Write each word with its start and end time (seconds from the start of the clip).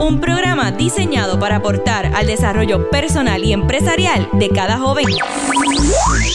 Un 0.00 0.18
programa 0.18 0.72
diseñado 0.72 1.38
para 1.38 1.56
aportar 1.56 2.06
al 2.06 2.26
desarrollo 2.26 2.88
personal 2.88 3.44
y 3.44 3.52
empresarial 3.52 4.30
de 4.32 4.48
cada 4.48 4.78
joven. 4.78 5.04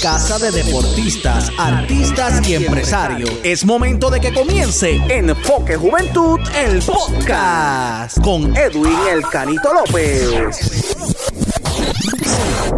Casa 0.03 0.37
de 0.37 0.51
deportistas, 0.51 1.51
artistas 1.57 2.47
y 2.47 2.53
empresarios. 2.53 3.31
Es 3.43 3.65
momento 3.65 4.11
de 4.11 4.19
que 4.19 4.31
comience 4.31 5.01
Enfoque 5.09 5.77
Juventud, 5.77 6.39
el 6.55 6.79
podcast. 6.83 8.21
Con 8.21 8.55
Edwin 8.55 8.97
El 9.11 9.23
Canito 9.23 9.73
López. 9.73 10.95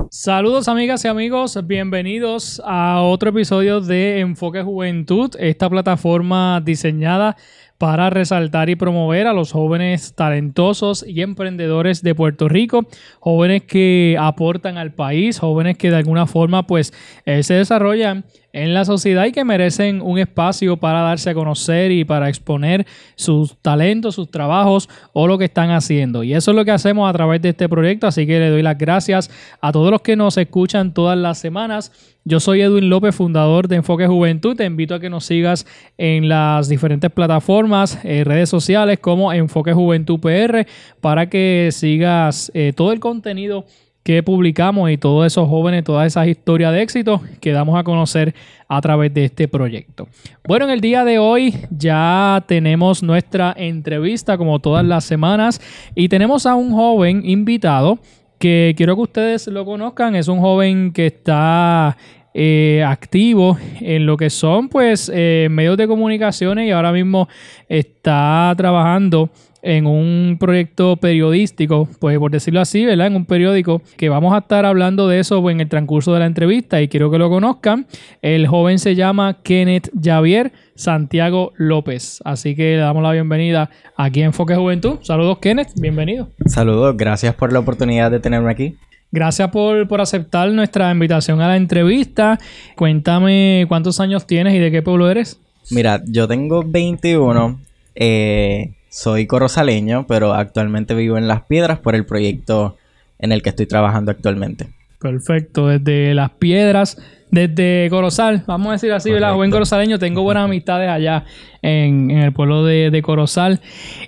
Saludos 0.09 0.67
amigas 0.67 1.04
y 1.06 1.09
amigos, 1.09 1.59
bienvenidos 1.67 2.62
a 2.66 3.02
otro 3.02 3.30
episodio 3.30 3.81
de 3.81 4.20
Enfoque 4.20 4.64
Juventud, 4.64 5.36
esta 5.38 5.70
plataforma 5.70 6.62
diseñada 6.62 7.36
para 7.77 8.09
resaltar 8.09 8.70
y 8.70 8.76
promover 8.76 9.27
a 9.27 9.34
los 9.34 9.52
jóvenes 9.52 10.13
talentosos 10.16 11.05
y 11.08 11.22
emprendedores 11.22 12.02
de 12.02 12.16
Puerto 12.16 12.50
Rico, 12.50 12.88
jóvenes 13.20 13.63
que 13.63 14.17
aportan 14.20 14.77
al 14.77 14.94
país, 14.94 15.40
jóvenes 15.40 15.77
que 15.77 15.91
de 15.91 15.98
alguna 15.98 16.26
forma 16.26 16.66
pues 16.66 16.94
eh, 17.26 17.44
se 17.44 17.53
desarrollan 17.53 18.26
en 18.53 18.73
la 18.73 18.86
sociedad 18.86 19.26
y 19.26 19.31
que 19.31 19.44
merecen 19.44 20.02
un 20.02 20.17
espacio 20.17 20.77
para 20.77 21.02
darse 21.02 21.30
a 21.30 21.36
conocer 21.36 21.91
y 21.91 22.06
para 22.06 22.28
exponer 22.28 22.88
sus 23.16 23.56
talentos, 23.61 24.16
sus 24.16 24.31
trabajos 24.31 24.89
o 25.14 25.28
lo 25.28 25.38
que 25.38 25.45
están 25.45 25.69
haciendo. 25.69 26.23
Y 26.23 26.34
eso 26.34 26.52
es 26.52 26.58
lo 26.58 26.66
que 26.66 26.72
hacemos 26.72 27.08
a 27.08 27.14
través 27.14 27.41
de 27.44 27.50
este 27.50 27.69
proyecto, 27.69 28.08
así 28.08 28.25
que 28.25 28.39
le 28.39 28.50
doy 28.50 28.64
las 28.64 28.78
gracias 28.78 29.30
a 29.62 29.72
todos 29.72 29.91
los 29.91 30.02
que 30.02 30.16
nos 30.16 30.38
escuchan 30.38 30.94
todas 30.94 31.17
las 31.17 31.38
semanas. 31.38 31.91
Yo 32.30 32.42
soy 32.42 32.59
Edwin 32.59 32.89
López, 32.89 33.16
fundador 33.16 33.70
de 33.70 33.78
Enfoque 33.78 34.06
Juventud. 34.06 34.53
Te 34.53 34.66
invito 34.66 34.94
a 34.94 35.00
que 35.00 35.09
nos 35.09 35.23
sigas 35.23 35.66
en 35.97 36.28
las 36.28 36.67
diferentes 36.67 37.09
plataformas, 37.09 38.00
eh, 38.03 38.25
redes 38.25 38.50
sociales 38.50 39.00
como 39.00 39.31
Enfoque 39.31 39.72
Juventud 39.72 40.19
PR, 40.19 40.67
para 41.00 41.30
que 41.30 41.69
sigas 41.72 42.52
eh, 42.53 42.73
todo 42.75 42.92
el 42.92 43.00
contenido 43.00 43.64
que 44.03 44.23
publicamos 44.23 44.92
y 44.92 44.97
todos 44.97 45.25
esos 45.25 45.47
jóvenes, 45.47 45.86
todas 45.86 46.06
esas 46.06 46.28
historias 46.28 46.73
de 46.73 46.81
éxito 46.81 47.22
que 47.39 47.53
damos 47.53 47.80
a 47.80 47.86
conocer 47.86 48.36
a 48.67 48.81
través 48.81 49.14
de 49.14 49.23
este 49.23 49.47
proyecto. 49.47 50.09
Bueno, 50.45 50.66
en 50.66 50.72
el 50.72 50.81
día 50.81 51.06
de 51.06 51.19
hoy 51.19 51.56
ya 51.69 52.44
tenemos 52.45 53.03
nuestra 53.03 53.53
entrevista 53.56 54.38
como 54.38 54.59
todas 54.59 54.86
las 54.86 55.06
semanas 55.06 55.62
y 55.95 56.09
tenemos 56.09 56.45
a 56.45 56.56
un 56.56 56.73
joven 56.73 57.22
invitado 57.23 58.00
que 58.40 58.74
quiero 58.78 58.96
que 58.96 59.02
ustedes 59.02 59.48
lo 59.48 59.66
conozcan. 59.66 60.16
Es 60.16 60.28
un 60.28 60.40
joven 60.40 60.92
que 60.92 61.08
está 61.08 61.98
eh, 62.34 62.84
activo 62.86 63.58
en 63.82 64.06
lo 64.06 64.16
que 64.16 64.30
son 64.30 64.70
pues 64.70 65.12
eh, 65.14 65.48
medios 65.50 65.76
de 65.78 65.88
comunicaciones 65.88 66.68
y 66.68 66.72
ahora 66.72 66.92
mismo 66.92 67.28
está 67.68 68.54
trabajando 68.56 69.32
en 69.68 69.86
un 69.86 70.38
proyecto 70.40 70.96
periodístico, 70.96 71.90
pues 72.00 72.18
por 72.20 72.32
decirlo 72.32 72.62
así, 72.62 72.86
¿verdad? 72.86 73.08
En 73.08 73.18
un 73.18 73.26
periódico 73.26 73.82
que 73.98 74.08
vamos 74.08 74.34
a 74.34 74.38
estar 74.38 74.66
hablando 74.66 75.09
de 75.09 75.20
eso 75.20 75.48
en 75.50 75.59
el 75.59 75.68
transcurso 75.68 76.14
de 76.14 76.20
la 76.20 76.26
entrevista 76.26 76.82
y 76.82 76.88
quiero 76.88 77.12
que 77.12 77.18
lo 77.18 77.30
conozcan. 77.30 77.86
El 78.22 78.48
joven 78.48 78.80
se 78.80 78.96
llama 78.96 79.42
Kenneth 79.44 79.90
Javier 80.02 80.54
Santiago 80.76 81.52
López. 81.58 82.22
Así 82.24 82.56
que 82.56 82.76
le 82.76 82.78
damos 82.78 83.04
la 83.04 83.12
bienvenida 83.12 83.70
aquí 83.98 84.22
en 84.22 84.28
Enfoque 84.28 84.56
Juventud. 84.56 85.00
Saludos 85.02 85.40
Kenneth, 85.40 85.74
bienvenido. 85.76 86.30
Saludos, 86.46 86.96
gracias 86.96 87.36
por 87.36 87.52
la 87.52 87.59
oportunidad 87.59 88.09
de 88.09 88.22
tenerme 88.22 88.50
aquí. 88.50 88.78
Gracias 89.12 89.50
por, 89.50 89.86
por, 89.90 90.00
aceptar 90.00 90.50
nuestra 90.52 90.90
invitación 90.91 91.41
a 91.41 91.47
la 91.50 91.58
entrevista. 91.58 92.40
Cuéntame 92.78 93.66
cuántos 93.68 94.00
años 94.00 94.25
tienes 94.25 94.53
y 94.53 94.59
de 94.59 94.72
qué 94.72 94.81
pueblo 94.81 95.09
eres. 95.09 95.41
Mira, 95.72 96.02
yo 96.08 96.25
tengo 96.25 96.64
21. 96.66 97.59
Eh, 97.96 98.77
soy 98.97 99.28
corozaleño, 99.28 100.08
pero 100.08 100.34
actualmente 100.34 100.96
vivo 100.96 101.19
en 101.19 101.28
Las 101.28 101.44
Piedras 101.44 101.78
por 101.78 101.94
el 101.94 102.03
proyecto 102.03 102.78
en 103.19 103.31
el 103.31 103.44
que 103.44 103.50
estoy 103.50 103.68
trabajando 103.68 104.09
actualmente. 104.09 104.69
Perfecto, 105.00 105.68
desde 105.68 106.16
Las 106.16 106.31
Piedras, 106.31 106.97
desde 107.30 107.90
Corozal, 107.91 108.44
vamos 108.47 108.69
a 108.69 108.72
decir 108.72 108.91
así, 108.91 109.12
¿verdad? 109.12 109.34
Joven 109.34 109.52
corozaleño, 109.52 110.00
tengo 110.00 110.24
buenas 110.24 110.46
amistades 110.46 110.90
allá 110.90 111.25
en, 111.62 112.09
el 112.09 112.34
pueblo 112.34 112.66
de, 112.66 113.00
Corozal. 113.03 113.62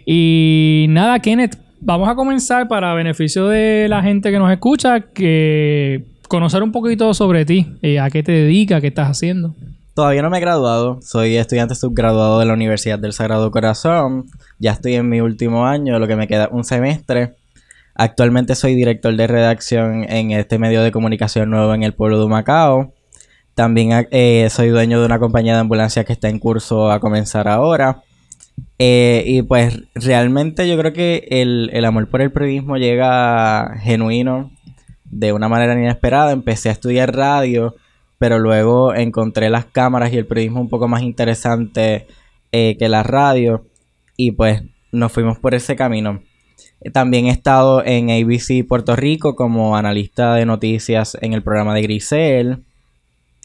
Y 0.08 0.88
nada, 0.90 1.20
Kenneth, 1.20 1.60
vamos 1.80 2.10
a 2.10 2.16
comenzar 2.16 2.68
para 2.68 2.96
beneficio 2.96 3.48
de 3.48 3.86
la 3.90 4.02
gente 4.02 4.32
que 4.32 4.40
nos 4.40 4.52
escucha, 4.52 5.02
que 5.02 6.04
conocer 6.28 6.64
un 6.64 6.72
poquito 6.72 7.14
sobre 7.14 7.46
ti, 7.46 7.68
eh, 7.84 8.00
a 8.00 8.10
qué 8.10 8.24
te 8.24 8.32
dedicas, 8.32 8.82
qué 8.82 8.88
estás 8.88 9.08
haciendo. 9.08 9.54
Todavía 10.00 10.22
no 10.22 10.30
me 10.30 10.38
he 10.38 10.40
graduado, 10.40 11.02
soy 11.02 11.36
estudiante 11.36 11.76
subgraduado 11.76 12.40
de 12.40 12.46
la 12.46 12.54
Universidad 12.54 12.98
del 13.00 13.12
Sagrado 13.12 13.52
Corazón. 13.52 14.28
Ya 14.58 14.72
estoy 14.72 14.96
en 14.96 15.10
mi 15.10 15.20
último 15.20 15.66
año, 15.66 16.00
lo 16.00 16.08
que 16.08 16.16
me 16.16 16.26
queda 16.26 16.48
un 16.50 16.64
semestre. 16.64 17.36
Actualmente 17.96 18.56
soy 18.56 18.76
director 18.76 19.14
de 19.14 19.28
redacción 19.28 20.06
en 20.06 20.32
este 20.32 20.58
medio 20.58 20.84
de 20.84 20.94
comunicación 20.94 21.50
nuevo 21.50 21.74
en 21.74 21.84
el 21.84 21.94
pueblo 21.94 22.18
de 22.22 22.30
Macao. 22.30 22.94
También 23.56 24.08
eh, 24.12 24.48
soy 24.50 24.70
dueño 24.70 25.02
de 25.02 25.06
una 25.06 25.20
compañía 25.20 25.56
de 25.56 25.60
ambulancia 25.60 26.06
que 26.06 26.14
está 26.14 26.30
en 26.30 26.40
curso 26.40 26.90
a 26.90 27.02
comenzar 27.02 27.50
ahora. 27.50 28.02
Eh, 28.78 29.24
y 29.26 29.42
pues 29.42 29.82
realmente 29.96 30.66
yo 30.70 30.78
creo 30.78 30.94
que 30.94 31.28
el, 31.30 31.72
el 31.74 31.84
amor 31.84 32.10
por 32.10 32.22
el 32.22 32.32
periodismo 32.32 32.78
llega 32.78 33.76
genuino 33.82 34.50
de 35.04 35.34
una 35.34 35.50
manera 35.50 35.74
inesperada. 35.74 36.32
Empecé 36.32 36.70
a 36.70 36.72
estudiar 36.72 37.14
radio 37.14 37.76
pero 38.20 38.38
luego 38.38 38.94
encontré 38.94 39.50
las 39.50 39.66
cámaras 39.66 40.14
y 40.14 40.18
el 40.18 40.28
periodismo 40.28 40.62
un 40.62 40.70
poco 40.70 40.88
más 40.88 41.02
interesante 41.02 42.06
eh, 42.52 42.76
que 42.78 42.90
la 42.90 43.02
radio 43.02 43.66
y 44.18 44.32
pues 44.34 44.62
nos 44.92 45.12
fuimos 45.12 45.40
por 45.40 45.56
ese 45.56 45.76
camino. 45.76 46.22
También 46.94 47.26
he 47.26 47.32
estado 47.32 47.84
en 47.84 48.10
ABC 48.10 48.68
Puerto 48.68 48.96
Rico 48.96 49.36
como 49.36 49.76
analista 49.76 50.36
de 50.36 50.46
noticias 50.46 51.18
en 51.22 51.34
el 51.34 51.42
programa 51.42 51.74
de 51.74 51.82
Grisel. 51.82 52.64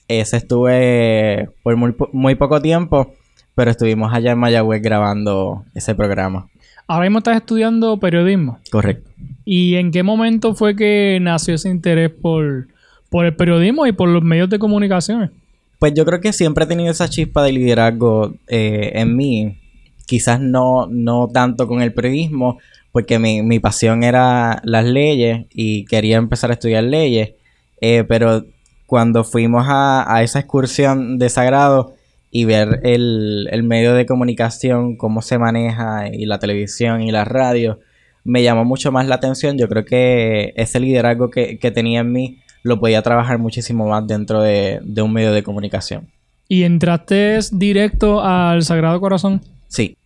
Ese 0.09 0.37
estuve 0.37 1.49
por 1.63 1.77
muy, 1.77 1.95
muy 2.13 2.35
poco 2.35 2.61
tiempo, 2.61 3.15
pero 3.55 3.71
estuvimos 3.71 4.13
allá 4.13 4.33
en 4.33 4.39
Mayagüez 4.39 4.83
grabando 4.83 5.65
ese 5.75 5.95
programa. 5.95 6.49
Ahora 6.87 7.05
mismo 7.05 7.19
estás 7.19 7.37
estudiando 7.37 7.99
periodismo. 7.99 8.59
Correcto. 8.71 9.11
¿Y 9.45 9.77
en 9.77 9.91
qué 9.91 10.03
momento 10.03 10.55
fue 10.55 10.77
que 10.77 11.19
nació 11.21 11.55
ese 11.55 11.71
interés 11.71 12.11
por, 12.11 12.69
por 13.15 13.27
el 13.27 13.37
periodismo 13.37 13.87
y 13.87 13.93
por 13.93 14.09
los 14.09 14.25
medios 14.25 14.51
de 14.51 14.59
comunicación? 14.59 15.31
Pues 15.79 15.95
yo 15.95 16.05
creo 16.05 16.21
que 16.21 16.33
siempre 16.33 16.65
he 16.65 16.67
tenido 16.67 16.91
esa 16.91 17.09
chispa 17.09 17.45
de 17.45 17.53
liderazgo 17.53 18.35
eh, 18.49 18.91
en 18.95 19.15
mí. 19.15 19.61
Quizás 20.05 20.41
no, 20.41 20.89
no 20.91 21.29
tanto 21.33 21.69
con 21.69 21.81
el 21.81 21.95
periodismo, 21.95 22.59
porque 22.91 23.21
mi, 23.21 23.61
pasión 23.61 24.03
era 24.03 24.61
las 24.65 24.85
leyes 24.85 25.47
y 25.55 25.85
quería 25.85 26.17
empezar 26.17 26.51
a 26.51 26.55
estudiar 26.55 26.83
leyes. 26.83 27.35
Eh, 27.81 28.03
pero 28.03 28.47
cuando 28.87 29.23
fuimos 29.23 29.65
a, 29.69 30.21
esa 30.25 30.41
excursión 30.41 31.17
de 31.17 31.29
Sagrado 31.29 31.95
y 32.33 32.47
ver 32.47 32.81
el, 32.83 33.63
medio 33.63 33.95
de 33.95 34.07
comunicación, 34.07 34.97
cómo 34.97 35.23
se 35.23 35.39
maneja 35.39 36.09
y 36.13 36.27
la 36.27 36.41
televisión 36.41 37.01
y 37.01 37.13
la 37.13 37.25
radio, 37.25 37.79
me 38.25 38.43
llamó 38.43 38.65
mucho 38.65 38.91
más 38.91 39.07
la 39.07 39.15
atención. 39.15 39.57
Yo 39.57 39.69
creo 39.69 39.85
que 39.85 40.53
ese 40.57 40.81
liderazgo 40.81 41.31
que, 41.31 41.61
que 41.61 41.71
tenía 41.71 42.01
en 42.01 42.11
mí 42.11 42.41
lo 42.65 42.81
podía 42.81 43.03
trabajar 43.03 43.39
muchísimo 43.39 43.87
más 43.87 44.07
dentro 44.07 44.43
de, 44.43 44.81
un 45.01 45.13
medio 45.13 45.33
de 45.33 45.45
comunicación. 45.45 46.09
¿Y 46.49 46.65
entraste 46.65 47.39
directo 47.53 48.23
al 48.23 48.63
Sagrado 48.63 48.99
Corazón? 49.01 49.43
Sí, 49.69 49.97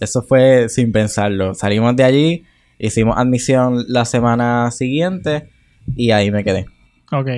eso 0.00 0.22
fue 0.22 0.68
sin 0.68 0.92
pensarlo. 0.92 1.54
Salimos 1.54 1.96
de 1.96 2.04
allí, 2.04 2.44
hicimos 2.78 3.16
admisión 3.16 3.84
la 3.88 4.04
semana 4.04 4.70
siguiente 4.72 5.48
y 5.96 6.10
ahí 6.10 6.30
me 6.30 6.44
quedé. 6.44 6.66
Ok. 7.12 7.28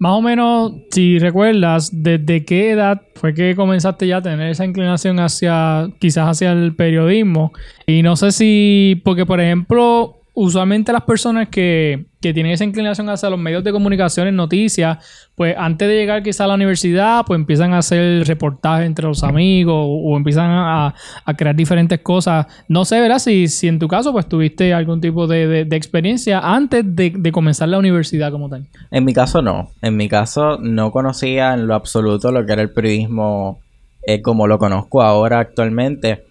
Más 0.00 0.12
o 0.12 0.22
menos, 0.22 0.72
si 0.90 1.18
recuerdas, 1.18 1.90
¿desde 1.92 2.44
qué 2.44 2.70
edad 2.70 3.02
fue 3.14 3.34
que 3.34 3.54
comenzaste 3.54 4.06
ya 4.06 4.16
a 4.16 4.22
tener 4.22 4.50
esa 4.50 4.64
inclinación 4.64 5.20
hacia, 5.20 5.88
quizás 6.00 6.28
hacia 6.28 6.52
el 6.52 6.74
periodismo? 6.74 7.52
Y 7.86 8.02
no 8.02 8.16
sé 8.16 8.32
si, 8.32 9.00
porque 9.04 9.26
por 9.26 9.40
ejemplo, 9.40 10.21
usualmente 10.34 10.92
las 10.92 11.02
personas 11.02 11.48
que, 11.48 12.06
que 12.20 12.32
tienen 12.32 12.52
esa 12.52 12.64
inclinación 12.64 13.08
hacia 13.10 13.28
los 13.28 13.38
medios 13.38 13.62
de 13.64 13.70
comunicación 13.70 14.28
en 14.28 14.36
noticias, 14.36 14.98
pues 15.34 15.54
antes 15.58 15.88
de 15.88 15.94
llegar 15.94 16.22
quizá 16.22 16.44
a 16.44 16.46
la 16.46 16.54
universidad, 16.54 17.24
pues 17.26 17.38
empiezan 17.38 17.74
a 17.74 17.78
hacer 17.78 18.26
reportajes 18.26 18.86
entre 18.86 19.06
los 19.06 19.22
amigos 19.24 19.74
o, 19.76 20.16
empiezan 20.16 20.50
a, 20.50 20.94
a 21.24 21.34
crear 21.34 21.54
diferentes 21.54 22.00
cosas. 22.00 22.46
No 22.66 22.84
sé, 22.84 23.00
¿verdad? 23.00 23.18
Si, 23.18 23.46
si 23.48 23.68
en 23.68 23.78
tu 23.78 23.88
caso, 23.88 24.12
pues 24.12 24.26
tuviste 24.26 24.72
algún 24.72 25.00
tipo 25.00 25.26
de, 25.26 25.64
de- 25.66 25.76
experiencia 25.76 26.38
antes 26.38 26.82
de, 26.84 27.12
de 27.14 27.32
comenzar 27.32 27.68
la 27.68 27.78
universidad 27.78 28.30
como 28.32 28.48
tal. 28.48 28.66
En 28.90 29.04
mi 29.04 29.12
caso 29.12 29.42
no. 29.42 29.70
En 29.82 29.96
mi 29.96 30.08
caso 30.08 30.58
no 30.58 30.92
conocía 30.92 31.52
en 31.54 31.66
lo 31.66 31.74
absoluto 31.74 32.32
lo 32.32 32.46
que 32.46 32.52
era 32.52 32.62
el 32.62 32.70
periodismo 32.70 33.60
eh, 34.06 34.22
como 34.22 34.46
lo 34.46 34.58
conozco 34.58 35.02
ahora 35.02 35.40
actualmente. 35.40 36.24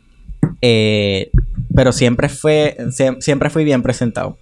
Eh, 0.62 1.32
pero 1.76 1.92
siempre 1.92 2.30
fue, 2.30 2.76
sie- 2.92 3.20
siempre 3.22 3.50
fui 3.50 3.64
bien 3.64 3.82
presentado. 3.82 4.38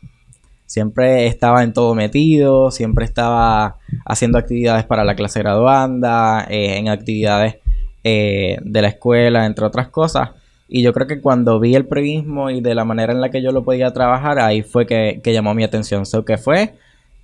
Siempre 0.65 1.25
estaba 1.25 1.63
en 1.63 1.73
todo 1.73 1.95
metido, 1.95 2.69
siempre 2.69 3.03
estaba 3.05 3.77
haciendo 4.05 4.37
actividades 4.37 4.85
para 4.85 5.03
la 5.03 5.15
clase 5.15 5.39
graduanda, 5.39 6.45
eh, 6.49 6.77
en 6.77 6.89
actividades 6.89 7.55
eh, 8.03 8.57
de 8.61 8.81
la 8.81 8.89
escuela, 8.89 9.45
entre 9.47 9.65
otras 9.65 9.87
cosas. 9.87 10.29
Y 10.67 10.83
yo 10.83 10.93
creo 10.93 11.07
que 11.07 11.21
cuando 11.21 11.59
vi 11.59 11.73
el 11.73 11.87
periodismo 11.87 12.51
y 12.51 12.61
de 12.61 12.75
la 12.75 12.85
manera 12.85 13.11
en 13.13 13.21
la 13.21 13.31
que 13.31 13.41
yo 13.41 13.51
lo 13.51 13.63
podía 13.63 13.91
trabajar, 13.91 14.39
ahí 14.39 14.61
fue 14.61 14.85
que, 14.85 15.19
que 15.23 15.33
llamó 15.33 15.55
mi 15.55 15.63
atención. 15.63 16.05
So 16.05 16.23
que 16.23 16.37
fue 16.37 16.75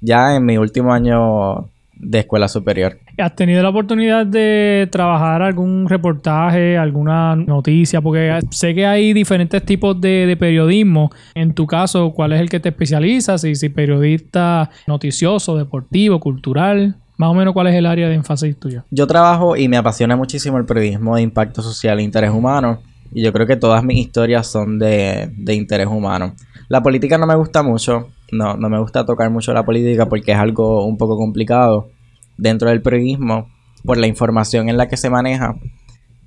ya 0.02 0.36
en 0.36 0.44
mi 0.46 0.58
último 0.58 0.92
año 0.92 1.70
de 1.98 2.20
escuela 2.20 2.48
superior. 2.48 3.00
¿Has 3.18 3.36
tenido 3.36 3.64
la 3.64 3.70
oportunidad 3.70 4.26
de 4.26 4.88
trabajar 4.92 5.42
algún 5.42 5.88
reportaje, 5.88 6.78
alguna 6.78 7.36
noticia? 7.36 8.02
Porque 8.02 8.40
sé 8.52 8.74
que 8.76 8.86
hay 8.86 9.14
diferentes 9.14 9.64
tipos 9.64 10.00
de, 10.00 10.26
de 10.26 10.38
periodismo. 10.38 11.10
En 11.34 11.54
tu 11.54 11.66
caso, 11.66 12.12
¿cuál 12.12 12.34
es 12.34 12.42
el 12.42 12.50
que 12.50 12.60
te 12.60 12.70
especializas? 12.70 13.42
Si, 13.42 13.56
si 13.56 13.70
periodista 13.70 14.70
noticioso, 14.88 15.58
deportivo, 15.58 16.20
cultural. 16.20 16.96
Más 17.18 17.30
o 17.30 17.34
menos, 17.34 17.54
¿cuál 17.54 17.68
es 17.68 17.76
el 17.76 17.86
área 17.86 18.10
de 18.10 18.16
énfasis 18.16 18.60
tuyo? 18.60 18.84
Yo 18.92 19.08
trabajo 19.08 19.56
y 19.56 19.70
me 19.70 19.78
apasiona 19.78 20.18
muchísimo 20.18 20.58
el 20.58 20.66
periodismo 20.66 21.16
de 21.16 21.22
impacto 21.22 21.62
social 21.62 22.00
e 22.00 22.04
interés 22.04 22.32
humano. 22.32 22.82
Y 23.14 23.24
yo 23.24 23.32
creo 23.32 23.48
que 23.48 23.56
todas 23.56 23.84
mis 23.84 23.98
historias 23.98 24.48
son 24.48 24.78
de, 24.80 25.32
de 25.38 25.54
interés 25.54 25.88
humano. 25.88 26.36
La 26.68 26.84
política 26.84 27.18
no 27.18 27.26
me 27.26 27.36
gusta 27.36 27.64
mucho. 27.64 28.10
No, 28.32 28.56
no 28.58 28.70
me 28.70 28.80
gusta 28.80 29.06
tocar 29.06 29.30
mucho 29.30 29.54
la 29.54 29.64
política 29.66 30.08
porque 30.08 30.32
es 30.32 30.38
algo 30.38 30.86
un 30.86 30.98
poco 30.98 31.18
complicado 31.18 31.90
dentro 32.38 32.70
del 32.70 32.82
periodismo 32.82 33.50
por 33.84 33.98
la 33.98 34.08
información 34.08 34.68
en 34.70 34.78
la 34.78 34.88
que 34.88 34.98
se 34.98 35.10
maneja. 35.10 35.56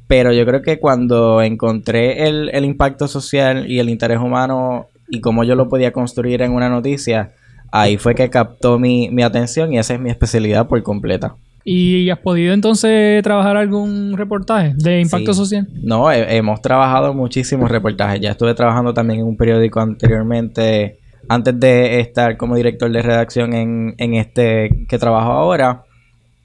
Pero 0.06 0.32
yo 0.32 0.46
creo 0.46 0.62
que 0.62 0.78
cuando 0.78 1.42
encontré 1.42 2.28
el, 2.28 2.48
el 2.54 2.64
impacto 2.64 3.08
social 3.08 3.70
y 3.70 3.78
el 3.78 3.90
interés 3.90 4.18
humano 4.18 4.86
y 5.10 5.20
cómo 5.20 5.44
yo 5.44 5.54
lo 5.54 5.68
podía 5.68 5.92
construir 5.92 6.40
en 6.42 6.52
una 6.52 6.68
noticia, 6.70 7.32
ahí 7.72 7.96
fue 7.98 8.14
que 8.14 8.30
captó 8.30 8.78
mi, 8.78 9.10
mi 9.10 9.22
atención 9.22 9.72
y 9.72 9.78
esa 9.78 9.94
es 9.94 10.00
mi 10.00 10.08
especialidad 10.10 10.66
por 10.68 10.82
completa. 10.82 11.34
¿Y 11.64 12.08
has 12.08 12.18
podido 12.20 12.54
entonces 12.54 13.22
trabajar 13.22 13.58
algún 13.58 14.16
reportaje 14.16 14.72
de 14.76 15.00
impacto 15.02 15.34
Sí. 15.34 15.38
social? 15.40 15.68
No, 15.82 16.10
he- 16.10 16.36
hemos 16.36 16.62
trabajado 16.62 17.12
muchísimos 17.12 17.70
reportajes. 17.70 18.20
Ya 18.22 18.30
estuve 18.30 18.54
trabajando 18.54 18.94
también 18.94 19.20
en 19.20 19.26
un 19.26 19.36
periódico 19.36 19.80
anteriormente, 19.80 20.98
antes 21.28 21.58
de 21.58 22.00
estar 22.00 22.36
como 22.36 22.56
director 22.56 22.90
de 22.90 23.02
redacción 23.02 23.52
en, 23.54 23.94
en 23.98 24.14
este 24.14 24.70
que 24.88 24.98
trabajo 24.98 25.32
ahora. 25.32 25.84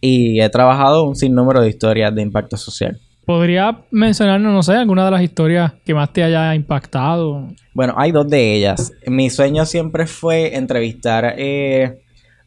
Y 0.01 0.41
he 0.41 0.50
trabajado 0.50 1.06
un 1.06 1.15
sinnúmero 1.15 1.62
de 1.62 1.69
historias 1.69 2.13
de 2.13 2.21
impacto 2.21 2.57
social. 2.57 3.00
¿Podría 3.25 3.80
mencionarnos, 3.89 4.51
no 4.51 4.62
sé, 4.63 4.74
alguna 4.74 5.06
de 5.06 5.12
las 5.12 5.21
historias 5.21 5.71
que 5.85 5.94
más 5.94 6.12
te 6.12 6.24
haya 6.24 6.53
impactado? 6.56 7.47
Bueno, 7.74 7.94
hay 7.95 8.12
dos 8.12 8.27
de 8.27 8.53
ellas. 8.57 8.91
Mi 9.07 9.30
sueño 9.30 9.65
siempre 9.65 10.06
fue 10.06 10.57
entrevistar 10.57 11.35
eh, 11.38 12.01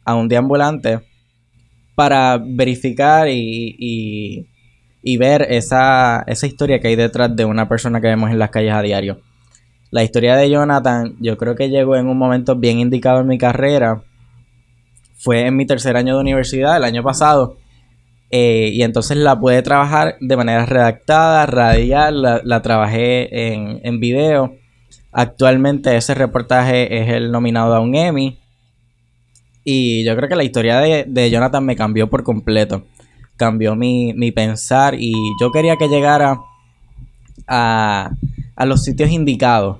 a 0.05 0.13
un 0.13 0.27
deambulante 0.27 0.99
para 1.95 2.37
verificar 2.37 3.27
y, 3.27 3.75
y- 3.79 4.45
y 5.01 5.17
ver 5.17 5.47
esa, 5.49 6.23
esa 6.27 6.45
historia 6.47 6.79
que 6.79 6.89
hay 6.89 6.95
detrás 6.95 7.33
de 7.35 7.45
una 7.45 7.67
persona 7.69 7.99
que 8.01 8.07
vemos 8.07 8.29
en 8.29 8.37
las 8.39 8.49
calles 8.51 8.73
a 8.73 8.81
diario. 8.81 9.21
La 9.89 10.03
historia 10.03 10.35
de 10.35 10.49
Jonathan, 10.49 11.15
yo 11.19 11.37
creo 11.37 11.55
que 11.55 11.69
llegó 11.69 11.95
en 11.95 12.07
un 12.07 12.17
momento 12.17 12.55
bien 12.55 12.79
indicado 12.79 13.21
en 13.21 13.27
mi 13.27 13.37
carrera. 13.37 14.03
Fue 15.17 15.47
en 15.47 15.55
mi 15.55 15.65
tercer 15.65 15.95
año 15.95 16.15
de 16.15 16.21
universidad, 16.21 16.77
el 16.77 16.83
año 16.83 17.03
pasado. 17.03 17.57
Eh, 18.29 18.71
y 18.73 18.83
entonces 18.83 19.15
la 19.17 19.39
pude 19.39 19.61
trabajar 19.61 20.17
de 20.19 20.35
manera 20.35 20.65
redactada, 20.65 21.45
radial, 21.45 22.21
la, 22.21 22.41
la 22.43 22.61
trabajé 22.61 23.53
en, 23.53 23.79
en 23.83 23.99
video. 24.01 24.55
Actualmente 25.13 25.95
ese 25.95 26.13
reportaje 26.13 27.01
es 27.01 27.09
el 27.09 27.31
nominado 27.31 27.73
a 27.73 27.79
un 27.79 27.95
Emmy. 27.95 28.39
Y 29.63 30.03
yo 30.05 30.15
creo 30.15 30.27
que 30.27 30.35
la 30.35 30.43
historia 30.43 30.79
de, 30.79 31.05
de 31.07 31.29
Jonathan 31.29 31.65
me 31.65 31.75
cambió 31.75 32.09
por 32.09 32.23
completo. 32.23 32.85
Cambió 33.37 33.75
mi, 33.75 34.13
mi 34.13 34.31
pensar 34.31 34.95
y 34.97 35.13
yo 35.39 35.51
quería 35.51 35.77
que 35.77 35.87
llegara 35.87 36.39
a, 37.47 38.11
a 38.57 38.65
los 38.65 38.83
sitios 38.83 39.11
indicados. 39.11 39.79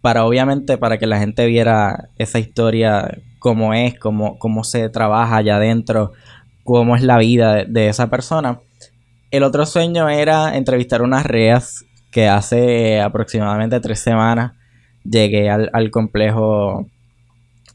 Para 0.00 0.24
obviamente, 0.24 0.78
para 0.78 0.98
que 0.98 1.06
la 1.06 1.18
gente 1.18 1.46
viera 1.46 2.08
esa 2.18 2.38
historia, 2.38 3.18
cómo 3.38 3.74
es, 3.74 3.98
cómo, 3.98 4.38
cómo 4.38 4.64
se 4.64 4.88
trabaja 4.88 5.36
allá 5.36 5.56
adentro, 5.56 6.12
cómo 6.64 6.96
es 6.96 7.02
la 7.02 7.18
vida 7.18 7.64
de, 7.64 7.88
esa 7.88 8.08
persona. 8.08 8.60
El 9.30 9.42
otro 9.42 9.66
sueño 9.66 10.08
era 10.08 10.56
entrevistar 10.56 11.02
unas 11.02 11.26
reas 11.26 11.84
que 12.10 12.28
hace 12.28 13.00
aproximadamente 13.00 13.78
tres 13.80 14.00
semanas 14.00 14.52
llegué 15.04 15.50
al, 15.50 15.70
al 15.72 15.90
complejo 15.90 16.86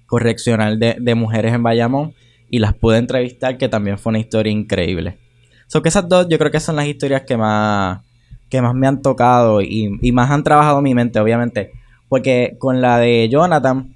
correccional 0.08 0.80
de, 0.80 0.98
de 1.00 1.16
mujeres 1.16 1.54
en 1.54 1.64
Bayamón 1.64 2.14
y 2.50 2.60
las 2.60 2.74
pude 2.74 2.98
entrevistar, 2.98 3.58
que 3.58 3.70
también 3.70 3.98
fue 3.98 4.12
una 4.12 4.20
historia 4.20 4.52
increíble. 4.52 5.20
So 5.68 5.82
que 5.82 5.90
esas 5.90 6.10
dos 6.10 6.28
yo 6.30 6.38
creo 6.38 6.52
que 6.52 6.60
son 6.60 6.76
las 6.76 6.88
historias 6.88 7.22
que 7.22 7.38
más, 7.38 8.02
que 8.52 8.62
más 8.62 8.76
me 8.76 8.86
han 8.86 9.02
tocado 9.02 9.62
y, 9.62 9.98
y 10.02 10.12
más 10.12 10.30
han 10.30 10.44
trabajado 10.44 10.82
mi 10.82 10.94
mente, 10.94 11.20
obviamente. 11.20 11.72
Porque 12.10 12.58
con 12.60 12.82
la 12.82 13.00
de 13.00 13.30
Jonathan, 13.30 13.96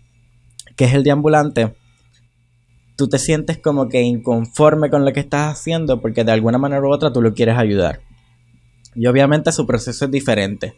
que 0.78 0.86
es 0.86 0.94
el 0.94 1.04
deambulante, 1.04 1.76
tú 2.96 3.10
te 3.10 3.20
sientes 3.20 3.58
como 3.58 3.90
que 3.90 4.02
inconforme 4.02 4.90
con 4.90 5.04
lo 5.04 5.12
que 5.12 5.20
estás 5.20 5.52
haciendo 5.52 6.02
porque 6.02 6.24
de 6.24 6.32
alguna 6.32 6.58
manera 6.58 6.82
u 6.82 6.90
otra 6.90 7.12
tú 7.12 7.22
lo 7.22 7.34
quieres 7.34 7.58
ayudar. 7.58 8.00
Y 8.96 9.08
obviamente 9.08 9.52
su 9.52 9.68
proceso 9.68 10.06
es 10.06 10.12
diferente. 10.12 10.76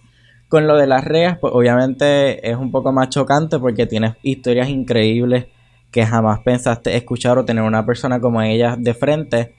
Con 0.50 0.66
lo 0.66 0.76
de 0.76 0.88
las 0.88 1.04
reas, 1.04 1.38
pues 1.40 1.54
obviamente 1.54 2.50
es 2.50 2.58
un 2.58 2.72
poco 2.72 2.92
más 2.92 3.10
chocante 3.10 3.60
porque 3.60 3.86
tienes 3.86 4.16
historias 4.24 4.70
increíbles 4.70 5.46
que 5.92 6.04
jamás 6.04 6.40
pensaste 6.40 6.96
escuchar 6.96 7.38
o 7.38 7.46
tener 7.46 7.64
una 7.64 7.86
persona 7.86 8.20
como 8.20 8.42
ella 8.42 8.76
de 8.76 8.94
frente 8.96 9.56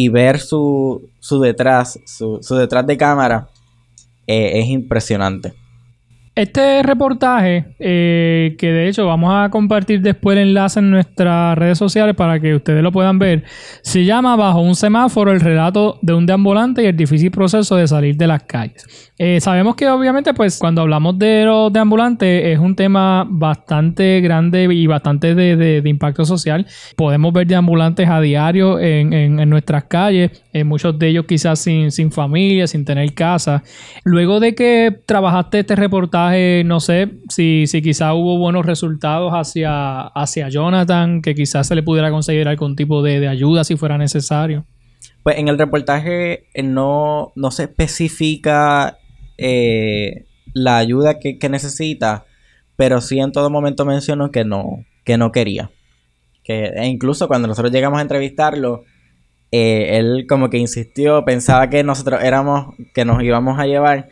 y 0.00 0.10
ver 0.10 0.38
su, 0.38 1.10
su 1.18 1.40
detrás, 1.40 1.98
su, 2.06 2.38
su 2.40 2.54
detrás 2.54 2.86
de 2.86 2.96
cámara, 2.96 3.48
eh, 4.28 4.60
es 4.60 4.68
impresionante. 4.68 5.54
Este 6.38 6.84
reportaje, 6.84 7.64
eh, 7.80 8.54
que 8.60 8.70
de 8.70 8.88
hecho 8.88 9.04
vamos 9.08 9.32
a 9.34 9.50
compartir 9.50 10.00
después 10.02 10.36
el 10.38 10.46
enlace 10.50 10.78
en 10.78 10.88
nuestras 10.88 11.58
redes 11.58 11.76
sociales 11.78 12.14
para 12.14 12.38
que 12.38 12.54
ustedes 12.54 12.80
lo 12.80 12.92
puedan 12.92 13.18
ver, 13.18 13.42
se 13.82 14.04
llama 14.04 14.36
Bajo 14.36 14.60
un 14.60 14.76
semáforo 14.76 15.32
el 15.32 15.40
relato 15.40 15.98
de 16.00 16.14
un 16.14 16.26
deambulante 16.26 16.84
y 16.84 16.86
el 16.86 16.96
difícil 16.96 17.32
proceso 17.32 17.74
de 17.74 17.88
salir 17.88 18.16
de 18.16 18.28
las 18.28 18.44
calles. 18.44 18.86
Eh, 19.18 19.40
sabemos 19.40 19.74
que 19.74 19.88
obviamente 19.88 20.32
pues 20.32 20.60
cuando 20.60 20.82
hablamos 20.82 21.18
de 21.18 21.44
los 21.44 21.72
deambulantes 21.72 22.44
es 22.44 22.60
un 22.60 22.76
tema 22.76 23.26
bastante 23.28 24.20
grande 24.20 24.68
y 24.72 24.86
bastante 24.86 25.34
de, 25.34 25.56
de- 25.56 25.88
impacto 25.88 26.24
social. 26.24 26.66
Podemos 26.96 27.32
ver 27.32 27.48
deambulantes 27.48 28.08
a 28.08 28.20
diario 28.20 28.78
en, 28.78 29.12
en- 29.12 29.40
en 29.40 29.50
nuestras 29.50 29.84
calles, 29.84 30.30
eh, 30.52 30.62
muchos 30.62 30.96
de 31.00 31.08
ellos 31.08 31.24
quizás 31.26 31.58
sin, 31.58 31.90
sin 31.90 32.12
familia, 32.12 32.68
sin 32.68 32.84
tener 32.84 33.12
casa. 33.14 33.64
Luego 34.04 34.38
de 34.38 34.54
que 34.54 35.00
trabajaste 35.04 35.60
este 35.60 35.74
reportaje, 35.74 36.27
no 36.64 36.80
sé 36.80 37.10
si, 37.28 37.66
si 37.66 37.82
quizás 37.82 38.12
hubo 38.14 38.38
buenos 38.38 38.66
resultados 38.66 39.32
hacia, 39.32 40.00
hacia 40.08 40.48
Jonathan, 40.48 41.22
que 41.22 41.34
quizás 41.34 41.66
se 41.66 41.74
le 41.74 41.82
pudiera 41.82 42.10
conseguir 42.10 42.48
algún 42.48 42.76
tipo 42.76 43.02
de, 43.02 43.26
ayuda 43.28 43.64
si 43.64 43.76
fuera 43.76 43.98
necesario. 43.98 44.64
Pues 45.22 45.38
en 45.38 45.48
el 45.48 45.58
reportaje 45.58 46.46
eh, 46.54 46.62
no, 46.62 47.32
no 47.36 47.50
se 47.50 47.64
especifica 47.64 48.98
eh, 49.36 50.24
la 50.54 50.78
ayuda 50.78 51.18
que, 51.18 51.38
que 51.38 51.48
necesita, 51.48 52.24
pero 52.76 53.00
sí 53.00 53.18
en 53.18 53.32
todo 53.32 53.50
momento 53.50 53.84
mencionó 53.84 54.30
que 54.30 54.44
no, 54.44 54.84
que 55.04 55.18
no 55.18 55.32
quería. 55.32 55.70
Que, 56.44 56.66
e 56.66 56.86
incluso 56.86 57.28
cuando 57.28 57.48
nosotros 57.48 57.72
llegamos 57.72 57.98
a 57.98 58.02
entrevistarlo, 58.02 58.84
eh, 59.50 59.98
él 59.98 60.26
como 60.28 60.50
que 60.50 60.58
insistió, 60.58 61.24
pensaba 61.24 61.70
que 61.70 61.82
nosotros 61.82 62.22
éramos, 62.22 62.74
que 62.94 63.04
nos 63.04 63.22
íbamos 63.22 63.58
a 63.58 63.66
llevar 63.66 64.08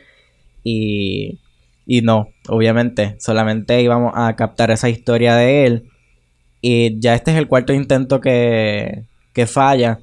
y, 0.65 1.39
y 1.87 2.03
no, 2.03 2.29
obviamente, 2.49 3.15
solamente 3.21 3.81
íbamos 3.81 4.13
a 4.17 4.35
captar 4.35 4.73
esa 4.73 4.89
historia 4.89 5.37
de 5.37 5.67
él. 5.67 5.85
Y 6.61 6.99
ya 6.99 7.15
este 7.15 7.31
es 7.31 7.37
el 7.37 7.47
cuarto 7.47 7.73
intento 7.73 8.21
que, 8.21 9.05
que 9.33 9.47
falla 9.47 10.01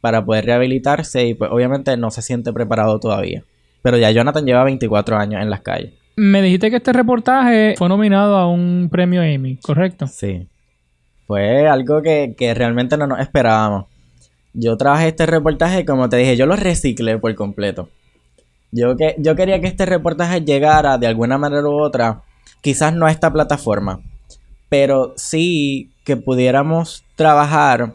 para 0.00 0.24
poder 0.24 0.46
rehabilitarse 0.46 1.26
y 1.26 1.34
pues 1.34 1.50
obviamente 1.50 1.96
no 1.96 2.12
se 2.12 2.22
siente 2.22 2.52
preparado 2.52 3.00
todavía. 3.00 3.42
Pero 3.82 3.98
ya 3.98 4.12
Jonathan 4.12 4.46
lleva 4.46 4.62
24 4.62 5.16
años 5.16 5.42
en 5.42 5.50
las 5.50 5.62
calles. 5.62 5.92
Me 6.16 6.40
dijiste 6.40 6.70
que 6.70 6.76
este 6.76 6.92
reportaje 6.92 7.74
fue 7.76 7.88
nominado 7.88 8.36
a 8.36 8.48
un 8.48 8.88
premio 8.90 9.22
Emmy, 9.22 9.56
¿correcto? 9.56 10.06
Sí. 10.06 10.46
Fue 11.26 11.66
algo 11.66 12.00
que, 12.00 12.34
que 12.38 12.54
realmente 12.54 12.96
no 12.96 13.08
nos 13.08 13.18
esperábamos. 13.18 13.86
Yo 14.52 14.76
trabajé 14.76 15.08
este 15.08 15.26
reportaje 15.26 15.84
como 15.84 16.08
te 16.08 16.16
dije, 16.16 16.36
yo 16.36 16.46
lo 16.46 16.54
reciclé 16.54 17.18
por 17.18 17.34
completo. 17.34 17.88
Yo, 18.76 18.96
que, 18.96 19.14
yo 19.18 19.36
quería 19.36 19.60
que 19.60 19.68
este 19.68 19.86
reportaje 19.86 20.40
llegara 20.40 20.98
de 20.98 21.06
alguna 21.06 21.38
manera 21.38 21.62
u 21.68 21.80
otra, 21.80 22.22
quizás 22.60 22.92
no 22.92 23.06
a 23.06 23.12
esta 23.12 23.32
plataforma, 23.32 24.00
pero 24.68 25.14
sí 25.16 25.92
que 26.04 26.16
pudiéramos 26.16 27.04
trabajar 27.14 27.94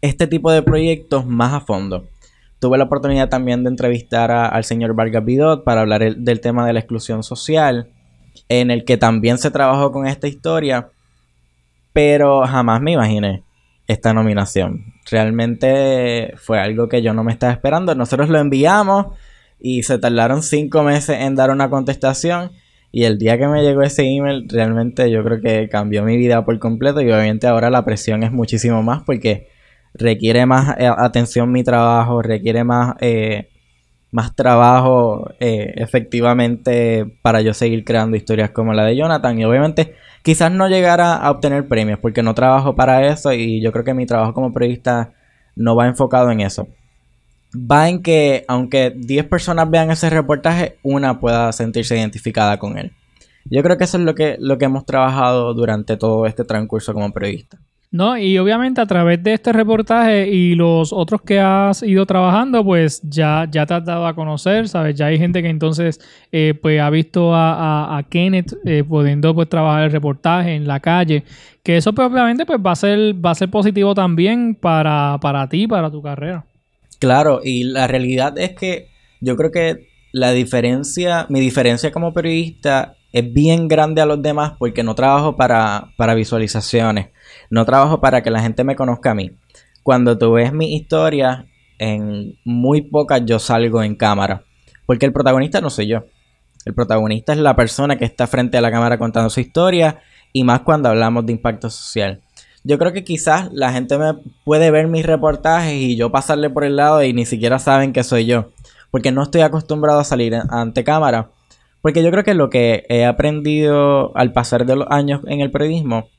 este 0.00 0.26
tipo 0.26 0.50
de 0.50 0.62
proyectos 0.62 1.26
más 1.26 1.52
a 1.52 1.60
fondo. 1.60 2.06
Tuve 2.60 2.78
la 2.78 2.84
oportunidad 2.84 3.28
también 3.28 3.62
de 3.62 3.68
entrevistar 3.70 4.30
al 4.30 4.64
señor 4.64 4.94
Vargas 4.94 5.24
Vidot 5.24 5.64
para 5.64 5.82
hablar 5.82 6.02
el- 6.02 6.24
del 6.24 6.40
tema 6.40 6.66
de 6.66 6.72
la 6.72 6.80
exclusión 6.80 7.22
social, 7.22 7.88
en 8.48 8.70
el 8.70 8.86
que 8.86 8.96
también 8.96 9.36
se 9.36 9.50
trabajó 9.50 9.92
con 9.92 10.06
esta 10.06 10.28
historia, 10.28 10.88
pero 11.92 12.46
jamás 12.46 12.80
me 12.80 12.92
imaginé 12.92 13.42
esta 13.86 14.14
nominación. 14.14 14.94
Realmente 15.10 16.32
fue 16.36 16.58
algo 16.58 16.88
que 16.88 17.02
yo 17.02 17.12
no 17.12 17.22
me 17.22 17.32
estaba 17.32 17.52
esperando. 17.52 17.94
Nosotros 17.94 18.28
lo 18.28 18.38
enviamos 18.38 19.06
y 19.60 19.82
se 19.82 19.98
tardaron 19.98 20.42
cinco 20.42 20.82
meses 20.82 21.18
en 21.20 21.34
dar 21.34 21.50
una 21.50 21.70
contestación. 21.70 22.50
Y 22.90 23.04
el 23.04 23.18
día 23.18 23.38
que 23.38 23.48
me 23.48 23.62
llegó 23.62 23.82
ese 23.82 24.04
email, 24.04 24.48
realmente 24.48 25.10
yo 25.10 25.22
creo 25.22 25.40
que 25.40 25.68
cambió 25.68 26.02
mi 26.04 26.16
vida 26.16 26.44
por 26.44 26.58
completo. 26.58 27.00
Y 27.00 27.06
obviamente 27.06 27.46
ahora 27.46 27.70
la 27.70 27.84
presión 27.84 28.22
es 28.22 28.32
muchísimo 28.32 28.82
más 28.82 29.02
porque 29.02 29.48
requiere 29.94 30.46
más 30.46 30.76
eh, 30.78 30.86
atención 30.86 31.52
mi 31.52 31.64
trabajo, 31.64 32.22
requiere 32.22 32.64
más, 32.64 32.94
eh, 33.00 33.50
más 34.10 34.34
trabajo 34.34 35.30
eh, 35.40 35.74
efectivamente 35.76 37.18
para 37.22 37.40
yo 37.42 37.52
seguir 37.52 37.84
creando 37.84 38.16
historias 38.16 38.50
como 38.50 38.72
la 38.72 38.84
de 38.84 38.96
Jonathan. 38.96 39.38
Y 39.38 39.44
obviamente 39.44 39.94
quizás 40.22 40.50
no 40.52 40.68
llegara 40.68 41.16
a 41.16 41.30
obtener 41.30 41.68
premios 41.68 41.98
porque 41.98 42.22
no 42.22 42.34
trabajo 42.34 42.74
para 42.74 43.06
eso 43.08 43.32
y 43.32 43.60
yo 43.60 43.72
creo 43.72 43.84
que 43.84 43.94
mi 43.94 44.06
trabajo 44.06 44.34
como 44.34 44.52
periodista 44.52 45.12
no 45.56 45.76
va 45.76 45.86
enfocado 45.88 46.30
en 46.30 46.40
eso. 46.40 46.68
Va 47.54 47.88
en 47.88 48.02
que 48.02 48.44
aunque 48.48 48.92
10 48.96 49.24
personas 49.26 49.70
vean 49.70 49.90
ese 49.90 50.10
reportaje, 50.10 50.78
una 50.82 51.18
pueda 51.20 51.52
sentirse 51.52 51.96
identificada 51.96 52.58
con 52.58 52.78
él. 52.78 52.92
Yo 53.50 53.62
creo 53.62 53.78
que 53.78 53.84
eso 53.84 53.96
es 53.98 54.04
lo 54.04 54.14
que, 54.14 54.36
lo 54.38 54.58
que 54.58 54.66
hemos 54.66 54.84
trabajado 54.84 55.54
durante 55.54 55.96
todo 55.96 56.26
este 56.26 56.44
transcurso 56.44 56.92
como 56.92 57.12
periodista. 57.12 57.58
No, 57.90 58.18
y 58.18 58.36
obviamente 58.36 58.82
a 58.82 58.86
través 58.86 59.22
de 59.22 59.32
este 59.32 59.50
reportaje 59.50 60.28
y 60.28 60.54
los 60.54 60.92
otros 60.92 61.22
que 61.22 61.40
has 61.40 61.82
ido 61.82 62.04
trabajando, 62.04 62.62
pues 62.62 63.00
ya, 63.02 63.46
ya 63.50 63.64
te 63.64 63.72
has 63.72 63.84
dado 63.86 64.06
a 64.06 64.14
conocer, 64.14 64.68
¿sabes? 64.68 64.94
Ya 64.94 65.06
hay 65.06 65.16
gente 65.18 65.40
que 65.42 65.48
entonces 65.48 65.98
eh, 66.30 66.52
pues 66.60 66.82
ha 66.82 66.90
visto 66.90 67.34
a, 67.34 67.96
a- 67.96 68.02
Kenneth 68.02 68.52
eh, 68.66 68.84
pudiendo 68.84 69.34
pues 69.34 69.48
trabajar 69.48 69.84
el 69.84 69.92
reportaje 69.92 70.54
en 70.54 70.68
la 70.68 70.80
calle, 70.80 71.24
que 71.62 71.78
eso 71.78 71.94
pues 71.94 72.10
obviamente 72.12 72.44
pues 72.44 72.58
va 72.60 72.72
a 72.72 72.76
ser, 72.76 73.24
va 73.24 73.30
a 73.30 73.34
ser 73.34 73.50
positivo 73.50 73.94
también 73.94 74.54
para, 74.54 75.16
para 75.22 75.48
ti, 75.48 75.66
para 75.66 75.90
tu 75.90 76.02
carrera. 76.02 76.44
Claro, 76.98 77.40
y 77.42 77.64
la 77.64 77.86
realidad 77.86 78.38
es 78.38 78.54
que 78.54 78.88
yo 79.20 79.36
creo 79.36 79.50
que 79.50 79.88
la 80.12 80.32
diferencia, 80.32 81.26
mi 81.28 81.40
diferencia 81.40 81.92
como 81.92 82.12
periodista 82.12 82.96
es 83.12 83.32
bien 83.32 83.68
grande 83.68 84.00
a 84.00 84.06
los 84.06 84.20
demás 84.20 84.52
porque 84.58 84.82
no 84.82 84.94
trabajo 84.94 85.36
para, 85.36 85.92
para 85.96 86.14
visualizaciones, 86.14 87.08
no 87.50 87.64
trabajo 87.64 88.00
para 88.00 88.22
que 88.22 88.30
la 88.30 88.42
gente 88.42 88.64
me 88.64 88.76
conozca 88.76 89.12
a 89.12 89.14
mí. 89.14 89.32
Cuando 89.82 90.18
tú 90.18 90.32
ves 90.32 90.52
mi 90.52 90.74
historia, 90.74 91.46
en 91.78 92.38
muy 92.44 92.82
pocas 92.82 93.22
yo 93.24 93.38
salgo 93.38 93.82
en 93.82 93.94
cámara, 93.94 94.44
porque 94.86 95.06
el 95.06 95.12
protagonista 95.12 95.60
no 95.60 95.70
soy 95.70 95.86
yo. 95.86 96.04
El 96.64 96.74
protagonista 96.74 97.32
es 97.32 97.38
la 97.38 97.56
persona 97.56 97.96
que 97.96 98.04
está 98.04 98.26
frente 98.26 98.58
a 98.58 98.60
la 98.60 98.70
cámara 98.70 98.98
contando 98.98 99.30
su 99.30 99.40
historia 99.40 100.00
y 100.32 100.44
más 100.44 100.60
cuando 100.60 100.88
hablamos 100.88 101.24
de 101.24 101.32
impacto 101.32 101.70
social. 101.70 102.22
Yo 102.68 102.76
creo 102.78 102.92
que 102.92 103.02
quizás 103.02 103.50
la 103.50 103.72
gente 103.72 103.96
me 103.96 104.12
puede 104.44 104.70
ver 104.70 104.88
mis 104.88 105.06
reportajes 105.06 105.72
y 105.72 105.96
yo 105.96 106.12
pasarle 106.12 106.50
por 106.50 106.64
el 106.64 106.76
lado 106.76 107.02
y 107.02 107.14
ni 107.14 107.24
siquiera 107.24 107.58
saben 107.58 107.94
que 107.94 108.04
soy 108.04 108.26
yo. 108.26 108.50
Porque 108.90 109.10
no 109.10 109.22
estoy 109.22 109.40
acostumbrado 109.40 110.00
a 110.00 110.04
salir 110.04 110.34
ante 110.50 110.84
cámara. 110.84 111.30
Porque 111.80 112.02
yo 112.02 112.10
creo 112.10 112.24
que 112.24 112.34
lo 112.34 112.50
que 112.50 112.84
he 112.90 113.06
aprendido 113.06 114.14
al 114.14 114.34
pasar 114.34 114.66
de 114.66 114.76
los 114.76 114.86
años 114.90 115.22
en 115.28 115.40
el 115.40 115.50
periodismo 115.50 116.10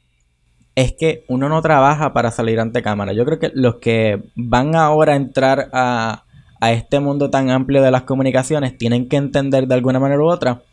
es 0.74 0.92
que 0.94 1.24
uno 1.28 1.50
no 1.50 1.62
trabaja 1.62 2.14
para 2.14 2.32
salir 2.32 2.60
ante 2.60 2.82
cámara. 2.82 3.14
Yo 3.14 3.26
creo 3.26 3.38
que 3.38 3.52
los 3.54 3.76
que 3.76 4.24
van 4.34 4.76
ahora 4.76 5.14
a 5.14 5.18
entrar 5.18 5.70
a, 5.72 6.24
a 6.60 6.72
este 6.72 7.00
mundo 7.00 7.30
tan 7.30 7.52
amplio 7.52 7.84
de 7.84 7.92
las 7.92 8.04
comunicaciones 8.04 8.76
tienen 8.76 9.08
que 9.08 9.18
entender 9.18 9.68
de 9.68 9.76
alguna 9.76 10.00
manera 10.00 10.24
u 10.24 10.28
otra 10.28 10.64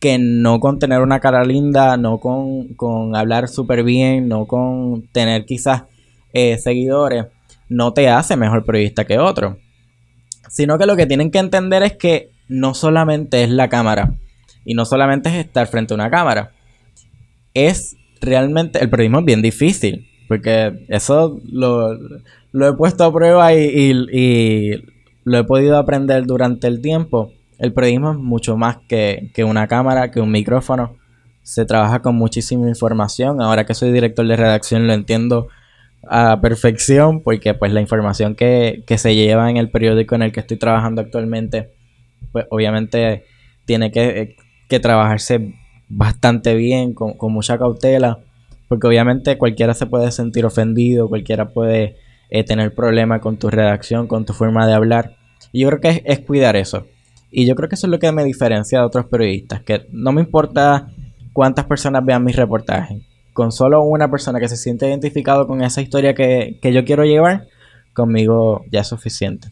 que 0.00 0.18
no 0.18 0.60
con 0.60 0.78
tener 0.78 1.00
una 1.00 1.20
cara 1.20 1.44
linda, 1.44 1.96
no 1.96 2.18
con, 2.20 2.68
con 2.74 3.16
hablar 3.16 3.48
súper 3.48 3.82
bien, 3.82 4.28
no 4.28 4.46
con 4.46 5.02
tener 5.12 5.44
quizás 5.44 5.84
eh, 6.32 6.56
seguidores, 6.58 7.26
no 7.68 7.92
te 7.92 8.08
hace 8.08 8.36
mejor 8.36 8.64
periodista 8.64 9.04
que 9.04 9.18
otro. 9.18 9.58
Sino 10.48 10.78
que 10.78 10.86
lo 10.86 10.96
que 10.96 11.06
tienen 11.06 11.30
que 11.30 11.38
entender 11.38 11.82
es 11.82 11.96
que 11.96 12.30
no 12.48 12.74
solamente 12.74 13.42
es 13.44 13.50
la 13.50 13.68
cámara 13.68 14.14
y 14.64 14.74
no 14.74 14.84
solamente 14.84 15.28
es 15.28 15.34
estar 15.46 15.66
frente 15.66 15.92
a 15.94 15.96
una 15.96 16.10
cámara. 16.10 16.52
Es 17.54 17.96
realmente, 18.20 18.78
el 18.80 18.90
periodismo 18.90 19.20
es 19.20 19.24
bien 19.24 19.42
difícil, 19.42 20.06
porque 20.28 20.84
eso 20.88 21.40
lo, 21.50 21.94
lo 22.52 22.68
he 22.68 22.72
puesto 22.74 23.04
a 23.04 23.12
prueba 23.12 23.52
y, 23.54 23.64
y- 23.64 24.18
y 24.18 24.84
lo 25.24 25.38
he 25.38 25.44
podido 25.44 25.76
aprender 25.78 26.24
durante 26.26 26.66
el 26.66 26.80
tiempo. 26.80 27.32
El 27.58 27.72
periodismo 27.72 28.12
es 28.12 28.18
mucho 28.18 28.56
más 28.56 28.78
que, 28.88 29.30
que 29.34 29.44
una 29.44 29.66
cámara, 29.66 30.10
que 30.10 30.20
un 30.20 30.30
micrófono. 30.30 30.96
Se 31.42 31.64
trabaja 31.64 32.02
con 32.02 32.14
muchísima 32.16 32.68
información. 32.68 33.40
Ahora 33.42 33.66
que 33.66 33.74
soy 33.74 33.90
director 33.90 34.26
de 34.26 34.36
redacción 34.36 34.86
lo 34.86 34.92
entiendo 34.92 35.48
a 36.08 36.40
perfección 36.40 37.22
porque 37.22 37.54
pues 37.54 37.72
la 37.72 37.80
información 37.80 38.34
que, 38.34 38.84
que 38.86 38.98
se 38.98 39.14
lleva 39.14 39.50
en 39.50 39.56
el 39.56 39.70
periódico 39.70 40.14
en 40.14 40.22
el 40.22 40.32
que 40.32 40.40
estoy 40.40 40.56
trabajando 40.56 41.00
actualmente 41.00 41.70
pues 42.32 42.46
obviamente 42.50 43.24
tiene 43.64 43.90
que, 43.90 44.36
que 44.68 44.80
trabajarse 44.80 45.54
bastante 45.88 46.54
bien, 46.54 46.94
con, 46.94 47.14
con 47.14 47.32
mucha 47.32 47.58
cautela, 47.58 48.18
porque 48.68 48.86
obviamente 48.86 49.38
cualquiera 49.38 49.74
se 49.74 49.86
puede 49.86 50.10
sentir 50.10 50.44
ofendido, 50.44 51.08
cualquiera 51.08 51.50
puede 51.50 51.96
eh, 52.30 52.44
tener 52.44 52.74
problemas 52.74 53.20
con 53.20 53.38
tu 53.38 53.50
redacción, 53.50 54.06
con 54.06 54.24
tu 54.24 54.32
forma 54.32 54.66
de 54.66 54.74
hablar. 54.74 55.16
Y 55.52 55.60
yo 55.60 55.68
creo 55.68 55.80
que 55.80 55.88
es, 55.88 56.02
es 56.04 56.20
cuidar 56.20 56.56
eso. 56.56 56.86
Y 57.30 57.46
yo 57.46 57.54
creo 57.54 57.68
que 57.68 57.74
eso 57.74 57.86
es 57.86 57.90
lo 57.90 57.98
que 57.98 58.10
me 58.12 58.24
diferencia 58.24 58.78
de 58.80 58.84
otros 58.86 59.06
periodistas, 59.06 59.62
que 59.62 59.86
no 59.92 60.12
me 60.12 60.20
importa 60.22 60.88
cuántas 61.32 61.66
personas 61.66 62.04
vean 62.04 62.24
mis 62.24 62.36
reportajes. 62.36 63.02
Con 63.32 63.52
solo 63.52 63.82
una 63.82 64.10
persona 64.10 64.40
que 64.40 64.48
se 64.48 64.56
siente 64.56 64.88
identificado 64.88 65.46
con 65.46 65.62
esa 65.62 65.80
historia 65.80 66.14
que, 66.14 66.58
que 66.60 66.72
yo 66.72 66.84
quiero 66.84 67.04
llevar, 67.04 67.46
conmigo 67.92 68.64
ya 68.70 68.80
es 68.80 68.86
suficiente. 68.88 69.48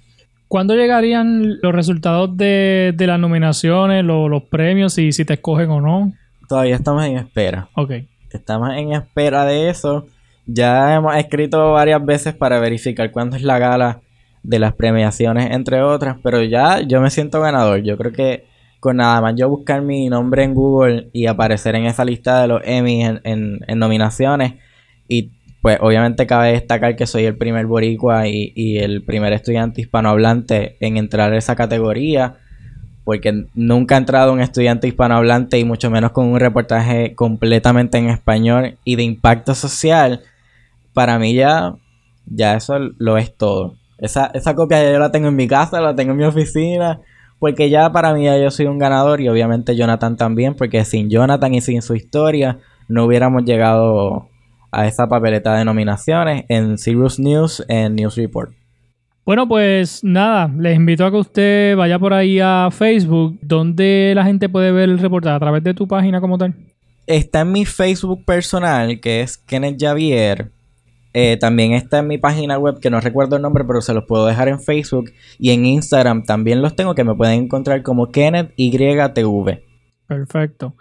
¿Cuándo 0.48 0.74
llegarían 0.74 1.58
los 1.60 1.74
resultados 1.74 2.36
de, 2.36 2.92
de 2.96 3.06
las 3.06 3.18
nominaciones, 3.18 4.04
lo- 4.04 4.28
los 4.28 4.44
premios, 4.44 4.96
y 4.98 5.12
si 5.12 5.24
te 5.24 5.34
escogen 5.34 5.70
o 5.70 5.80
no? 5.80 6.12
Todavía 6.48 6.76
estamos 6.76 7.04
en 7.04 7.16
espera. 7.18 7.68
Ok. 7.74 7.92
Estamos 8.30 8.70
en 8.76 8.92
espera 8.92 9.44
de 9.44 9.68
eso. 9.70 10.06
Ya 10.46 10.94
hemos 10.94 11.16
escrito 11.16 11.72
varias 11.72 12.04
veces 12.04 12.34
para 12.34 12.60
verificar 12.60 13.10
cuándo 13.10 13.36
es 13.36 13.42
la 13.42 13.58
gala 13.58 14.00
de 14.48 14.58
las 14.58 14.74
premiaciones, 14.74 15.50
entre 15.52 15.82
otras, 15.82 16.16
pero 16.22 16.42
ya 16.42 16.80
yo 16.80 17.00
me 17.00 17.10
siento 17.10 17.40
ganador. 17.40 17.82
Yo 17.82 17.96
creo 17.96 18.12
que 18.12 18.44
con 18.80 18.96
nada 18.98 19.20
más 19.20 19.34
yo 19.36 19.48
buscar 19.48 19.82
mi 19.82 20.08
nombre 20.08 20.44
en 20.44 20.54
Google 20.54 21.08
y 21.12 21.26
aparecer 21.26 21.74
en 21.74 21.86
esa 21.86 22.04
lista 22.04 22.40
de 22.42 22.48
los 22.48 22.62
Emmy 22.64 23.02
en, 23.04 23.20
en- 23.24 23.60
en 23.66 23.78
nominaciones 23.78 24.54
y 25.08 25.30
pues 25.62 25.78
obviamente 25.80 26.26
cabe 26.26 26.52
destacar 26.52 26.94
que 26.96 27.06
soy 27.06 27.24
el 27.24 27.36
primer 27.36 27.66
boricua 27.66 28.28
y, 28.28 28.52
y 28.54 28.78
el 28.78 29.02
primer 29.02 29.32
estudiante 29.32 29.80
hispanohablante 29.80 30.76
en 30.80 30.96
entrar 30.96 31.32
a 31.32 31.38
esa 31.38 31.56
categoría 31.56 32.36
porque 33.04 33.46
nunca 33.54 33.94
ha 33.94 33.98
entrado 33.98 34.32
un 34.32 34.40
estudiante 34.40 34.88
hispanohablante 34.88 35.58
y 35.58 35.64
mucho 35.64 35.90
menos 35.90 36.10
con 36.12 36.26
un 36.26 36.40
reportaje 36.40 37.14
completamente 37.14 37.98
en 37.98 38.08
español 38.10 38.78
y 38.84 38.96
de 38.96 39.04
impacto 39.04 39.54
social, 39.54 40.22
para 40.94 41.18
mí 41.18 41.34
ya, 41.34 41.74
ya 42.26 42.56
eso 42.56 42.78
lo 42.98 43.18
es 43.18 43.36
todo. 43.36 43.76
Esa, 43.98 44.30
esa 44.34 44.54
copia 44.54 44.82
ya 44.82 44.92
yo 44.92 44.98
la 44.98 45.10
tengo 45.10 45.28
en 45.28 45.36
mi 45.36 45.48
casa, 45.48 45.80
la 45.80 45.94
tengo 45.94 46.12
en 46.12 46.18
mi 46.18 46.24
oficina, 46.24 47.00
porque 47.38 47.70
ya 47.70 47.90
para 47.92 48.12
mí 48.14 48.24
ya 48.24 48.38
yo 48.38 48.50
soy 48.50 48.66
un 48.66 48.78
ganador 48.78 49.20
y 49.20 49.28
obviamente 49.28 49.76
Jonathan 49.76 50.16
también, 50.16 50.54
porque 50.54 50.84
sin 50.84 51.10
Jonathan 51.10 51.54
y 51.54 51.60
sin 51.60 51.82
su 51.82 51.94
historia 51.94 52.58
no 52.88 53.04
hubiéramos 53.04 53.44
llegado 53.44 54.28
a 54.70 54.86
esa 54.86 55.08
papeleta 55.08 55.56
de 55.56 55.64
nominaciones 55.64 56.44
en 56.48 56.78
Sirius 56.78 57.18
News, 57.18 57.64
en 57.68 57.94
News 57.96 58.16
Report. 58.16 58.52
Bueno, 59.24 59.48
pues 59.48 60.04
nada, 60.04 60.48
les 60.56 60.76
invito 60.76 61.04
a 61.04 61.10
que 61.10 61.16
usted 61.16 61.76
vaya 61.76 61.98
por 61.98 62.14
ahí 62.14 62.38
a 62.40 62.68
Facebook, 62.70 63.36
donde 63.42 64.12
la 64.14 64.24
gente 64.24 64.48
puede 64.48 64.70
ver 64.70 64.88
el 64.88 65.00
reportaje 65.00 65.34
a 65.34 65.40
través 65.40 65.64
de 65.64 65.74
tu 65.74 65.88
página 65.88 66.20
como 66.20 66.38
tal. 66.38 66.54
Está 67.08 67.40
en 67.40 67.52
mi 67.52 67.64
Facebook 67.64 68.24
personal, 68.24 69.00
que 69.00 69.22
es 69.22 69.36
Kenneth 69.36 69.80
Javier. 69.80 70.52
Eh, 71.18 71.38
también 71.38 71.72
está 71.72 72.00
en 72.00 72.08
mi 72.08 72.18
página 72.18 72.58
web, 72.58 72.78
que 72.78 72.90
no 72.90 73.00
recuerdo 73.00 73.36
el 73.36 73.42
nombre, 73.42 73.64
pero 73.64 73.80
se 73.80 73.94
los 73.94 74.04
puedo 74.04 74.26
dejar 74.26 74.48
en 74.48 74.60
Facebook. 74.60 75.10
Y 75.38 75.50
en 75.52 75.64
Instagram 75.64 76.24
también 76.24 76.60
los 76.60 76.76
tengo, 76.76 76.94
que 76.94 77.04
me 77.04 77.14
pueden 77.14 77.44
encontrar 77.44 77.82
como 77.82 78.10
Kenneth 78.12 78.52
YTV. 78.56 79.60
Perfecto. 80.06 80.74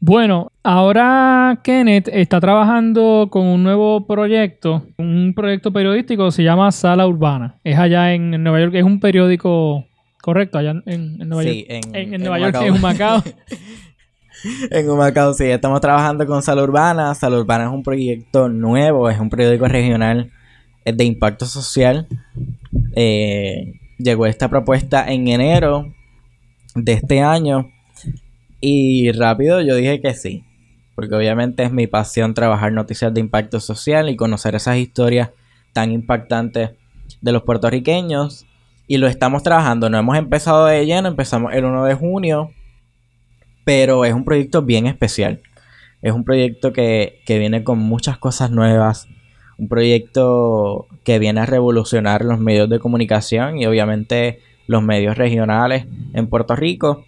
Bueno, 0.00 0.50
ahora 0.64 1.60
Kenneth 1.62 2.08
está 2.12 2.40
trabajando 2.40 3.28
con 3.30 3.46
un 3.46 3.62
nuevo 3.62 4.04
proyecto, 4.04 4.84
un 4.98 5.32
proyecto 5.34 5.72
periodístico, 5.72 6.32
se 6.32 6.42
llama 6.42 6.72
Sala 6.72 7.06
Urbana. 7.06 7.60
Es 7.62 7.78
allá 7.78 8.12
en 8.12 8.30
Nueva 8.42 8.58
York, 8.60 8.74
es 8.74 8.82
un 8.82 8.98
periódico 8.98 9.84
correcto, 10.20 10.58
allá 10.58 10.70
en, 10.72 10.82
en 11.22 11.28
Nueva 11.28 11.44
Sí, 11.44 11.58
York. 11.60 11.66
en- 11.68 11.94
en, 11.94 12.08
en 12.08 12.14
en 12.14 12.20
Nueva 12.20 12.40
York, 12.40 12.56
Humacao. 12.56 12.66
en 12.66 12.74
Humacao. 12.74 13.22
En 14.70 14.90
Humacao, 14.90 15.34
sí, 15.34 15.44
estamos 15.44 15.80
trabajando 15.80 16.26
con 16.26 16.42
Sala 16.42 16.62
Urbana. 16.62 17.14
Sala 17.14 17.38
Urbana 17.38 17.64
es 17.64 17.70
un 17.70 17.82
proyecto 17.82 18.48
nuevo, 18.48 19.08
es 19.08 19.18
un 19.20 19.30
periódico 19.30 19.66
regional 19.68 20.32
eh, 20.84 20.92
de 20.92 21.04
impacto 21.04 21.46
social. 21.46 22.08
Eh, 22.96 23.74
llegó 23.98 24.26
esta 24.26 24.48
propuesta 24.48 25.10
en 25.10 25.28
enero 25.28 25.92
de 26.74 26.92
este 26.92 27.20
año 27.20 27.70
y 28.60 29.12
rápido 29.12 29.60
yo 29.60 29.76
dije 29.76 30.00
que 30.00 30.14
sí, 30.14 30.44
porque 30.94 31.14
obviamente 31.14 31.62
es 31.62 31.72
mi 31.72 31.86
pasión 31.86 32.34
trabajar 32.34 32.72
noticias 32.72 33.12
de 33.14 33.20
impacto 33.20 33.60
social 33.60 34.08
y 34.08 34.16
conocer 34.16 34.54
esas 34.54 34.78
historias 34.78 35.30
tan 35.72 35.92
impactantes 35.92 36.70
de 37.20 37.32
los 37.32 37.42
puertorriqueños. 37.42 38.46
Y 38.88 38.96
lo 38.98 39.06
estamos 39.06 39.42
trabajando, 39.42 39.88
no 39.88 39.98
hemos 39.98 40.18
empezado 40.18 40.66
de 40.66 40.84
lleno, 40.84 41.08
empezamos 41.08 41.54
el 41.54 41.64
1 41.64 41.84
de 41.84 41.94
junio 41.94 42.50
pero 43.64 44.04
es 44.04 44.14
un 44.14 44.24
proyecto 44.24 44.62
bien 44.62 44.86
especial. 44.86 45.40
Es 46.02 46.12
un 46.12 46.24
proyecto 46.24 46.72
que, 46.72 47.20
que 47.26 47.38
viene 47.38 47.62
con 47.62 47.78
muchas 47.78 48.18
cosas 48.18 48.50
nuevas, 48.50 49.08
un 49.58 49.68
proyecto 49.68 50.86
que 51.04 51.18
viene 51.18 51.40
a 51.40 51.46
revolucionar 51.46 52.24
los 52.24 52.40
medios 52.40 52.68
de 52.68 52.80
comunicación 52.80 53.58
y 53.58 53.66
obviamente 53.66 54.40
los 54.66 54.82
medios 54.82 55.16
regionales 55.16 55.86
en 56.14 56.26
Puerto 56.26 56.56
Rico. 56.56 57.04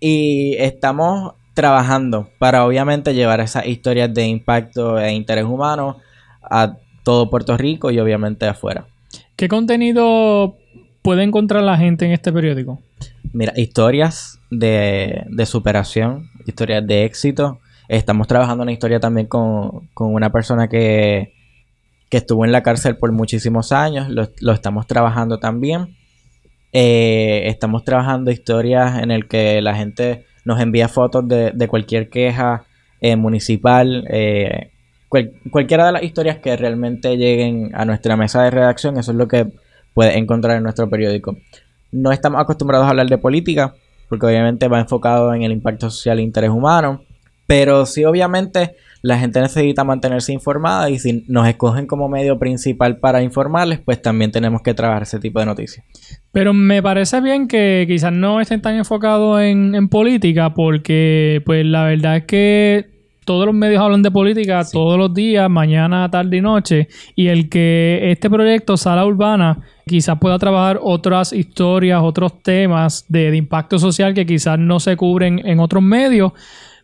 Y 0.00 0.54
estamos 0.58 1.34
trabajando 1.54 2.28
para 2.38 2.64
obviamente 2.64 3.14
llevar 3.14 3.40
esas 3.40 3.66
historias 3.66 4.14
de 4.14 4.26
impacto 4.26 4.98
e 5.00 5.12
interés 5.12 5.44
humano 5.44 5.96
a 6.40 6.76
todo 7.02 7.30
Puerto 7.30 7.56
Rico 7.56 7.90
y 7.90 7.98
obviamente 7.98 8.46
afuera. 8.46 8.86
¿Qué 9.34 9.48
contenido 9.48 10.56
puede 11.02 11.24
encontrar 11.24 11.62
la 11.62 11.76
gente 11.76 12.04
en 12.04 12.12
este 12.12 12.32
periódico? 12.32 12.80
Mira, 13.32 13.52
historias 13.56 14.40
de, 14.50 15.24
de 15.28 15.46
superación, 15.46 16.30
historias 16.46 16.86
de 16.86 17.04
éxito. 17.04 17.60
Estamos 17.88 18.26
trabajando 18.26 18.62
una 18.62 18.72
historia 18.72 19.00
también 19.00 19.26
con, 19.26 19.88
con 19.94 20.12
una 20.14 20.30
persona 20.30 20.68
que, 20.68 21.34
que 22.10 22.16
estuvo 22.18 22.44
en 22.44 22.52
la 22.52 22.62
cárcel 22.62 22.96
por 22.96 23.12
muchísimos 23.12 23.72
años. 23.72 24.08
Lo, 24.08 24.52
estamos 24.52 24.86
trabajando 24.86 25.38
también. 25.38 25.96
Eh, 26.72 27.44
estamos 27.46 27.84
trabajando 27.84 28.30
historias 28.30 29.02
en 29.02 29.10
el 29.10 29.26
que 29.28 29.60
la 29.62 29.74
gente 29.74 30.24
nos 30.44 30.60
envía 30.60 30.88
fotos 30.88 31.26
de, 31.28 31.50
de 31.52 31.68
cualquier 31.68 32.08
queja 32.08 32.64
eh, 33.00 33.16
municipal. 33.16 34.06
eh, 34.10 34.70
cual- 35.08 35.32
cualquiera 35.50 35.86
de 35.86 35.92
las 35.92 36.02
historias 36.02 36.38
que 36.38 36.56
realmente 36.56 37.16
lleguen 37.16 37.70
a 37.74 37.84
nuestra 37.84 38.16
mesa 38.16 38.42
de 38.42 38.50
redacción, 38.50 38.98
eso 38.98 39.12
es 39.12 39.16
lo 39.18 39.28
que 39.28 39.46
puedes 39.94 40.16
encontrar 40.16 40.56
en 40.56 40.62
nuestro 40.62 40.88
periódico. 40.90 41.36
No 41.92 42.12
estamos 42.12 42.40
acostumbrados 42.40 42.86
a 42.86 42.90
hablar 42.90 43.08
de 43.08 43.18
política, 43.18 43.74
porque 44.08 44.26
obviamente 44.26 44.68
va 44.68 44.80
enfocado 44.80 45.32
en 45.34 45.42
el 45.42 45.52
impacto 45.52 45.90
social 45.90 46.18
e 46.18 46.22
interés 46.22 46.50
humano. 46.50 47.02
Pero 47.46 47.86
sí, 47.86 48.04
obviamente, 48.04 48.76
la 49.00 49.18
gente 49.18 49.40
necesita 49.40 49.82
mantenerse 49.84 50.32
informada 50.32 50.90
y 50.90 50.98
si 50.98 51.24
nos 51.28 51.48
escogen 51.48 51.86
como 51.86 52.08
medio 52.08 52.38
principal 52.38 52.98
para 52.98 53.22
informarles, 53.22 53.78
pues 53.80 54.02
también 54.02 54.32
tenemos 54.32 54.60
que 54.62 54.74
trabajar 54.74 55.04
ese 55.04 55.18
tipo 55.18 55.40
de 55.40 55.46
noticias. 55.46 55.86
Pero 56.32 56.52
me 56.52 56.82
parece 56.82 57.20
bien 57.20 57.48
que 57.48 57.86
quizás 57.88 58.12
no 58.12 58.40
estén 58.40 58.60
tan 58.60 58.74
enfocados 58.76 59.40
en, 59.40 59.74
en 59.74 59.88
política, 59.88 60.52
porque 60.52 61.42
pues 61.46 61.64
la 61.64 61.84
verdad 61.84 62.18
es 62.18 62.24
que 62.24 62.97
todos 63.28 63.44
los 63.44 63.54
medios 63.54 63.82
hablan 63.82 64.00
de 64.00 64.10
política 64.10 64.64
todos 64.72 64.96
los 64.96 65.12
días, 65.12 65.50
mañana, 65.50 66.10
tarde 66.10 66.38
y 66.38 66.40
noche, 66.40 66.88
y 67.14 67.26
el 67.26 67.50
que 67.50 68.10
este 68.10 68.30
proyecto, 68.30 68.78
Sala 68.78 69.04
Urbana, 69.04 69.58
quizás 69.86 70.18
pueda 70.18 70.38
trabajar 70.38 70.80
otras 70.82 71.34
historias, 71.34 72.00
otros 72.02 72.42
temas 72.42 73.04
de, 73.06 73.30
de 73.30 73.36
impacto 73.36 73.78
social 73.78 74.14
que 74.14 74.24
quizás 74.24 74.58
no 74.58 74.80
se 74.80 74.96
cubren 74.96 75.46
en 75.46 75.60
otros 75.60 75.82
medios, 75.82 76.32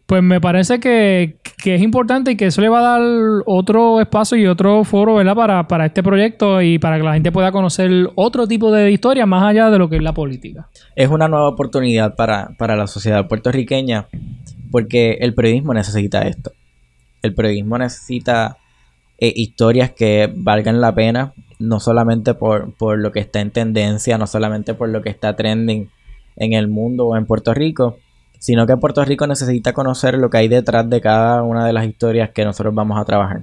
pues 0.06 0.22
me 0.22 0.40
parece 0.40 0.80
que, 0.80 1.36
que 1.62 1.74
es 1.74 1.82
importante 1.82 2.32
y 2.32 2.36
que 2.36 2.46
eso 2.46 2.60
le 2.60 2.68
va 2.68 2.80
a 2.80 2.98
dar 2.98 3.42
otro 3.46 4.00
espacio 4.00 4.36
y 4.36 4.46
otro 4.46 4.84
foro, 4.84 5.14
¿verdad? 5.14 5.34
Para, 5.34 5.66
para 5.66 5.86
este 5.86 6.02
proyecto 6.02 6.60
y 6.60 6.78
para 6.78 6.98
que 6.98 7.04
la 7.04 7.14
gente 7.14 7.32
pueda 7.32 7.52
conocer 7.52 8.10
otro 8.14 8.46
tipo 8.46 8.70
de 8.70 8.90
historia 8.90 9.24
más 9.24 9.44
allá 9.44 9.70
de 9.70 9.78
lo 9.78 9.88
que 9.88 9.96
es 9.96 10.02
la 10.02 10.12
política. 10.12 10.68
Es 10.94 11.08
una 11.08 11.26
nueva 11.28 11.48
oportunidad 11.48 12.16
para, 12.16 12.50
para 12.58 12.76
la 12.76 12.86
sociedad 12.86 13.26
puertorriqueña 13.28 14.08
porque 14.70 15.18
el 15.20 15.34
periodismo 15.34 15.72
necesita 15.72 16.26
esto. 16.28 16.52
El 17.22 17.34
periodismo 17.34 17.78
necesita 17.78 18.58
eh, 19.18 19.32
historias 19.34 19.90
que 19.92 20.30
valgan 20.36 20.82
la 20.82 20.94
pena, 20.94 21.32
no 21.58 21.80
solamente 21.80 22.34
por, 22.34 22.74
por 22.74 22.98
lo 22.98 23.10
que 23.10 23.20
está 23.20 23.40
en 23.40 23.52
tendencia, 23.52 24.18
no 24.18 24.26
solamente 24.26 24.74
por 24.74 24.90
lo 24.90 25.00
que 25.00 25.08
está 25.08 25.34
trending 25.34 25.88
en 26.36 26.52
el 26.52 26.68
mundo 26.68 27.06
o 27.06 27.16
en 27.16 27.24
Puerto 27.24 27.54
Rico, 27.54 27.98
sino 28.44 28.66
que 28.66 28.76
Puerto 28.76 29.02
Rico 29.02 29.26
necesita 29.26 29.72
conocer 29.72 30.18
lo 30.18 30.28
que 30.28 30.36
hay 30.36 30.48
detrás 30.48 30.90
de 30.90 31.00
cada 31.00 31.42
una 31.42 31.66
de 31.66 31.72
las 31.72 31.86
historias 31.86 32.28
que 32.28 32.44
nosotros 32.44 32.74
vamos 32.74 33.00
a 33.00 33.04
trabajar. 33.06 33.40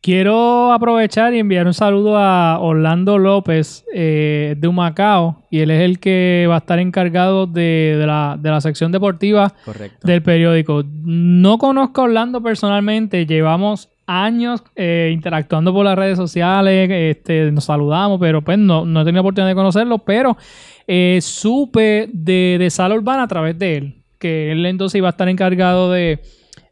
Quiero 0.00 0.72
aprovechar 0.72 1.32
y 1.32 1.38
enviar 1.38 1.64
un 1.68 1.74
saludo 1.74 2.18
a 2.18 2.58
Orlando 2.58 3.18
López 3.18 3.84
eh, 3.94 4.56
de 4.58 4.66
Humacao 4.66 5.44
y 5.48 5.60
él 5.60 5.70
es 5.70 5.80
el 5.80 6.00
que 6.00 6.46
va 6.50 6.56
a 6.56 6.58
estar 6.58 6.80
encargado 6.80 7.46
de, 7.46 7.94
de 8.00 8.04
la, 8.04 8.36
de 8.36 8.50
la 8.50 8.60
sección 8.60 8.90
deportiva 8.90 9.52
Correcto. 9.64 10.04
del 10.04 10.22
periódico. 10.22 10.82
No 11.04 11.58
conozco 11.58 12.00
a 12.00 12.04
Orlando 12.04 12.42
personalmente, 12.42 13.26
llevamos 13.26 13.90
años 14.08 14.64
eh, 14.74 15.12
interactuando 15.14 15.72
por 15.72 15.84
las 15.84 15.96
redes 15.96 16.16
sociales, 16.16 16.90
este, 16.90 17.52
nos 17.52 17.64
saludamos, 17.64 18.18
pero 18.18 18.42
pues 18.42 18.58
no, 18.58 18.84
no 18.84 19.02
he 19.02 19.04
tenido 19.04 19.20
oportunidad 19.20 19.50
de 19.50 19.54
conocerlo, 19.54 19.98
pero 19.98 20.36
eh, 20.88 21.18
supe 21.22 22.08
de, 22.12 22.56
de 22.58 22.70
Sala 22.70 22.96
Urbana 22.96 23.24
a 23.24 23.28
través 23.28 23.58
de 23.58 23.76
él, 23.76 23.95
que 24.18 24.52
él 24.52 24.64
entonces 24.66 24.98
iba 24.98 25.08
a 25.08 25.10
estar 25.10 25.28
encargado 25.28 25.90
de, 25.90 26.20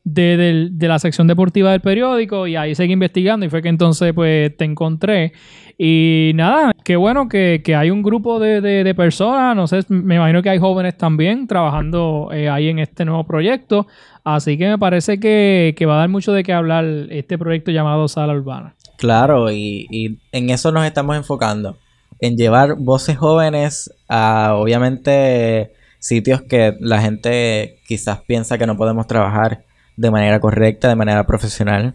de, 0.05 0.89
la 0.89 0.99
sección 0.99 1.27
deportiva 1.27 1.73
del 1.73 1.81
periódico 1.81 2.47
y 2.47 2.57
ahí 2.57 2.75
seguí 2.75 2.93
investigando 2.93 3.47
y 3.47 3.49
fue 3.49 3.63
que 3.63 3.69
entonces 3.69 4.13
pues 4.13 4.57
te 4.57 4.65
encontré. 4.65 5.33
Y 5.77 6.33
nada, 6.35 6.73
qué 6.85 6.95
bueno 6.97 7.29
que, 7.29 7.63
que 7.65 7.75
hay 7.75 7.91
un 7.91 8.03
grupo 8.03 8.39
de, 8.39 8.61
de- 8.61 8.95
personas, 8.95 9.57
no 9.57 9.67
sé, 9.67 9.81
me 9.89 10.17
imagino 10.17 10.41
que 10.41 10.51
hay 10.51 10.59
jóvenes 10.59 10.97
también 10.97 11.49
trabajando 11.49 12.29
eh, 12.33 12.49
ahí 12.49 12.69
en 12.69 12.79
este 12.79 13.05
nuevo 13.05 13.25
proyecto, 13.25 13.89
así 14.23 14.57
que 14.57 14.69
me 14.69 14.79
parece 14.79 15.19
que, 15.19 15.75
que 15.77 15.87
va 15.87 15.97
a 15.97 15.99
dar 15.99 16.09
mucho 16.09 16.33
de 16.33 16.45
qué 16.45 16.53
hablar 16.53 16.85
este 17.11 17.39
proyecto 17.39 17.73
llamado 17.73 18.07
Sala 18.07 18.35
Urbana. 18.35 18.75
Claro, 18.99 19.51
y 19.51 20.19
en 20.31 20.51
eso 20.51 20.71
nos 20.71 20.87
estamos 20.87 21.17
enfocando. 21.17 21.77
En 22.21 22.37
llevar 22.37 22.77
voces 22.79 23.19
jóvenes 23.19 23.93
a, 24.09 24.55
obviamente, 24.55 25.73
sitios 26.05 26.43
que 26.43 26.77
la 26.81 27.01
gente 27.01 27.79
quizás 27.87 28.21
piensa 28.21 28.59
que 28.59 28.67
no 28.67 28.77
podemos 28.77 29.07
trabajar 29.07 29.65
de 29.97 30.11
manera 30.11 30.39
correcta, 30.39 30.89
de 30.89 30.97
manera 30.97 31.25
profesional, 31.27 31.95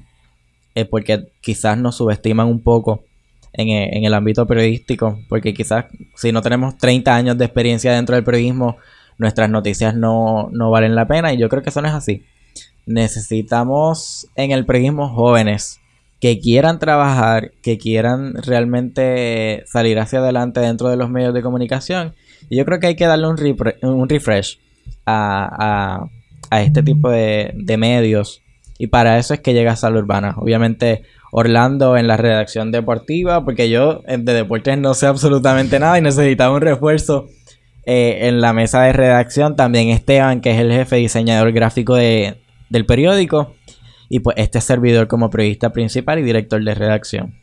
porque 0.89 1.27
quizás 1.41 1.77
nos 1.77 1.97
subestiman 1.97 2.47
un 2.47 2.61
poco 2.63 3.03
en, 3.53 3.67
e- 3.67 3.97
en 3.97 4.05
el 4.05 4.15
ámbito 4.15 4.47
periodístico, 4.47 5.19
porque 5.29 5.53
quizás 5.53 5.85
si 6.15 6.31
no 6.31 6.41
tenemos 6.41 6.75
30 6.77 7.15
años 7.15 7.37
de 7.37 7.45
experiencia 7.45 7.93
dentro 7.93 8.15
del 8.15 8.23
periodismo, 8.23 8.77
nuestras 9.19 9.47
noticias 9.49 9.93
no, 9.93 10.49
no 10.53 10.71
valen 10.71 10.95
la 10.95 11.07
pena, 11.07 11.31
y 11.31 11.37
yo 11.37 11.47
creo 11.47 11.61
que 11.61 11.69
eso 11.69 11.81
no 11.83 11.87
es 11.89 11.93
así. 11.93 12.23
Necesitamos 12.87 14.27
en 14.35 14.49
el 14.51 14.65
periodismo 14.65 15.09
jóvenes 15.09 15.79
que 16.19 16.39
quieran 16.39 16.79
trabajar, 16.79 17.51
que 17.61 17.77
quieran 17.77 18.33
realmente 18.41 19.63
salir 19.67 19.99
hacia 19.99 20.19
adelante 20.19 20.61
dentro 20.61 20.89
de 20.89 20.97
los 20.97 21.09
medios 21.11 21.33
de 21.33 21.43
comunicación. 21.43 22.15
Y 22.49 22.57
yo 22.57 22.65
creo 22.65 22.79
que 22.79 22.87
hay 22.87 22.95
que 22.95 23.05
darle 23.07 23.27
un, 23.27 23.37
repre- 23.37 23.77
un 23.81 24.07
refresh 24.07 24.59
a, 25.05 26.07
a- 26.51 26.61
este 26.61 26.81
tipo 26.83 27.09
de, 27.09 27.51
de 27.55 27.77
medios. 27.77 28.41
Y 28.77 28.87
para 28.87 29.17
eso 29.17 29.33
es 29.33 29.39
que 29.41 29.53
llega 29.53 29.75
Sala 29.75 29.99
Urbana. 29.99 30.35
Obviamente 30.37 31.03
Orlando 31.31 31.95
en 31.97 32.07
la 32.07 32.17
redacción 32.17 32.71
deportiva, 32.71 33.43
porque 33.45 33.69
yo 33.69 34.01
eh, 34.07 34.17
de 34.17 34.33
deportes 34.33 34.77
no 34.79 34.93
sé 34.93 35.05
absolutamente 35.05 35.79
nada 35.79 35.97
y 35.97 36.01
necesitaba 36.01 36.55
un 36.55 36.61
refuerzo 36.61 37.27
eh, 37.85 38.27
en 38.27 38.41
la 38.41 38.53
mesa 38.53 38.81
de 38.83 38.93
redacción. 38.93 39.55
También 39.55 39.89
Esteban, 39.89 40.41
que 40.41 40.51
es 40.51 40.59
el 40.59 40.71
jefe 40.71 40.95
diseñador 40.95 41.51
gráfico 41.51 41.95
de- 41.95 42.37
del 42.69 42.85
periódico. 42.85 43.53
Y 44.11 44.21
pues 44.21 44.37
este 44.39 44.59
servidor 44.59 45.07
como 45.07 45.29
periodista 45.29 45.71
principal 45.71 46.17
y 46.17 46.23
director 46.23 46.63
de 46.63 46.73
redacción. 46.73 47.35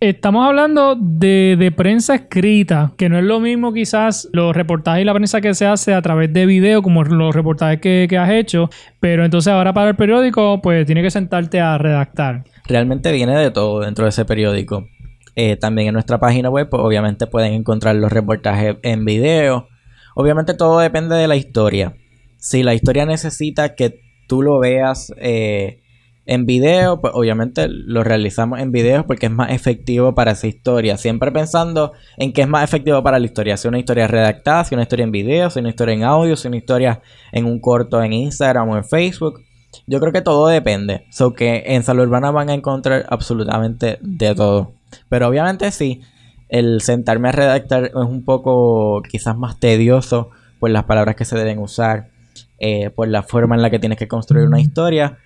Estamos 0.00 0.46
hablando 0.46 0.94
de, 0.94 1.56
de 1.58 1.72
prensa 1.72 2.14
escrita, 2.14 2.92
que 2.96 3.08
no 3.08 3.18
es 3.18 3.24
lo 3.24 3.40
mismo 3.40 3.72
quizás 3.72 4.28
los 4.32 4.54
reportajes 4.54 5.02
y 5.02 5.04
la 5.04 5.12
prensa 5.12 5.40
que 5.40 5.54
se 5.54 5.66
hace 5.66 5.92
a 5.92 6.00
través 6.02 6.32
de 6.32 6.46
video, 6.46 6.82
como 6.82 7.02
los 7.02 7.34
reportajes 7.34 7.80
que, 7.80 8.16
has 8.16 8.30
hecho, 8.30 8.70
pero 9.00 9.24
entonces 9.24 9.52
ahora 9.52 9.72
para 9.72 9.90
el 9.90 9.96
periódico, 9.96 10.62
pues 10.62 10.86
tiene 10.86 11.02
que 11.02 11.10
sentarte 11.10 11.60
a 11.60 11.78
redactar. 11.78 12.44
Realmente 12.68 13.10
viene 13.10 13.36
de 13.36 13.50
todo 13.50 13.80
dentro 13.80 14.04
de 14.04 14.10
ese 14.10 14.24
periódico. 14.24 14.86
Eh, 15.34 15.56
también 15.56 15.88
en 15.88 15.94
nuestra 15.94 16.20
página 16.20 16.48
web, 16.48 16.68
pues, 16.70 16.80
obviamente 16.80 17.26
pueden 17.26 17.54
encontrar 17.54 17.96
los 17.96 18.12
reportajes 18.12 18.76
en 18.82 19.04
video. 19.04 19.66
Obviamente 20.14 20.54
todo 20.54 20.78
depende 20.78 21.16
de 21.16 21.26
la 21.26 21.34
historia. 21.34 21.96
si 22.36 22.62
la 22.62 22.72
historia 22.72 23.04
necesita 23.04 23.74
que 23.74 24.00
tú 24.28 24.42
lo 24.42 24.60
veas 24.60 25.12
eh, 25.16 25.80
en 26.28 26.44
video, 26.44 27.00
pues 27.00 27.14
obviamente 27.16 27.68
lo 27.68 28.04
realizamos 28.04 28.60
en 28.60 28.70
video 28.70 29.06
porque 29.06 29.26
es 29.26 29.32
más 29.32 29.50
efectivo 29.50 30.14
para 30.14 30.32
esa 30.32 30.46
historia. 30.46 30.98
Siempre 30.98 31.32
pensando 31.32 31.92
en 32.18 32.34
qué 32.34 32.42
es 32.42 32.48
más 32.48 32.62
efectivo 32.62 33.02
para 33.02 33.18
la 33.18 33.24
historia. 33.24 33.56
Si 33.56 33.66
una 33.66 33.78
historia 33.78 34.06
redactada, 34.06 34.62
si 34.64 34.74
una 34.74 34.82
historia 34.82 35.04
en 35.04 35.10
video, 35.10 35.48
si 35.48 35.60
una 35.60 35.70
historia 35.70 35.94
en 35.94 36.04
audio, 36.04 36.36
si 36.36 36.46
una 36.46 36.58
historia 36.58 37.00
en 37.32 37.46
un 37.46 37.58
corto 37.60 38.02
en 38.02 38.12
Instagram 38.12 38.68
o 38.68 38.76
en 38.76 38.84
Facebook. 38.84 39.40
Yo 39.86 40.00
creo 40.00 40.12
que 40.12 40.20
todo 40.20 40.48
depende. 40.48 41.06
So 41.10 41.32
que 41.32 41.64
en 41.66 41.82
Salud 41.82 42.02
Urbana 42.02 42.30
van 42.30 42.50
a 42.50 42.54
encontrar 42.54 43.06
absolutamente 43.08 43.96
de 44.02 44.34
todo. 44.34 44.72
Pero 45.08 45.28
obviamente 45.28 45.70
sí, 45.70 46.02
el 46.50 46.82
sentarme 46.82 47.30
a 47.30 47.32
redactar 47.32 47.84
es 47.84 47.94
un 47.94 48.22
poco 48.26 49.00
quizás 49.08 49.34
más 49.34 49.58
tedioso 49.58 50.28
por 50.60 50.68
las 50.68 50.84
palabras 50.84 51.16
que 51.16 51.24
se 51.24 51.38
deben 51.38 51.58
usar, 51.58 52.10
eh, 52.58 52.90
por 52.90 53.08
la 53.08 53.22
forma 53.22 53.54
en 53.54 53.62
la 53.62 53.70
que 53.70 53.78
tienes 53.78 53.96
que 53.96 54.08
construir 54.08 54.46
una 54.46 54.60
historia 54.60 55.16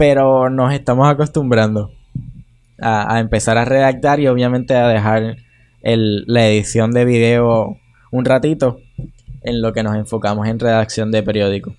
pero 0.00 0.48
nos 0.48 0.72
estamos 0.72 1.06
acostumbrando 1.10 1.92
a, 2.80 3.20
empezar 3.20 3.58
a 3.58 3.66
redactar 3.66 4.18
y 4.18 4.28
obviamente 4.28 4.74
a 4.74 4.88
dejar 4.88 5.36
la 5.82 6.48
edición 6.48 6.92
de 6.92 7.04
video 7.04 7.76
un 8.10 8.24
ratito 8.24 8.80
en 9.42 9.60
lo 9.60 9.74
que 9.74 9.82
nos 9.82 9.96
enfocamos 9.96 10.48
en 10.48 10.58
redacción 10.58 11.10
de 11.10 11.22
periódico. 11.22 11.74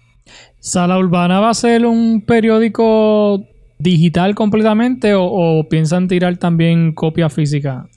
¿Sala 0.60 0.99
Urbana 0.99 1.39
va 1.39 1.49
a 1.49 1.55
ser 1.55 1.84
un 1.88 2.21
periódico 2.21 3.43
digital 3.79 4.36
completamente 4.36 5.13
o, 5.15 5.65
piensan 5.67 6.07
tirar 6.07 6.38
también 6.38 6.93
copia 6.93 7.27
física? 7.27 7.88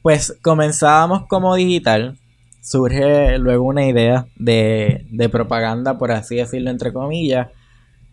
Pues 0.00 0.38
comenzábamos 0.40 1.26
como 1.26 1.54
digital, 1.54 2.16
surge 2.62 3.36
luego 3.36 3.66
una 3.66 3.86
idea 3.86 4.26
de, 4.36 5.04
de 5.10 5.28
propaganda, 5.28 5.98
por 5.98 6.12
así 6.12 6.36
decirlo, 6.36 6.70
entre 6.70 6.94
comillas, 6.94 7.48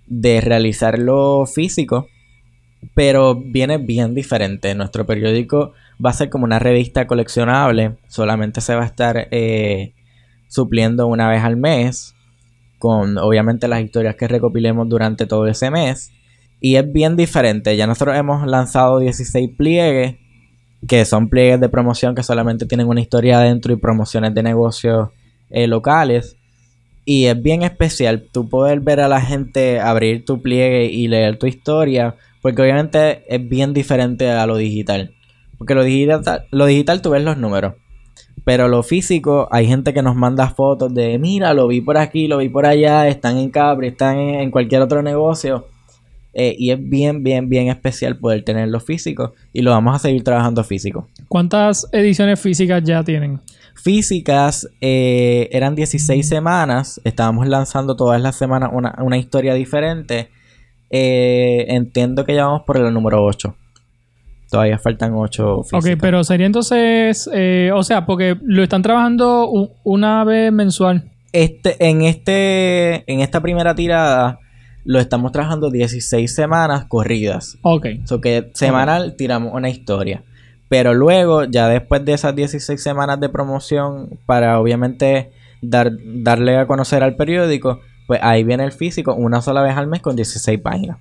de 0.07 0.41
realizarlo 0.41 1.45
físico, 1.45 2.07
pero 2.93 3.35
viene 3.35 3.77
bien 3.77 4.13
diferente. 4.13 4.75
Nuestro 4.75 5.05
periódico 5.05 5.73
va 6.03 6.09
a 6.11 6.13
ser 6.13 6.29
como 6.29 6.45
una 6.45 6.59
revista 6.59 7.07
coleccionable, 7.07 7.97
solamente 8.07 8.61
se 8.61 8.75
va 8.75 8.83
a 8.83 8.87
estar 8.87 9.27
eh, 9.31 9.93
supliendo 10.47 11.07
una 11.07 11.29
vez 11.29 11.43
al 11.43 11.57
mes, 11.57 12.15
con 12.79 13.17
obviamente 13.17 13.67
las 13.67 13.81
historias 13.81 14.15
que 14.15 14.27
recopilemos 14.27 14.89
durante 14.89 15.25
todo 15.25 15.47
ese 15.47 15.71
mes. 15.71 16.11
Y 16.59 16.75
es 16.75 16.91
bien 16.91 17.15
diferente, 17.15 17.75
ya 17.75 17.87
nosotros 17.87 18.17
hemos 18.17 18.47
lanzado 18.47 18.99
16 18.99 19.51
pliegues, 19.57 20.15
que 20.87 21.05
son 21.05 21.29
pliegues 21.29 21.59
de 21.59 21.69
promoción 21.69 22.13
que 22.15 22.23
solamente 22.23 22.65
tienen 22.65 22.87
una 22.87 23.01
historia 23.01 23.39
adentro 23.39 23.73
y 23.73 23.77
promociones 23.77 24.33
de 24.33 24.43
negocios 24.43 25.09
eh, 25.49 25.67
locales. 25.67 26.37
Y 27.05 27.25
es 27.25 27.41
bien 27.41 27.63
especial 27.63 28.27
tú 28.31 28.47
poder 28.47 28.79
ver 28.79 28.99
a 28.99 29.07
la 29.07 29.21
gente 29.21 29.79
abrir 29.79 30.23
tu 30.25 30.41
pliegue 30.41 30.85
y 30.85 31.07
leer 31.07 31.37
tu 31.37 31.47
historia, 31.47 32.15
porque 32.41 32.61
obviamente 32.61 33.23
es 33.27 33.47
bien 33.47 33.73
diferente 33.73 34.29
a 34.29 34.45
lo 34.47 34.57
digital. 34.57 35.13
Porque 35.57 35.75
lo 35.75 35.83
digital, 35.83 36.45
lo 36.51 36.65
digital 36.65 37.01
tú 37.01 37.11
ves 37.11 37.23
los 37.23 37.37
números. 37.37 37.75
Pero 38.45 38.67
lo 38.67 38.83
físico, 38.83 39.47
hay 39.51 39.67
gente 39.67 39.93
que 39.93 40.01
nos 40.01 40.15
manda 40.15 40.49
fotos 40.49 40.93
de, 40.93 41.17
mira, 41.17 41.53
lo 41.53 41.67
vi 41.67 41.79
por 41.79 41.97
aquí, 41.97 42.27
lo 42.27 42.39
vi 42.39 42.49
por 42.49 42.65
allá, 42.65 43.07
están 43.07 43.37
en 43.37 43.49
Capri, 43.49 43.87
están 43.87 44.17
en, 44.17 44.51
cualquier 44.51 44.81
otro 44.81 45.01
negocio. 45.01 45.67
Eh, 46.33 46.55
y 46.57 46.71
es 46.71 46.79
bien, 46.81 47.23
bien, 47.23 47.47
bien 47.47 47.67
especial 47.69 48.17
poder 48.17 48.43
tenerlo 48.43 48.79
físico. 48.79 49.33
Y 49.53 49.61
lo 49.61 49.71
vamos 49.71 49.95
a 49.95 49.99
seguir 49.99 50.23
trabajando 50.23 50.63
físico. 50.63 51.07
¿Cuántas 51.29 51.87
ediciones 51.93 52.39
físicas 52.39 52.83
ya 52.83 53.03
tienen? 53.03 53.39
Físicas 53.75 54.69
eh, 54.81 55.49
eran 55.51 55.75
16 55.75 56.27
semanas. 56.27 57.01
Estábamos 57.03 57.47
lanzando 57.47 57.95
todas 57.95 58.21
las 58.21 58.35
semanas 58.35 58.71
una, 58.73 59.17
historia 59.17 59.53
diferente. 59.53 60.29
Eh, 60.89 61.65
entiendo 61.69 62.25
que 62.25 62.35
ya 62.35 62.45
vamos 62.45 62.63
por 62.65 62.77
el 62.77 62.93
número 62.93 63.23
8. 63.23 63.55
Todavía 64.49 64.77
faltan 64.77 65.13
8 65.13 65.63
físicas. 65.63 65.85
Ok, 65.85 65.99
pero 65.99 66.23
sería 66.23 66.45
entonces, 66.45 67.29
eh, 67.33 67.71
o 67.73 67.83
sea, 67.83 68.05
porque 68.05 68.37
lo 68.43 68.63
están 68.63 68.81
trabajando 68.81 69.71
una 69.83 70.23
vez 70.23 70.51
mensual. 70.51 71.09
Este, 71.31 71.75
en, 71.87 72.03
este, 72.03 73.11
en 73.11 73.21
esta 73.21 73.41
primera 73.41 73.73
tirada 73.73 74.39
lo 74.85 74.99
estamos 74.99 75.31
trabajando 75.31 75.71
16 75.71 76.33
semanas 76.33 76.85
corridas. 76.85 77.57
Ok. 77.61 77.87
So 78.05 78.21
que 78.21 78.51
semanal 78.53 79.15
tiramos 79.15 79.53
una 79.53 79.69
historia. 79.69 80.23
Pero 80.73 80.95
luego, 80.95 81.43
ya 81.43 81.67
después 81.67 82.03
de 82.03 82.13
esas 82.13 82.35
16 82.35 82.81
semanas 82.81 83.19
de 83.19 83.29
promoción, 83.29 84.09
para 84.25 84.59
obviamente 84.59 85.29
dar, 85.61 85.91
darle 86.03 86.57
a 86.57 86.65
conocer 86.65 87.03
al 87.03 87.15
periódico, 87.15 87.81
pues 88.07 88.19
ahí 88.23 88.43
viene 88.43 88.63
el 88.63 88.71
físico 88.71 89.13
una 89.13 89.39
sola 89.43 89.61
vez 89.61 89.77
al 89.77 89.85
mes 89.85 90.01
con 90.01 90.15
16 90.15 90.59
páginas. 90.61 90.97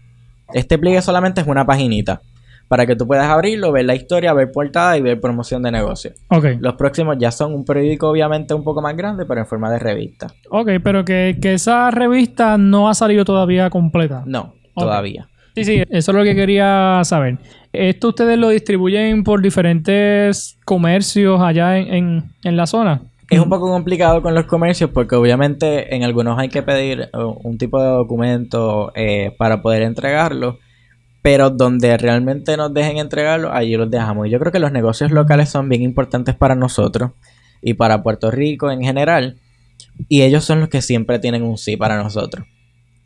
Este 0.53 0.77
pliegue 0.77 1.01
solamente 1.01 1.41
es 1.41 1.47
una 1.47 1.65
paginita. 1.65 2.21
Para 2.69 2.85
que 2.85 2.97
tú 2.97 3.07
puedas 3.07 3.27
abrirlo, 3.31 3.73
ver 3.73 3.87
la 3.87 3.95
historia, 3.95 4.35
ver 4.35 4.53
portada 4.53 4.99
y 4.99 5.01
ver 5.01 5.19
promoción 5.23 5.63
de 5.63 5.73
negocio. 5.73 6.13
Ok. 6.29 6.49
Los 6.61 6.75
próximos 6.75 7.17
ya 7.19 7.31
son 7.31 7.55
un 7.55 7.65
periódico 7.65 8.11
obviamente 8.11 8.53
un 8.53 8.65
poco 8.65 8.83
más 8.83 8.95
grande, 8.95 9.25
pero 9.25 9.41
en 9.41 9.47
forma 9.47 9.71
de 9.71 9.79
revista. 9.79 10.27
Ok, 10.51 10.69
pero 10.85 11.07
que, 11.07 11.35
esa 11.45 11.91
revista 11.91 12.59
no 12.59 12.91
ha 12.91 12.95
salido 12.95 13.25
todavía 13.25 13.71
completa. 13.71 14.23
No, 14.27 14.53
todavía. 14.75 15.31
Sí, 15.55 15.65
sí, 15.65 15.83
eso 15.91 16.13
es 16.13 16.17
lo 16.17 16.25
que 16.25 16.35
quería 16.35 17.01
saber. 17.05 17.39
¿Esto 17.73 18.09
ustedes 18.09 18.39
lo 18.39 18.49
distribuyen 18.51 19.25
por 19.25 19.41
diferentes 19.41 20.59
comercios 20.65 21.41
allá 21.41 21.79
en, 21.79 22.31
la 22.43 22.67
zona? 22.67 23.03
Es 23.31 23.39
un 23.39 23.49
poco 23.49 23.69
complicado 23.69 24.21
con 24.21 24.35
los 24.35 24.45
comercios 24.45 24.91
porque 24.91 25.15
obviamente 25.15 25.95
en 25.95 26.05
algunos 26.05 26.39
hay 26.39 26.51
que 26.51 26.63
pedir 26.63 27.09
uh, 27.15 27.39
un 27.43 27.57
tipo 27.57 27.83
de 27.83 27.89
documento 27.89 28.93
eh, 28.95 29.35
para 29.39 29.63
poder 29.63 29.83
entregarlo, 29.83 30.59
pero 31.23 31.49
donde 31.49 31.97
realmente 31.97 32.57
nos 32.59 32.75
dejen 32.75 32.99
entregarlo, 32.99 33.53
allí 33.53 33.77
los 33.77 33.91
dejamos. 33.91 34.27
Y 34.27 34.31
yo 34.31 34.39
creo 34.39 34.53
que 34.53 34.59
los 34.59 34.73
negocios 34.73 35.11
locales 35.13 35.49
son 35.49 35.69
bien 35.69 35.83
importantes 35.83 36.35
para 36.35 36.55
nosotros 36.55 37.13
y 37.63 37.75
para 37.75 38.03
Puerto 38.03 38.31
Rico 38.31 38.71
en 38.71 38.83
general, 38.83 39.37
y 40.09 40.23
ellos 40.23 40.45
son 40.45 40.61
los 40.61 40.69
que 40.69 40.83
siempre 40.83 41.19
tienen 41.19 41.43
un 41.43 41.57
sí 41.57 41.77
para 41.77 42.03
nosotros, 42.03 42.47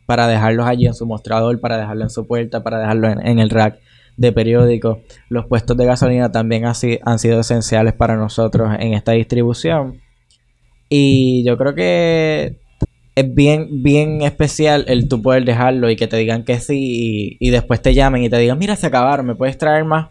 para 0.06 0.26
dejarlos 0.28 0.66
allí 0.66 0.86
en 0.86 0.94
su 0.94 1.04
mostrador, 1.04 1.60
para 1.60 1.76
dejarlo 1.76 2.04
en 2.04 2.10
su 2.10 2.26
puerta, 2.26 2.62
para 2.62 2.78
dejarlo 2.78 3.08
en 3.08 3.38
el 3.38 3.50
rack 3.50 3.78
de 4.16 4.32
periódicos. 4.32 4.98
Los 5.28 5.46
puestos 5.46 5.76
de 5.76 5.86
gasolina 5.86 6.32
también 6.32 6.64
han, 6.64 6.74
han 7.02 7.18
sido 7.18 7.40
esenciales 7.40 7.94
para 7.94 8.16
nosotros 8.16 8.70
en 8.78 8.94
esta 8.94 9.12
distribución. 9.12 10.00
Y 10.88 11.44
yo 11.44 11.56
creo 11.58 11.74
que 11.74 12.58
es 13.14 13.34
bien, 13.34 13.82
bien 13.82 14.22
especial 14.22 14.84
el 14.88 15.08
tú 15.08 15.22
poder 15.22 15.44
dejarlo 15.44 15.90
y 15.90 15.96
que 15.96 16.06
te 16.06 16.16
digan 16.16 16.44
que 16.44 16.60
sí 16.60 17.36
y, 17.40 17.50
después 17.50 17.80
te 17.80 17.94
llamen 17.94 18.22
y 18.22 18.28
te 18.28 18.38
digan, 18.38 18.58
mira, 18.58 18.76
se 18.76 18.86
acabaron, 18.86 19.26
¿me 19.26 19.34
puedes 19.34 19.58
traer 19.58 19.84
más? 19.84 20.10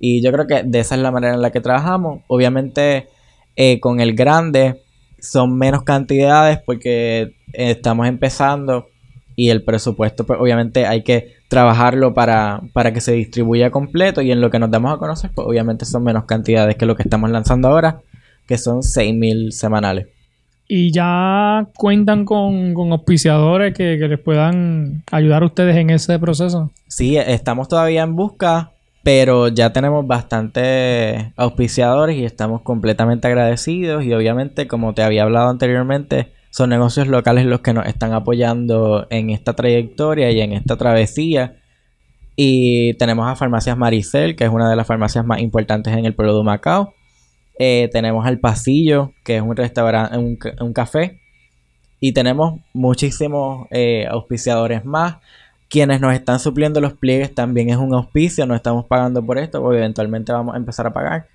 Y 0.00 0.20
yo 0.22 0.32
creo 0.32 0.46
que 0.46 0.62
de 0.64 0.80
esa 0.80 0.96
es 0.96 1.00
la 1.00 1.12
manera 1.12 1.34
en 1.34 1.42
la 1.42 1.52
que 1.52 1.60
trabajamos. 1.60 2.22
Obviamente 2.26 3.08
eh, 3.56 3.80
con 3.80 4.00
el 4.00 4.14
grande 4.14 4.82
son 5.20 5.56
menos 5.56 5.84
cantidades 5.84 6.58
porque 6.66 7.34
estamos 7.52 8.06
empezando 8.06 8.88
y 9.36 9.50
el 9.50 9.62
presupuesto 9.64 10.24
pues 10.24 10.38
obviamente 10.40 10.86
hay 10.86 11.02
que 11.02 11.34
trabajarlo 11.48 12.14
para, 12.14 12.62
para 12.72 12.92
que 12.92 13.00
se 13.00 13.12
distribuya 13.12 13.70
completo 13.70 14.22
y 14.22 14.30
en 14.30 14.40
lo 14.40 14.50
que 14.50 14.58
nos 14.58 14.70
damos 14.70 14.92
a 14.92 14.98
conocer 14.98 15.30
pues 15.34 15.46
obviamente 15.46 15.84
son 15.84 16.04
menos 16.04 16.24
cantidades 16.24 16.76
que 16.76 16.86
lo 16.86 16.96
que 16.96 17.02
estamos 17.02 17.30
lanzando 17.30 17.68
ahora 17.68 18.00
que 18.46 18.58
son 18.58 18.80
6.000 18.80 19.50
semanales. 19.50 20.08
Y 20.66 20.92
ya 20.92 21.68
cuentan 21.76 22.24
con, 22.24 22.72
con 22.72 22.92
auspiciadores 22.92 23.74
que, 23.74 23.98
que, 23.98 24.08
les 24.08 24.18
puedan 24.18 25.02
ayudar 25.10 25.42
a 25.42 25.46
ustedes 25.46 25.76
en 25.76 25.90
ese 25.90 26.18
proceso. 26.18 26.70
Sí, 26.88 27.18
estamos 27.18 27.68
todavía 27.68 28.02
en 28.02 28.16
busca, 28.16 28.72
pero 29.02 29.48
ya 29.48 29.74
tenemos 29.74 30.06
bastantes 30.06 31.26
auspiciadores 31.36 32.16
y 32.16 32.24
estamos 32.24 32.62
completamente 32.62 33.28
agradecidos 33.28 34.04
y 34.04 34.14
obviamente 34.14 34.66
como 34.66 34.94
te 34.94 35.02
había 35.02 35.24
hablado 35.24 35.50
anteriormente, 35.50 36.32
son 36.54 36.70
negocios 36.70 37.08
locales 37.08 37.46
los 37.46 37.62
que 37.62 37.72
nos 37.72 37.84
están 37.84 38.12
apoyando 38.12 39.08
en 39.10 39.30
esta 39.30 39.54
trayectoria 39.54 40.30
y 40.30 40.40
en 40.40 40.52
esta 40.52 40.76
travesía. 40.76 41.56
Y 42.36 42.94
tenemos 42.94 43.28
a 43.28 43.34
Farmacias 43.34 43.76
Maricel, 43.76 44.36
que 44.36 44.44
es 44.44 44.50
una 44.50 44.70
de 44.70 44.76
las 44.76 44.86
farmacias 44.86 45.26
más 45.26 45.40
importantes 45.40 45.92
en 45.92 46.04
el 46.04 46.14
pueblo 46.14 46.38
de 46.38 46.44
Macao. 46.44 46.94
Eh, 47.58 47.90
tenemos 47.92 48.24
al 48.24 48.38
Pasillo, 48.38 49.10
que 49.24 49.34
es 49.34 49.42
un 49.42 49.56
restaurante, 49.56 50.16
un, 50.16 50.72
café. 50.72 51.18
Y 51.98 52.12
tenemos 52.12 52.60
muchísimos 52.72 53.66
eh, 53.72 54.06
auspiciadores 54.08 54.84
más. 54.84 55.16
Quienes 55.68 56.00
nos 56.00 56.14
están 56.14 56.38
supliendo 56.38 56.80
los 56.80 56.92
pliegues 56.92 57.34
también 57.34 57.70
es 57.70 57.78
un 57.78 57.94
auspicio, 57.94 58.46
no 58.46 58.54
estamos 58.54 58.86
pagando 58.86 59.26
por 59.26 59.38
esto, 59.38 59.60
porque 59.60 59.78
eventualmente 59.78 60.30
vamos 60.30 60.54
a 60.54 60.58
empezar 60.58 60.86
a 60.86 60.92
pagar. 60.92 61.26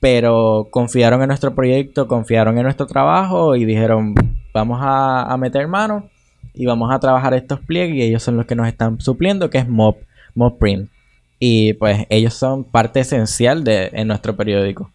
Pero 0.00 0.68
confiaron 0.70 1.20
en 1.20 1.28
nuestro 1.28 1.54
proyecto, 1.54 2.08
confiaron 2.08 2.56
en 2.56 2.64
nuestro 2.64 2.86
trabajo 2.86 3.54
y 3.54 3.66
dijeron, 3.66 4.14
vamos 4.56 4.78
a, 4.82 5.36
meter 5.38 5.68
mano 5.68 6.08
y 6.54 6.64
vamos 6.64 6.90
a 6.90 6.98
trabajar 6.98 7.34
estos 7.34 7.60
pliegues 7.60 7.96
y 7.96 8.02
ellos 8.02 8.22
son 8.22 8.38
los 8.38 8.46
que 8.46 8.54
nos 8.54 8.66
están 8.66 9.00
supliendo, 9.00 9.50
que 9.50 9.58
es 9.58 9.68
Mob, 9.68 9.96
Mob 10.34 10.58
Print. 10.58 10.90
Y 11.38 11.74
pues 11.74 12.06
ellos 12.08 12.32
son 12.32 12.64
parte 12.64 13.00
esencial 13.00 13.62
de 13.62 13.90
en 13.92 14.08
nuestro 14.08 14.34
periódico. 14.34 14.90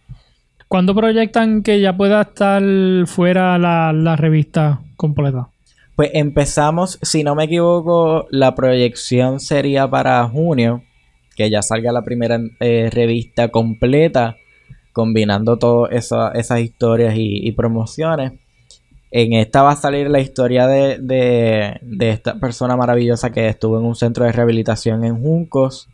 ¿Cuándo 0.66 0.94
proyectan 0.94 1.62
que 1.62 1.80
ya 1.80 1.96
pueda 1.96 2.22
estar 2.22 2.62
fuera 3.06 3.56
la, 3.58 4.16
revista 4.16 4.80
completa? 4.96 5.48
Pues 5.94 6.10
empezamos, 6.14 6.98
si 7.02 7.22
no 7.22 7.36
me 7.36 7.44
equivoco, 7.44 8.26
la 8.30 8.56
proyección 8.56 9.38
sería 9.38 9.88
para 9.88 10.26
junio, 10.26 10.82
que 11.36 11.50
ya 11.50 11.62
salga 11.62 11.92
la 11.92 12.02
primera 12.02 12.40
eh, 12.58 12.90
revista 12.90 13.48
completa, 13.48 14.36
combinando 14.92 15.58
todas 15.58 15.92
esas 15.92 16.60
historias 16.60 17.14
y, 17.16 17.52
promociones. 17.52 18.32
En 19.14 19.34
esta 19.34 19.62
va 19.62 19.72
a 19.72 19.76
salir 19.76 20.08
la 20.08 20.20
historia 20.20 20.66
de, 20.66 20.96
de, 20.98 22.10
esta 22.10 22.40
persona 22.40 22.78
maravillosa 22.78 23.30
que 23.30 23.46
estuvo 23.46 23.78
en 23.78 23.84
un 23.84 23.94
centro 23.94 24.24
de 24.24 24.32
rehabilitación 24.32 25.04
en 25.04 25.20
Juncos 25.20 25.90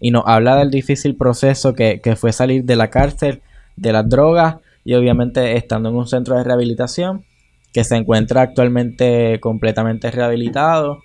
y 0.00 0.10
nos 0.10 0.24
habla 0.26 0.56
del 0.56 0.72
difícil 0.72 1.14
proceso 1.14 1.74
que, 1.74 2.00
que 2.00 2.16
fue 2.16 2.32
salir 2.32 2.64
de 2.64 2.74
la 2.74 2.90
cárcel, 2.90 3.40
de 3.76 3.92
las 3.92 4.08
drogas 4.08 4.56
y 4.84 4.94
obviamente 4.94 5.56
estando 5.56 5.90
en 5.90 5.94
un 5.94 6.08
centro 6.08 6.36
de 6.36 6.42
rehabilitación 6.42 7.24
que 7.72 7.84
se 7.84 7.94
encuentra 7.94 8.42
actualmente 8.42 9.38
completamente 9.38 10.10
rehabilitado, 10.10 11.02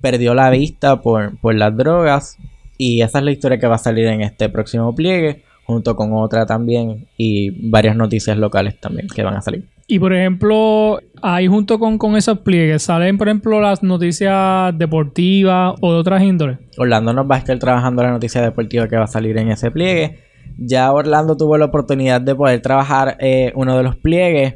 perdió 0.00 0.34
la 0.34 0.50
vista 0.50 1.02
por, 1.02 1.36
por 1.40 1.56
las 1.56 1.76
drogas 1.76 2.36
y 2.78 3.02
esa 3.02 3.18
es 3.18 3.24
la 3.24 3.32
historia 3.32 3.58
que 3.58 3.66
va 3.66 3.74
a 3.74 3.78
salir 3.78 4.06
en 4.06 4.20
este 4.20 4.48
próximo 4.48 4.94
pliegue 4.94 5.42
junto 5.64 5.96
con 5.96 6.12
otra 6.12 6.46
también 6.46 7.08
y 7.16 7.68
varias 7.70 7.96
noticias 7.96 8.36
locales 8.36 8.78
también 8.78 9.08
que 9.08 9.24
van 9.24 9.34
a 9.34 9.42
salir. 9.42 9.71
Y 9.92 9.98
por 9.98 10.14
ejemplo, 10.14 11.00
ahí 11.20 11.46
junto 11.46 11.78
con, 11.78 11.98
con 11.98 12.16
esos 12.16 12.38
pliegues, 12.38 12.82
¿salen 12.82 13.18
por 13.18 13.28
ejemplo 13.28 13.60
las 13.60 13.82
noticias 13.82 14.72
deportivas 14.78 15.74
o 15.82 15.92
de 15.92 15.98
otras 15.98 16.22
índoles? 16.22 16.60
Orlando 16.78 17.12
nos 17.12 17.30
va 17.30 17.34
a 17.34 17.38
estar 17.40 17.58
trabajando 17.58 18.02
la 18.02 18.10
noticia 18.10 18.40
deportiva 18.40 18.88
que 18.88 18.96
va 18.96 19.04
a 19.04 19.06
salir 19.06 19.36
en 19.36 19.50
ese 19.50 19.70
pliegue. 19.70 20.20
Ya 20.56 20.90
Orlando 20.94 21.36
tuvo 21.36 21.58
la 21.58 21.66
oportunidad 21.66 22.22
de 22.22 22.34
poder 22.34 22.62
trabajar 22.62 23.18
eh, 23.20 23.52
uno 23.54 23.76
de 23.76 23.82
los 23.82 23.94
pliegues, 23.96 24.54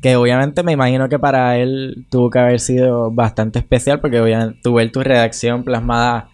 que 0.00 0.14
obviamente 0.14 0.62
me 0.62 0.70
imagino 0.70 1.08
que 1.08 1.18
para 1.18 1.58
él 1.58 2.06
tuvo 2.08 2.30
que 2.30 2.38
haber 2.38 2.60
sido 2.60 3.10
bastante 3.10 3.58
especial, 3.58 3.98
porque 3.98 4.20
obviamente 4.20 4.60
tuve 4.62 4.88
tu 4.88 5.02
redacción 5.02 5.64
plasmada 5.64 6.28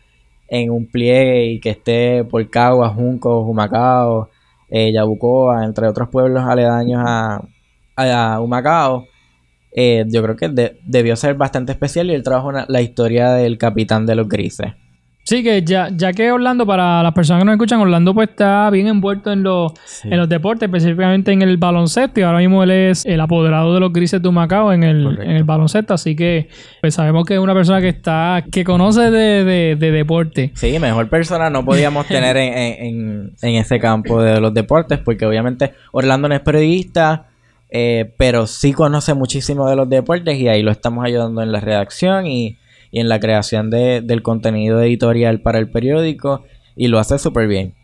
en 0.49 0.71
un 0.71 0.91
pliegue 0.91 1.47
y 1.47 1.59
que 1.59 1.71
esté 1.71 2.23
por 2.23 2.51
Cagua, 2.51 2.91
Junco, 2.91 3.41
Humacao, 3.41 4.29
eh, 4.69 4.93
Yabucoa, 4.93 5.65
entre 5.65 5.89
otros 5.89 6.11
pueblos 6.11 6.45
aledaños 6.45 7.03
a, 7.03 7.41
a 7.97 8.41
Humacao. 8.41 9.07
Eh, 9.75 10.05
yo 10.09 10.23
creo 10.23 10.37
que 10.37 10.77
debió 10.85 11.17
ser 11.17 11.35
bastante 11.35 11.73
especial 11.73 12.11
y 12.11 12.15
él 12.15 12.23
trabajó 12.23 12.53
la 12.53 12.83
historia 12.83 13.31
del 13.33 13.57
capitán 13.57 14.05
de 14.05 14.15
los 14.15 14.29
grises. 14.29 14.73
Sí, 15.25 15.45
que 15.45 15.63
ya, 15.63 15.89
ya 15.95 16.13
que 16.13 16.33
Orlando, 16.33 16.67
para 16.67 17.01
las 17.01 17.13
personas 17.13 17.43
que 17.43 17.45
nos 17.45 17.53
escuchan, 17.53 17.81
Orlando 17.81 18.13
pues 18.13 18.31
está 18.31 18.69
bien 18.71 18.89
envuelto 18.89 19.31
en 19.31 19.45
los, 19.45 19.73
en 20.03 20.19
los 20.19 20.29
deportes, 20.29 20.67
específicamente 20.67 21.31
en 21.31 21.43
el 21.43 21.59
baloncesto, 21.59 22.19
y 22.19 22.25
ahora 22.25 22.39
mismo 22.39 22.65
él 22.65 22.73
es 22.73 23.07
el 23.07 23.21
apoderado 23.21 23.73
de 23.73 23.79
los 23.79 23.93
grises 23.93 24.21
de 24.21 24.31
Macao 24.33 24.73
en 24.73 24.83
el, 24.83 25.21
en 25.23 25.31
el 25.31 25.45
baloncesto, 25.45 25.95
así 25.95 26.17
que 26.17 26.49
pues 26.81 26.95
sabemos 26.95 27.25
que 27.25 27.35
es 27.35 27.41
una 27.41 27.55
persona 27.55 27.81
que 27.81 27.89
está, 27.89 28.45
que 28.51 28.65
conoce 28.65 29.13
de, 29.13 29.77
deporte. 29.77 30.51
Sí, 30.55 30.77
mejor 30.81 31.09
persona 31.09 31.51
no 31.51 31.65
podíamos 31.65 32.07
tener 32.09 32.37
en, 32.37 33.33
ese 33.43 33.79
campo 33.79 34.21
de 34.21 34.41
los 34.41 34.53
deportes, 34.53 34.99
porque 34.99 35.25
obviamente 35.25 35.73
Orlando 35.93 36.29
no 36.29 36.35
es 36.35 36.41
periodista, 36.41 37.29
eh, 37.73 38.15
pero 38.19 38.47
sí 38.47 38.73
conoce 38.73 39.15
muchísimo 39.15 39.69
de 39.69 39.77
los 39.77 39.89
deportes 39.89 40.39
y 40.39 40.49
ahí 40.49 40.63
lo 40.63 40.71
estamos 40.71 41.05
ayudando 41.05 41.43
en 41.43 41.51
la 41.51 41.61
redacción 41.61 42.27
y 42.27 42.59
y 42.93 43.01
en 43.01 43.09
la 43.09 43.19
creación 43.19 43.71
de, 43.71 44.03
del 44.03 44.23
contenido 44.23 44.81
editorial 44.81 45.41
para 45.41 45.59
el 45.59 45.69
periódico 45.71 46.45
y 46.77 46.87
lo 46.87 47.01
hace 47.01 47.19
súper 47.19 47.49
bien. 47.49 47.75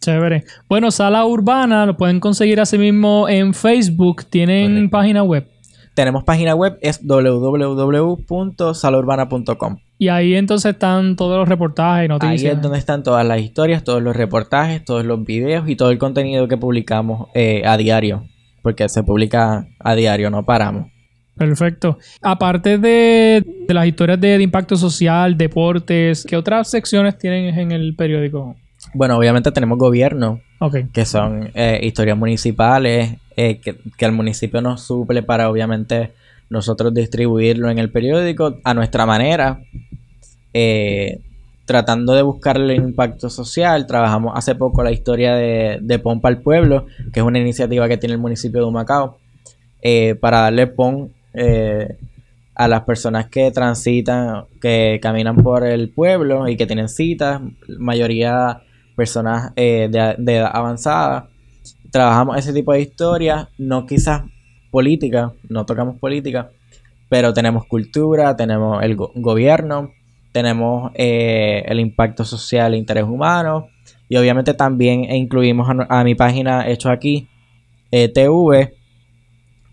Chévere. 0.00 0.44
Bueno, 0.68 0.90
Sala 0.90 1.24
Urbana 1.24 1.86
lo 1.86 1.96
pueden 1.96 2.20
conseguir 2.20 2.60
así 2.60 2.76
mismo 2.76 3.26
en 3.28 3.54
Facebook. 3.54 4.26
¿Tienen 4.26 4.90
página 4.90 5.22
web? 5.22 5.48
Tenemos 5.94 6.22
página 6.22 6.54
web, 6.54 6.76
es 6.80 7.00
www.salaurbana.com. 7.04 9.78
Y 9.98 10.08
ahí 10.08 10.34
entonces 10.36 10.74
están 10.74 11.16
todos 11.16 11.38
los 11.38 11.48
reportajes 11.48 12.04
y 12.04 12.08
noticias. 12.08 12.42
Ahí 12.42 12.48
es 12.56 12.62
donde 12.62 12.78
están 12.78 13.02
todas 13.02 13.26
las 13.26 13.40
historias, 13.40 13.82
todos 13.82 14.00
los 14.00 14.14
reportajes, 14.14 14.84
todos 14.84 15.04
los 15.04 15.24
videos 15.24 15.68
y 15.68 15.74
todo 15.74 15.90
el 15.90 15.98
contenido 15.98 16.46
que 16.46 16.56
publicamos 16.56 17.30
eh, 17.34 17.62
a 17.64 17.76
diario. 17.76 18.22
Porque 18.68 18.86
se 18.90 19.02
publica 19.02 19.66
a 19.78 19.94
diario, 19.94 20.28
no 20.28 20.44
paramos. 20.44 20.88
Perfecto. 21.38 21.96
Aparte 22.20 22.76
de, 22.76 23.42
las 23.66 23.86
historias 23.86 24.20
de, 24.20 24.42
impacto 24.42 24.76
social, 24.76 25.38
deportes, 25.38 26.26
¿qué 26.28 26.36
otras 26.36 26.68
secciones 26.68 27.16
tienen 27.16 27.58
en 27.58 27.72
el 27.72 27.96
periódico? 27.96 28.56
Bueno, 28.92 29.16
obviamente 29.16 29.50
tenemos 29.52 29.78
gobierno, 29.78 30.42
que 30.92 31.06
son 31.06 31.50
eh, 31.54 31.80
historias 31.82 32.18
municipales, 32.18 33.14
eh, 33.38 33.58
que, 33.58 33.78
el 34.04 34.12
municipio 34.12 34.60
nos 34.60 34.82
suple 34.82 35.22
para 35.22 35.48
obviamente 35.48 36.12
nosotros 36.50 36.92
distribuirlo 36.92 37.70
en 37.70 37.78
el 37.78 37.90
periódico 37.90 38.58
a 38.64 38.74
nuestra 38.74 39.06
manera, 39.06 39.62
eh, 40.52 41.22
tratando 41.68 42.14
de 42.14 42.22
buscarle 42.22 42.74
el 42.74 42.82
impacto 42.82 43.30
social. 43.30 43.86
Trabajamos 43.86 44.32
hace 44.34 44.56
poco 44.56 44.82
la 44.82 44.90
historia 44.90 45.34
de, 45.34 45.78
de 45.80 45.98
Pompa 46.00 46.28
al 46.28 46.42
Pueblo, 46.42 46.86
que 47.12 47.20
es 47.20 47.26
una 47.26 47.38
iniciativa 47.38 47.86
que 47.86 47.98
tiene 47.98 48.14
el 48.14 48.20
municipio 48.20 48.60
de 48.60 48.66
Humacao, 48.66 49.18
para 50.20 50.40
darle 50.40 50.66
PON 50.66 51.12
eh, 51.34 51.96
a 52.54 52.66
las 52.66 52.82
personas 52.82 53.28
que 53.28 53.52
transitan, 53.52 54.46
que 54.60 54.98
caminan 55.00 55.36
por 55.36 55.64
el 55.64 55.90
pueblo 55.90 56.48
y 56.48 56.56
que 56.56 56.66
tienen 56.66 56.88
citas, 56.88 57.40
mayoría 57.78 58.62
personas 58.96 59.52
eh, 59.54 59.88
de, 59.88 60.34
edad 60.34 60.50
avanzada. 60.52 61.28
Trabajamos 61.92 62.36
ese 62.36 62.52
tipo 62.52 62.72
de 62.72 62.80
historias, 62.80 63.46
no 63.58 63.86
quizás 63.86 64.22
política, 64.72 65.32
no 65.48 65.64
tocamos 65.66 66.00
política, 66.00 66.50
pero 67.08 67.32
tenemos 67.32 67.64
cultura, 67.66 68.36
tenemos 68.36 68.82
el 68.82 68.96
gobierno, 68.96 69.92
tenemos 70.38 70.92
eh, 70.94 71.64
el 71.66 71.80
impacto 71.80 72.24
social 72.24 72.74
e 72.74 72.76
interés 72.76 73.04
humano 73.04 73.68
y 74.08 74.16
obviamente 74.16 74.54
también 74.54 75.04
incluimos 75.04 75.68
a, 75.68 76.00
a 76.00 76.04
mi 76.04 76.14
página 76.14 76.68
hecho 76.68 76.90
aquí, 76.90 77.28
TV, 77.90 78.74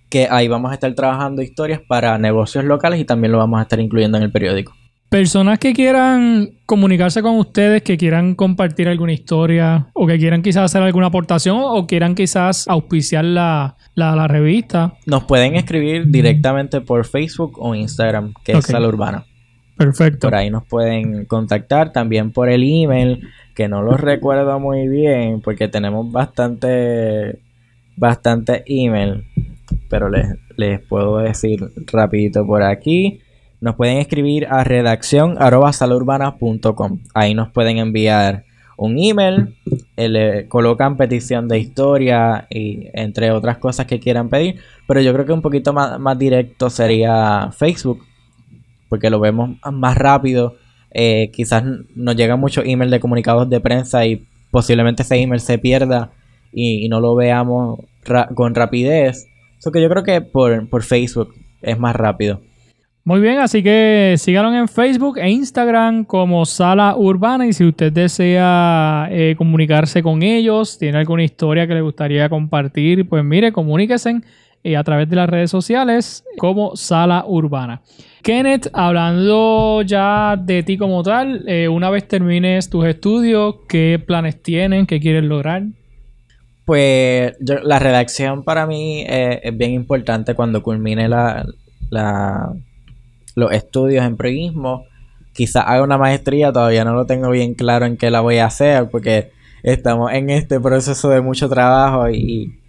que 0.10 0.28
ahí 0.30 0.48
vamos 0.48 0.72
a 0.72 0.74
estar 0.74 0.94
trabajando 0.96 1.42
historias 1.42 1.82
para 1.88 2.18
negocios 2.18 2.64
locales 2.64 3.00
y 3.00 3.06
también 3.06 3.32
lo 3.32 3.38
vamos 3.38 3.60
a 3.60 3.64
estar 3.64 3.80
incluyendo 3.80 4.18
en 4.18 4.24
el 4.24 4.32
periódico. 4.32 4.74
Personas 5.10 5.60
que 5.60 5.74
quieran 5.74 6.50
comunicarse 6.66 7.22
con 7.22 7.38
ustedes, 7.38 7.84
que 7.84 7.96
quieran 7.96 8.36
compartir 8.36 8.88
alguna 8.88 9.14
historia 9.14 9.88
o 9.94 10.08
que 10.08 10.18
quieran 10.18 10.42
quizás 10.42 10.64
hacer 10.64 10.82
alguna 10.82 11.08
aportación 11.08 11.58
o 11.62 11.86
quieran 11.86 12.16
quizás 12.16 12.68
auspiciar 12.68 13.24
la, 13.24 13.78
revista. 14.28 14.96
Nos 15.06 15.24
pueden 15.24 15.56
escribir 15.56 16.08
directamente 16.08 16.82
por 16.82 17.06
Facebook 17.06 17.54
o 17.60 17.76
Instagram, 17.76 18.34
que 18.44 18.54
es 18.54 18.66
Sala 18.66 18.88
Urbana. 18.88 19.26
Perfecto. 19.78 20.28
Por 20.28 20.36
ahí 20.36 20.50
nos 20.50 20.66
pueden 20.66 21.26
contactar, 21.26 21.92
también 21.92 22.32
por 22.32 22.50
el 22.50 22.64
email, 22.64 23.28
que 23.54 23.68
no 23.68 23.82
lo 23.82 23.98
recuerdo 23.98 24.60
muy 24.60 24.88
bien 24.88 25.42
porque 25.42 25.68
tenemos 25.68 26.12
bastante, 26.12 27.40
bastante 27.96 28.64
email 28.68 29.26
pero 29.90 30.10
les, 30.10 30.28
les 30.58 30.82
puedo 30.82 31.18
decir 31.18 31.72
rapidito 31.88 32.46
por 32.46 32.64
aquí. 32.64 33.22
Nos 33.62 33.76
pueden 33.76 33.98
escribir 33.98 34.48
a 34.50 34.64
redacción 34.64 35.38
Ahí 37.14 37.34
nos 37.34 37.50
pueden 37.52 37.78
enviar 37.78 38.44
un 38.78 38.98
email, 39.00 39.56
eh, 39.96 40.10
le 40.10 40.48
colocan 40.50 40.98
petición 40.98 41.48
de 41.48 41.60
historia 41.60 42.48
y 42.50 42.90
entre 42.94 43.32
otras 43.32 43.58
cosas 43.58 43.86
que 43.86 44.00
quieran 44.00 44.30
pedir. 44.30 44.60
Pero 44.88 45.02
yo 45.02 45.14
creo 45.14 45.26
que 45.26 45.34
un 45.34 45.42
poquito 45.42 45.72
más, 45.72 45.98
más 46.00 46.20
directo 46.20 46.70
sería 46.70 47.50
Facebook, 47.58 48.06
porque 48.90 49.10
lo 49.10 49.20
vemos 49.20 49.58
más 49.72 49.98
rápido. 49.98 50.56
Eh, 50.92 51.30
quizás 51.34 51.64
nos 51.96 52.16
llega 52.16 52.36
mucho 52.36 52.62
email 52.64 52.90
de 52.90 53.00
comunicados 53.00 53.50
de 53.50 53.60
prensa 53.60 54.06
y 54.06 54.28
posiblemente 54.52 55.04
ese 55.04 55.18
email 55.18 55.42
se 55.42 55.58
pierda 55.58 56.12
y, 56.52 56.88
no 56.88 57.02
lo 57.02 57.16
veamos 57.16 57.80
con 58.34 58.56
rapidez 58.56 59.28
que 59.72 59.82
yo 59.82 59.90
creo 59.90 60.04
que 60.04 60.22
por, 60.22 60.84
Facebook 60.84 61.34
es 61.62 61.80
más 61.80 61.96
rápido. 61.96 62.42
Muy 63.04 63.20
bien, 63.20 63.38
así 63.38 63.62
que 63.62 64.16
síganlo 64.18 64.54
en 64.58 64.68
Facebook 64.68 65.20
e 65.20 65.30
Instagram 65.30 66.06
como 66.06 66.44
Sala 66.46 66.96
Urbana 66.98 67.46
y 67.46 67.54
si 67.54 67.64
usted 67.64 67.92
desea 67.94 69.08
eh, 69.12 69.36
comunicarse 69.38 70.02
con 70.02 70.24
ellos, 70.24 70.80
tiene 70.80 70.98
alguna 70.98 71.24
historia 71.24 71.68
que 71.68 71.76
le 71.76 71.82
gustaría 71.82 72.28
compartir, 72.30 73.08
pues 73.08 73.24
mire, 73.24 73.52
comuníquese 73.52 74.22
eh, 74.64 74.76
a 74.76 74.84
través 74.84 75.08
de 75.08 75.16
las 75.18 75.30
redes 75.30 75.52
sociales 75.52 76.24
como 76.40 76.76
Sala 76.76 77.26
Urbana. 77.28 77.82
Kenneth, 78.26 78.70
hablando 78.74 79.84
ya 79.84 80.36
de 80.36 80.64
ti 80.64 80.80
como 80.80 81.04
tal, 81.04 81.44
eh, 81.48 81.68
una 81.68 81.92
vez 81.92 82.08
termines 82.08 82.72
tus 82.72 82.88
estudios, 82.88 83.58
¿qué 83.70 84.04
planes 84.04 84.42
tienen? 84.42 84.88
¿Qué 84.88 85.00
quieres 85.00 85.24
lograr? 85.24 85.62
Pues 86.66 87.36
la 87.40 87.78
redacción 87.78 88.44
para 88.44 88.66
mí 88.66 89.02
eh, 89.08 89.42
es 89.44 89.56
bien 89.56 89.74
importante 89.74 90.34
cuando 90.34 90.64
culmine 90.64 91.08
la, 91.08 91.46
los 93.36 93.52
estudios 93.52 94.04
en 94.04 94.18
periodismo. 94.18 94.86
Quizás 95.32 95.64
haga 95.68 95.84
una 95.84 96.00
maestría, 96.00 96.52
todavía 96.52 96.84
no 96.84 96.96
lo 96.96 97.06
tengo 97.06 97.30
bien 97.30 97.54
claro 97.54 97.86
en 97.86 97.96
qué 97.96 98.10
la 98.10 98.22
voy 98.22 98.40
a 98.40 98.48
hacer 98.48 98.90
porque 98.90 99.30
estamos 99.62 100.12
en 100.12 100.32
este 100.32 100.60
proceso 100.60 101.10
de 101.10 101.22
mucho 101.22 101.48
trabajo 101.48 102.10
y, 102.10 102.60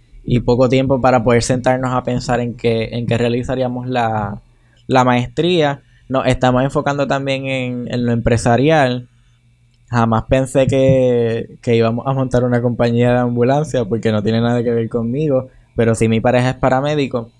poco 0.45 0.69
tiempo 0.69 1.01
para 1.01 1.23
poder 1.23 1.41
sentarnos 1.41 1.95
a 1.95 2.03
pensar 2.03 2.41
en 2.41 2.53
qué, 2.53 2.89
en 2.91 3.07
qué 3.07 3.17
realizaríamos 3.17 3.87
la, 3.87 4.43
la 4.87 5.03
maestría, 5.03 5.81
nos 6.09 6.25
estamos 6.25 6.63
enfocando 6.63 7.07
también 7.07 7.45
en, 7.47 8.05
lo 8.05 8.11
empresarial. 8.11 9.07
Jamás 9.89 10.23
pensé 10.29 10.67
que, 10.67 11.57
que 11.61 11.75
íbamos 11.75 12.05
a 12.07 12.13
montar 12.13 12.43
una 12.43 12.61
compañía 12.61 13.11
de 13.11 13.19
ambulancia 13.19 13.85
porque 13.85 14.11
no 14.11 14.23
tiene 14.23 14.41
nada 14.41 14.63
que 14.63 14.71
ver 14.71 14.89
conmigo, 14.89 15.49
pero 15.75 15.95
sí 15.95 16.09
mi 16.09 16.19
pareja 16.19 16.49
es 16.49 16.55
paramédico 16.55 17.31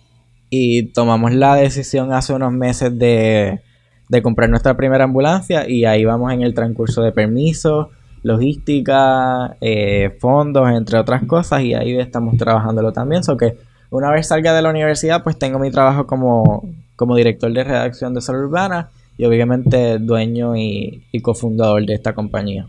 y 0.49 0.83
tomamos 0.93 1.33
la 1.33 1.55
decisión 1.55 2.13
hace 2.13 2.33
unos 2.33 2.53
meses 2.53 2.97
de, 2.97 3.61
de 4.09 4.21
comprar 4.21 4.49
nuestra 4.49 4.77
primera 4.77 5.03
ambulancia 5.03 5.69
y 5.69 5.85
ahí 5.85 6.05
vamos 6.05 6.31
en 6.31 6.41
el 6.41 6.53
transcurso 6.53 7.01
de 7.01 7.11
permisos, 7.11 7.87
logística, 8.23 9.57
eh, 9.61 10.15
fondos, 10.19 10.69
entre 10.71 10.99
otras 10.99 11.23
cosas 11.25 11.61
y 11.63 11.73
ahí 11.73 11.97
estamos 11.97 12.37
trabajándolo 12.37 12.93
también. 12.93 13.21
Que 13.37 13.57
una 13.89 14.11
vez 14.11 14.27
salga 14.27 14.53
de 14.53 14.61
la 14.61 14.69
universidad 14.69 15.23
pues 15.23 15.37
tengo 15.37 15.59
mi 15.59 15.71
trabajo 15.71 16.07
como, 16.07 16.69
como 16.97 17.15
director 17.15 17.53
de 17.53 17.63
redacción 17.63 18.13
de 18.13 18.19
salud 18.19 18.47
urbana 18.47 18.89
y 19.17 19.23
obviamente 19.23 19.97
dueño 19.99 20.57
y, 20.57 21.05
y 21.13 21.21
cofundador 21.21 21.85
de 21.85 21.93
esta 21.93 22.13
compañía. 22.13 22.67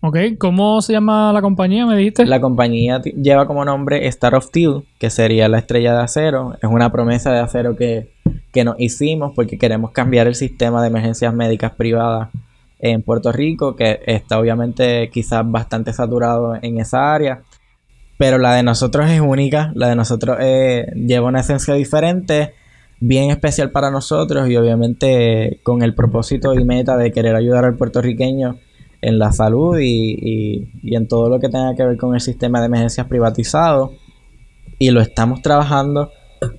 Ok, 0.00 0.18
¿cómo 0.38 0.82
se 0.82 0.92
llama 0.92 1.32
la 1.32 1.40
compañía? 1.40 1.86
Me 1.86 1.96
dijiste. 1.96 2.26
La 2.26 2.40
compañía 2.40 3.00
lleva 3.00 3.46
como 3.46 3.64
nombre 3.64 4.06
Star 4.08 4.34
of 4.34 4.44
Steel, 4.44 4.84
que 4.98 5.10
sería 5.10 5.48
la 5.48 5.58
estrella 5.58 5.94
de 5.94 6.02
acero. 6.02 6.54
Es 6.62 6.68
una 6.70 6.92
promesa 6.92 7.32
de 7.32 7.40
acero 7.40 7.76
que, 7.76 8.12
que 8.52 8.64
nos 8.64 8.76
hicimos 8.78 9.32
porque 9.34 9.58
queremos 9.58 9.92
cambiar 9.92 10.26
el 10.26 10.34
sistema 10.34 10.82
de 10.82 10.88
emergencias 10.88 11.32
médicas 11.32 11.72
privadas 11.72 12.28
en 12.78 13.02
Puerto 13.02 13.32
Rico, 13.32 13.74
que 13.74 14.00
está 14.06 14.38
obviamente 14.38 15.10
quizás 15.10 15.42
bastante 15.50 15.92
saturado 15.92 16.54
en 16.60 16.78
esa 16.78 17.14
área. 17.14 17.42
Pero 18.18 18.38
la 18.38 18.54
de 18.54 18.62
nosotros 18.62 19.10
es 19.10 19.20
única, 19.20 19.72
la 19.74 19.88
de 19.88 19.96
nosotros 19.96 20.38
eh, 20.40 20.86
lleva 20.94 21.28
una 21.28 21.40
esencia 21.40 21.74
diferente, 21.74 22.54
bien 23.00 23.30
especial 23.30 23.70
para 23.70 23.90
nosotros 23.90 24.48
y 24.48 24.56
obviamente 24.56 25.60
con 25.62 25.82
el 25.82 25.94
propósito 25.94 26.54
y 26.54 26.64
meta 26.64 26.96
de 26.96 27.12
querer 27.12 27.36
ayudar 27.36 27.64
al 27.64 27.76
puertorriqueño 27.76 28.56
en 29.02 29.18
la 29.18 29.32
salud 29.32 29.78
y, 29.78 30.68
y- 30.82 30.96
en 30.96 31.06
todo 31.06 31.28
lo 31.28 31.38
que 31.38 31.48
tenga 31.48 31.74
que 31.74 31.84
ver 31.84 31.96
con 31.98 32.14
el 32.14 32.20
sistema 32.20 32.60
de 32.60 32.66
emergencias 32.66 33.06
privatizado. 33.06 33.92
Y 34.78 34.90
lo 34.90 35.00
estamos 35.00 35.42
trabajando 35.42 36.10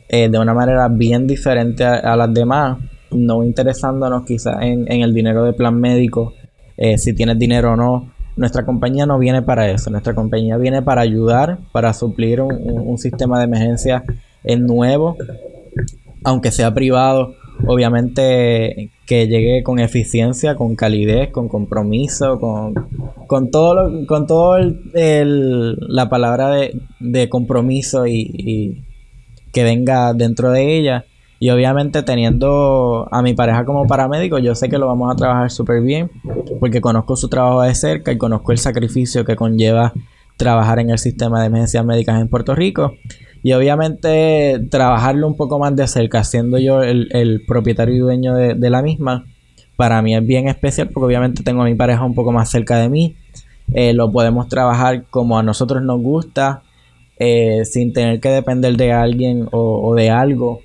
eh, 0.09 0.29
de 0.29 0.39
una 0.39 0.53
manera 0.53 0.87
bien 0.87 1.27
diferente 1.27 1.83
a, 1.83 2.15
las 2.15 2.33
demás, 2.33 2.77
no 3.11 3.43
interesándonos 3.43 4.25
quizás 4.25 4.61
en, 4.61 4.91
en 4.91 5.01
el 5.01 5.13
dinero 5.13 5.43
de 5.43 5.53
plan 5.53 5.79
médico, 5.79 6.33
eh, 6.77 6.97
si 6.97 7.13
tienes 7.13 7.37
dinero 7.37 7.73
o 7.73 7.75
no. 7.75 8.11
Nuestra 8.35 8.65
compañía 8.65 9.05
no 9.07 9.17
viene 9.19 9.41
para 9.41 9.69
eso, 9.69 9.89
nuestra 9.89 10.13
compañía 10.13 10.57
viene 10.57 10.81
para 10.83 11.01
ayudar, 11.01 11.57
para 11.71 11.93
suplir 11.93 12.41
un, 12.41 12.53
un- 12.53 12.97
sistema 12.99 13.39
de 13.39 13.45
emergencia 13.45 14.03
en 14.43 14.65
nuevo, 14.67 15.17
aunque 16.27 16.51
sea 16.51 16.73
privado, 16.73 17.35
obviamente 17.67 18.91
que 19.05 19.27
llegue 19.27 19.63
con 19.63 19.79
eficiencia, 19.79 20.55
con 20.55 20.75
calidez, 20.75 21.29
con 21.31 21.47
compromiso, 21.47 22.37
con, 22.39 22.73
con 23.27 23.49
todo 23.49 23.73
lo- 23.75 24.05
con 24.05 24.27
todo 24.27 24.57
el, 24.57 25.77
la 25.87 26.09
palabra 26.09 26.49
de, 26.49 26.77
de 26.99 27.29
compromiso 27.29 28.05
y, 28.07 28.29
y 28.33 28.83
que 29.53 29.63
venga 29.63 30.13
dentro 30.13 30.51
de 30.51 30.77
ella. 30.77 31.05
Y 31.39 31.49
obviamente 31.51 32.03
teniendo 32.03 33.07
a 33.09 33.21
mi 33.21 33.33
pareja 33.33 33.63
como 33.63 33.87
paramédico, 33.87 34.37
yo 34.39 34.53
sé 34.53 34.67
que 34.67 34.77
lo 34.79 34.87
vamos 34.87 35.09
a 35.13 35.15
trabajar 35.15 35.49
súper 35.49 35.81
bien, 35.81 36.09
porque 36.59 36.81
conozco 36.81 37.15
su 37.15 37.29
trabajo 37.29 37.61
de 37.61 37.73
cerca 37.73 38.11
y 38.11 38.17
conozco 38.17 38.51
el 38.51 38.57
sacrificio 38.57 39.23
que 39.23 39.35
conlleva 39.37 39.93
trabajar 40.35 40.79
en 40.79 40.89
el 40.89 40.97
sistema 40.97 41.39
de 41.39 41.47
emergencias 41.47 41.85
médicas 41.85 42.19
en 42.19 42.27
Puerto 42.27 42.53
Rico. 42.53 42.95
Y 43.43 43.53
obviamente 43.53 44.59
trabajarlo 44.69 45.27
un 45.27 45.37
poco 45.37 45.59
más 45.59 45.75
de 45.75 45.87
cerca, 45.87 46.23
siendo 46.23 46.57
yo 46.57 46.83
el, 46.83 47.09
el 47.11 47.43
propietario 47.45 47.95
y 47.95 47.99
dueño 47.99 48.35
de, 48.35 48.55
de 48.55 48.69
la 48.69 48.81
misma, 48.81 49.25
para 49.75 50.01
mí 50.01 50.15
es 50.15 50.25
bien 50.25 50.47
especial 50.47 50.89
porque 50.89 51.05
obviamente 51.05 51.43
tengo 51.43 51.61
a 51.61 51.65
mi 51.65 51.75
pareja 51.75 52.03
un 52.03 52.15
poco 52.15 52.31
más 52.31 52.49
cerca 52.49 52.77
de 52.77 52.89
mí. 52.89 53.15
Eh, 53.73 53.93
lo 53.93 54.11
podemos 54.11 54.47
trabajar 54.47 55.05
como 55.09 55.37
a 55.37 55.43
nosotros 55.43 55.83
nos 55.83 56.01
gusta, 56.01 56.63
eh, 57.19 57.63
sin 57.65 57.93
tener 57.93 58.19
que 58.19 58.29
depender 58.29 58.75
de 58.77 58.91
alguien 58.91 59.47
o, 59.51 59.81
o 59.87 59.95
de 59.95 60.09
algo 60.09 60.61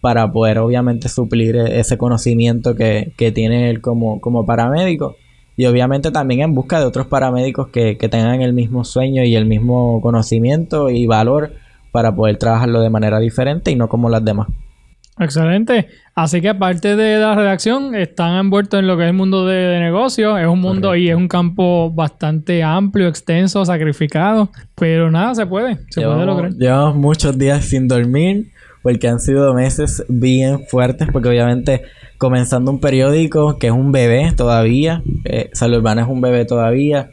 para 0.00 0.30
poder 0.30 0.58
obviamente 0.58 1.08
suplir 1.08 1.56
e- 1.56 1.80
ese 1.80 1.98
conocimiento 1.98 2.74
que, 2.74 3.12
que 3.16 3.32
tiene 3.32 3.70
él 3.70 3.80
como, 3.80 4.20
como 4.20 4.46
paramédico. 4.46 5.16
Y 5.56 5.66
obviamente 5.66 6.10
también 6.10 6.42
en 6.42 6.54
busca 6.54 6.78
de 6.78 6.86
otros 6.86 7.06
paramédicos 7.06 7.68
que, 7.68 7.96
que 7.96 8.08
tengan 8.08 8.42
el 8.42 8.52
mismo 8.52 8.84
sueño 8.84 9.24
y 9.24 9.34
el 9.36 9.46
mismo 9.46 10.00
conocimiento 10.02 10.90
y 10.90 11.06
valor 11.06 11.52
para 11.96 12.14
poder 12.14 12.36
trabajarlo 12.36 12.82
de 12.82 12.90
manera 12.90 13.18
diferente 13.18 13.70
y 13.70 13.74
no 13.74 13.88
como 13.88 14.10
las 14.10 14.22
demás. 14.22 14.48
Excelente. 15.18 15.88
Así 16.14 16.42
que 16.42 16.50
aparte 16.50 16.94
de 16.94 17.18
la 17.18 17.34
redacción, 17.34 17.94
están 17.94 18.36
envueltos 18.36 18.80
en 18.80 18.86
lo 18.86 18.98
que 18.98 19.04
es 19.04 19.08
el 19.08 19.16
mundo 19.16 19.46
de, 19.46 19.56
de 19.56 19.80
negocios. 19.80 20.38
Es 20.38 20.46
un 20.46 20.60
mundo 20.60 20.94
y 20.94 21.08
es 21.08 21.16
un 21.16 21.26
campo 21.26 21.90
bastante 21.90 22.62
amplio, 22.62 23.08
extenso, 23.08 23.64
sacrificado. 23.64 24.50
Pero 24.74 25.10
nada, 25.10 25.34
se 25.34 25.46
puede. 25.46 25.78
Se 25.88 26.02
puede 26.02 26.26
lograr. 26.26 26.52
llevamos 26.52 26.96
muchos 26.96 27.38
días 27.38 27.64
sin 27.64 27.88
dormir 27.88 28.52
porque 28.82 29.08
han 29.08 29.18
sido 29.18 29.54
meses 29.54 30.04
bien 30.10 30.66
fuertes 30.68 31.08
porque 31.10 31.30
obviamente 31.30 31.80
comenzando 32.18 32.70
un 32.70 32.78
periódico 32.78 33.56
que 33.56 33.68
es 33.68 33.72
un 33.72 33.90
bebé 33.90 34.32
todavía, 34.36 35.02
eh, 35.24 35.48
Salud 35.54 35.78
Urbana 35.78 36.02
es 36.02 36.08
un 36.08 36.20
bebé 36.20 36.44
todavía 36.44 37.08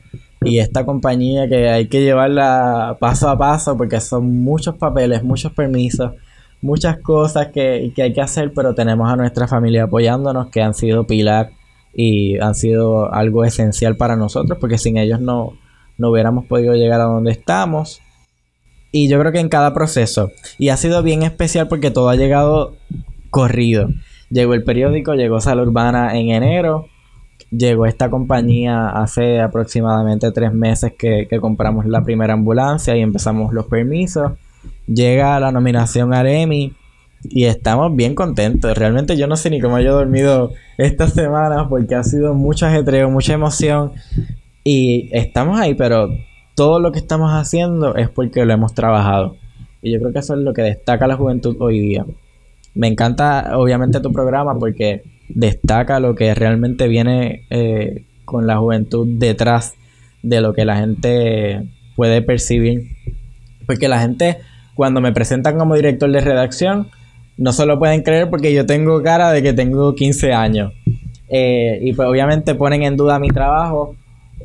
y 0.45 0.59
esta 0.59 0.85
compañía 0.85 1.47
que 1.47 1.69
hay 1.69 1.87
que 1.87 2.01
llevarla 2.01 2.97
paso 2.99 3.29
a 3.29 3.37
paso 3.37 3.77
porque 3.77 3.99
son 3.99 4.43
muchos 4.43 4.77
papeles, 4.77 5.23
muchos 5.23 5.51
permisos, 5.51 6.11
muchas 6.61 6.97
cosas 6.99 7.47
que, 7.47 7.91
que 7.95 8.03
hay 8.03 8.13
que 8.13 8.21
hacer, 8.21 8.51
pero 8.53 8.73
tenemos 8.75 9.11
a 9.11 9.15
nuestra 9.15 9.47
familia 9.47 9.83
apoyándonos 9.83 10.49
que 10.49 10.61
han 10.61 10.73
sido 10.73 11.05
pilar 11.05 11.51
y 11.93 12.39
han 12.39 12.55
sido 12.55 13.13
algo 13.13 13.45
esencial 13.45 13.97
para 13.97 14.15
nosotros 14.15 14.57
porque 14.59 14.77
sin 14.77 14.97
ellos 14.97 15.19
no, 15.19 15.53
no 15.97 16.09
hubiéramos 16.09 16.45
podido 16.45 16.73
llegar 16.75 17.01
a 17.01 17.05
donde 17.05 17.31
estamos. 17.31 18.01
Y 18.91 19.09
yo 19.09 19.19
creo 19.19 19.31
que 19.31 19.39
en 19.39 19.49
cada 19.49 19.73
proceso. 19.73 20.31
Y 20.59 20.69
ha 20.69 20.77
sido 20.77 21.01
bien 21.01 21.23
especial 21.23 21.67
porque 21.67 21.91
todo 21.91 22.09
ha 22.09 22.15
llegado 22.15 22.75
corrido. 23.31 23.87
Llegó 24.29 24.53
el 24.53 24.63
periódico, 24.63 25.15
llegó 25.15 25.41
Salud 25.41 25.67
Urbana 25.67 26.17
en 26.17 26.29
enero. 26.29 26.87
Llegó 27.55 27.85
esta 27.85 28.09
compañía 28.09 28.89
hace 28.89 29.39
aproximadamente 29.39 30.31
tres 30.31 30.53
meses 30.53 30.93
que, 30.97 31.27
compramos 31.39 31.85
la 31.85 32.03
primera 32.03 32.33
ambulancia 32.33 32.95
y 32.95 33.01
empezamos 33.01 33.53
los 33.53 33.67
permisos. 33.67 34.31
Llega 34.87 35.39
la 35.39 35.51
nominación 35.51 36.13
al 36.13 36.27
Emmy 36.27 36.73
y 37.23 37.45
estamos 37.45 37.95
bien 37.95 38.15
contentos. 38.15 38.75
Realmente 38.75 39.17
yo 39.17 39.27
no 39.27 39.35
sé 39.35 39.49
ni 39.49 39.61
cómo 39.61 39.79
yo 39.79 39.89
he 39.89 39.93
dormido 39.93 40.51
esta 40.77 41.07
semana 41.07 41.69
porque 41.69 41.95
ha 41.95 42.03
sido 42.03 42.33
mucho 42.33 42.65
ajetreo, 42.65 43.09
mucha 43.11 43.33
emoción. 43.33 43.91
Y 44.63 45.09
estamos 45.11 45.59
ahí, 45.59 45.75
pero 45.75 46.09
todo 46.55 46.79
lo 46.79 46.91
que 46.91 46.99
estamos 46.99 47.31
haciendo 47.31 47.95
es 47.95 48.09
porque 48.09 48.45
lo 48.45 48.53
hemos 48.53 48.73
trabajado. 48.73 49.35
Y 49.81 49.91
yo 49.91 49.99
creo 49.99 50.13
que 50.13 50.19
eso 50.19 50.33
es 50.33 50.39
lo 50.39 50.53
que 50.53 50.61
destaca 50.61 51.05
la 51.05 51.17
juventud 51.17 51.55
hoy 51.59 51.79
día. 51.79 52.05
Me 52.73 52.87
encanta, 52.87 53.57
obviamente, 53.57 53.99
tu 53.99 54.11
programa 54.11 54.57
porque 54.57 55.03
destaca 55.29 55.99
lo 55.99 56.15
que 56.15 56.33
realmente 56.33 56.87
viene 56.87 57.45
eh, 57.49 58.05
con 58.25 58.47
la 58.47 58.57
juventud 58.57 59.07
detrás 59.07 59.75
de 60.21 60.41
lo 60.41 60.53
que 60.53 60.65
la 60.65 60.77
gente 60.77 61.63
puede 61.95 62.21
percibir. 62.21 62.83
Porque 63.65 63.87
la 63.87 63.99
gente, 63.99 64.37
cuando 64.75 65.01
me 65.01 65.11
presentan 65.11 65.57
como 65.57 65.75
director 65.75 66.11
de 66.11 66.21
redacción, 66.21 66.87
no 67.37 67.51
se 67.51 67.65
lo 67.65 67.79
pueden 67.79 68.03
creer 68.03 68.29
porque 68.29 68.53
yo 68.53 68.65
tengo 68.65 69.01
cara 69.01 69.31
de 69.31 69.41
que 69.41 69.53
tengo 69.53 69.95
15 69.95 70.33
años. 70.33 70.73
Eh, 71.29 71.79
y 71.81 71.93
pues 71.93 72.07
obviamente 72.07 72.55
ponen 72.55 72.83
en 72.83 72.97
duda 72.97 73.19
mi 73.19 73.29
trabajo. 73.29 73.95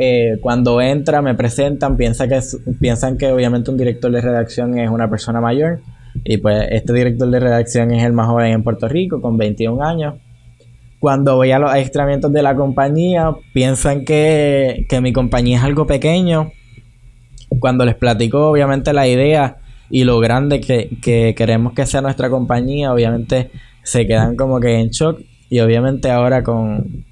Eh, 0.00 0.38
cuando 0.40 0.80
entra, 0.80 1.22
me 1.22 1.34
presentan, 1.34 1.96
piensa 1.96 2.28
que 2.28 2.40
piensan 2.80 3.18
que 3.18 3.32
obviamente 3.32 3.70
un 3.70 3.76
director 3.76 4.10
de 4.12 4.20
redacción 4.20 4.78
es 4.78 4.88
una 4.90 5.10
persona 5.10 5.40
mayor. 5.40 5.80
Y 6.24 6.38
pues 6.38 6.66
este 6.70 6.92
director 6.92 7.28
de 7.28 7.40
redacción 7.40 7.92
es 7.92 8.04
el 8.04 8.12
más 8.12 8.28
joven 8.28 8.52
en 8.52 8.62
Puerto 8.62 8.88
Rico, 8.88 9.20
con 9.20 9.36
21 9.36 9.82
años. 9.82 10.14
Cuando 10.98 11.36
voy 11.36 11.52
a 11.52 11.58
los 11.58 11.70
adiestramientos 11.70 12.32
de 12.32 12.42
la 12.42 12.56
compañía, 12.56 13.30
piensan 13.52 14.04
que, 14.04 14.86
que 14.88 15.00
mi 15.00 15.12
compañía 15.12 15.58
es 15.58 15.64
algo 15.64 15.86
pequeño. 15.86 16.52
Cuando 17.60 17.84
les 17.84 17.94
platico 17.94 18.50
obviamente 18.50 18.92
la 18.92 19.06
idea 19.06 19.58
y 19.90 20.04
lo 20.04 20.18
grande 20.18 20.60
que, 20.60 20.90
que 21.00 21.34
queremos 21.36 21.72
que 21.72 21.86
sea 21.86 22.00
nuestra 22.00 22.30
compañía, 22.30 22.92
obviamente 22.92 23.50
se 23.82 24.06
quedan 24.06 24.36
como 24.36 24.60
que 24.60 24.78
en 24.78 24.90
shock. 24.90 25.20
Y 25.50 25.60
obviamente 25.60 26.10
ahora 26.10 26.42
con, 26.42 27.04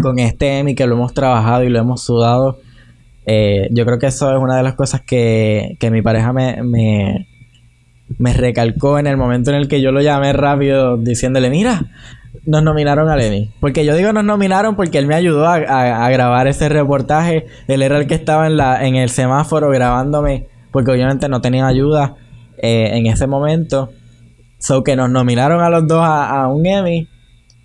con 0.00 0.18
este 0.18 0.58
Emmy 0.58 0.74
que 0.74 0.86
lo 0.86 0.94
hemos 0.94 1.12
trabajado 1.12 1.64
y 1.64 1.68
lo 1.68 1.78
hemos 1.78 2.02
sudado, 2.02 2.60
eh, 3.26 3.68
yo 3.72 3.84
creo 3.84 3.98
que 3.98 4.06
eso 4.06 4.34
es 4.34 4.40
una 4.40 4.56
de 4.56 4.62
las 4.62 4.74
cosas 4.74 5.02
que, 5.02 5.76
que 5.78 5.90
mi 5.90 6.00
pareja 6.00 6.32
me, 6.32 6.62
me, 6.62 7.28
me 8.16 8.32
recalcó 8.32 8.98
en 8.98 9.06
el 9.06 9.18
momento 9.18 9.50
en 9.50 9.56
el 9.56 9.68
que 9.68 9.82
yo 9.82 9.92
lo 9.92 10.00
llamé 10.00 10.32
rápido 10.32 10.96
diciéndole, 10.96 11.50
mira, 11.50 11.90
nos 12.46 12.62
nominaron 12.62 13.08
al 13.08 13.20
Emmy. 13.20 13.50
Porque 13.60 13.84
yo 13.84 13.94
digo 13.96 14.12
nos 14.12 14.24
nominaron 14.24 14.76
porque 14.76 14.98
él 14.98 15.06
me 15.06 15.14
ayudó 15.14 15.46
a, 15.46 15.54
a- 15.56 16.06
a 16.06 16.10
grabar 16.10 16.46
ese 16.46 16.68
reportaje. 16.68 17.46
Él 17.68 17.82
era 17.82 17.98
el 17.98 18.06
que 18.06 18.14
estaba 18.14 18.46
en, 18.46 18.56
la, 18.56 18.86
en 18.86 18.96
el 18.96 19.08
semáforo 19.10 19.70
grabándome 19.70 20.46
porque 20.70 20.90
obviamente 20.90 21.28
no 21.28 21.40
tenía 21.40 21.66
ayuda 21.66 22.16
eh, 22.58 22.90
en 22.92 23.06
ese 23.06 23.26
momento. 23.26 23.90
So 24.58 24.82
que 24.82 24.96
nos 24.96 25.10
nominaron 25.10 25.60
a 25.62 25.70
los 25.70 25.86
dos 25.86 26.00
a, 26.02 26.42
a 26.42 26.48
un 26.48 26.66
Emmy 26.66 27.08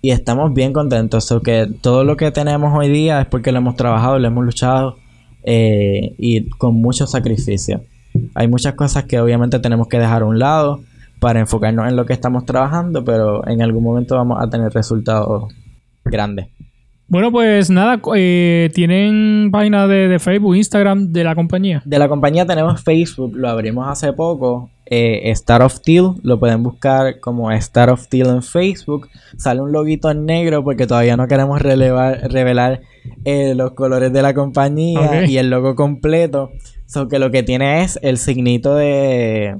y 0.00 0.10
estamos 0.10 0.52
bien 0.54 0.72
contentos. 0.72 1.24
So 1.24 1.40
que 1.40 1.66
todo 1.80 2.04
lo 2.04 2.16
que 2.16 2.30
tenemos 2.30 2.72
hoy 2.76 2.88
día 2.88 3.20
es 3.22 3.26
porque 3.26 3.52
lo 3.52 3.58
hemos 3.58 3.76
trabajado, 3.76 4.18
lo 4.18 4.26
hemos 4.28 4.44
luchado 4.44 4.96
eh, 5.44 6.14
y 6.18 6.48
con 6.50 6.74
mucho 6.80 7.06
sacrificio. 7.06 7.82
Hay 8.34 8.46
muchas 8.48 8.74
cosas 8.74 9.04
que 9.04 9.18
obviamente 9.20 9.58
tenemos 9.58 9.88
que 9.88 9.98
dejar 9.98 10.22
a 10.22 10.26
un 10.26 10.38
lado 10.38 10.80
para 11.24 11.40
enfocarnos 11.40 11.88
en 11.88 11.96
lo 11.96 12.04
que 12.04 12.12
estamos 12.12 12.44
trabajando, 12.44 13.02
pero 13.02 13.46
en 13.48 13.62
algún 13.62 13.82
momento 13.82 14.14
vamos 14.14 14.36
a 14.42 14.50
tener 14.50 14.70
resultados 14.70 15.50
grandes. 16.04 16.48
Bueno, 17.08 17.32
pues 17.32 17.70
nada, 17.70 17.98
eh, 18.14 18.68
¿tienen 18.74 19.48
página 19.50 19.86
de, 19.86 20.08
de 20.08 20.18
Facebook, 20.18 20.54
Instagram 20.54 21.12
de 21.12 21.24
la 21.24 21.34
compañía? 21.34 21.80
De 21.86 21.98
la 21.98 22.08
compañía 22.08 22.44
tenemos 22.44 22.82
Facebook, 22.82 23.32
lo 23.36 23.48
abrimos 23.48 23.88
hace 23.88 24.12
poco. 24.12 24.68
Eh, 24.84 25.30
Star 25.30 25.62
of 25.62 25.80
Teal, 25.80 26.16
lo 26.22 26.38
pueden 26.38 26.62
buscar 26.62 27.20
como 27.20 27.50
Star 27.52 27.88
of 27.88 28.06
Teal 28.08 28.28
en 28.28 28.42
Facebook. 28.42 29.08
Sale 29.38 29.62
un 29.62 29.72
loguito 29.72 30.10
en 30.10 30.26
negro 30.26 30.62
porque 30.62 30.86
todavía 30.86 31.16
no 31.16 31.26
queremos 31.26 31.58
relevar- 31.62 32.20
revelar 32.30 32.82
eh, 33.24 33.54
los 33.54 33.70
colores 33.72 34.12
de 34.12 34.20
la 34.20 34.34
compañía 34.34 35.24
y 35.26 35.38
el 35.38 35.48
logo 35.48 35.74
completo. 35.74 36.50
So 36.86 37.08
que 37.08 37.18
lo 37.18 37.30
que 37.30 37.42
tiene 37.42 37.82
es 37.82 37.98
el 38.02 38.18
signito 38.18 38.74
de, 38.74 39.56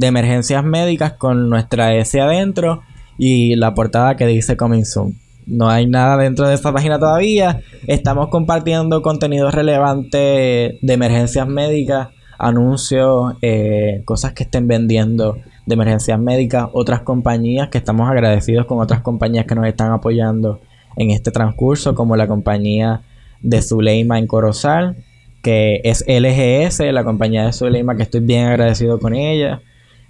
de 0.00 0.06
emergencias 0.06 0.64
médicas 0.64 1.12
con 1.12 1.50
nuestra 1.50 1.94
S 1.94 2.18
adentro 2.18 2.80
y 3.18 3.54
la 3.56 3.74
portada 3.74 4.16
que 4.16 4.26
dice 4.26 4.56
Coming 4.56 4.86
Soon. 4.86 5.14
No 5.46 5.68
hay 5.68 5.86
nada 5.86 6.16
dentro 6.16 6.48
de 6.48 6.54
esta 6.54 6.72
página 6.72 6.98
todavía. 6.98 7.60
Estamos 7.86 8.28
compartiendo 8.28 9.02
contenido 9.02 9.50
relevante 9.50 10.78
de 10.80 10.92
emergencias 10.94 11.46
médicas, 11.46 12.08
anuncios, 12.38 13.34
eh, 13.42 14.00
cosas 14.06 14.32
que 14.32 14.44
estén 14.44 14.66
vendiendo 14.66 15.36
de 15.66 15.74
emergencias 15.74 16.18
médicas, 16.18 16.68
otras 16.72 17.02
compañías 17.02 17.68
que 17.68 17.76
estamos 17.76 18.08
agradecidos 18.08 18.64
con 18.64 18.80
otras 18.80 19.02
compañías 19.02 19.44
que 19.44 19.54
nos 19.54 19.66
están 19.66 19.92
apoyando 19.92 20.62
en 20.96 21.10
este 21.10 21.30
transcurso, 21.30 21.94
como 21.94 22.16
la 22.16 22.26
compañía 22.26 23.02
de 23.42 23.60
Zuleima 23.60 24.18
en 24.18 24.26
Corozal, 24.26 24.96
que 25.42 25.82
es 25.84 26.06
LGS, 26.08 26.90
la 26.90 27.04
compañía 27.04 27.44
de 27.44 27.52
Zuleima, 27.52 27.96
que 27.96 28.04
estoy 28.04 28.20
bien 28.20 28.46
agradecido 28.46 28.98
con 28.98 29.14
ella 29.14 29.60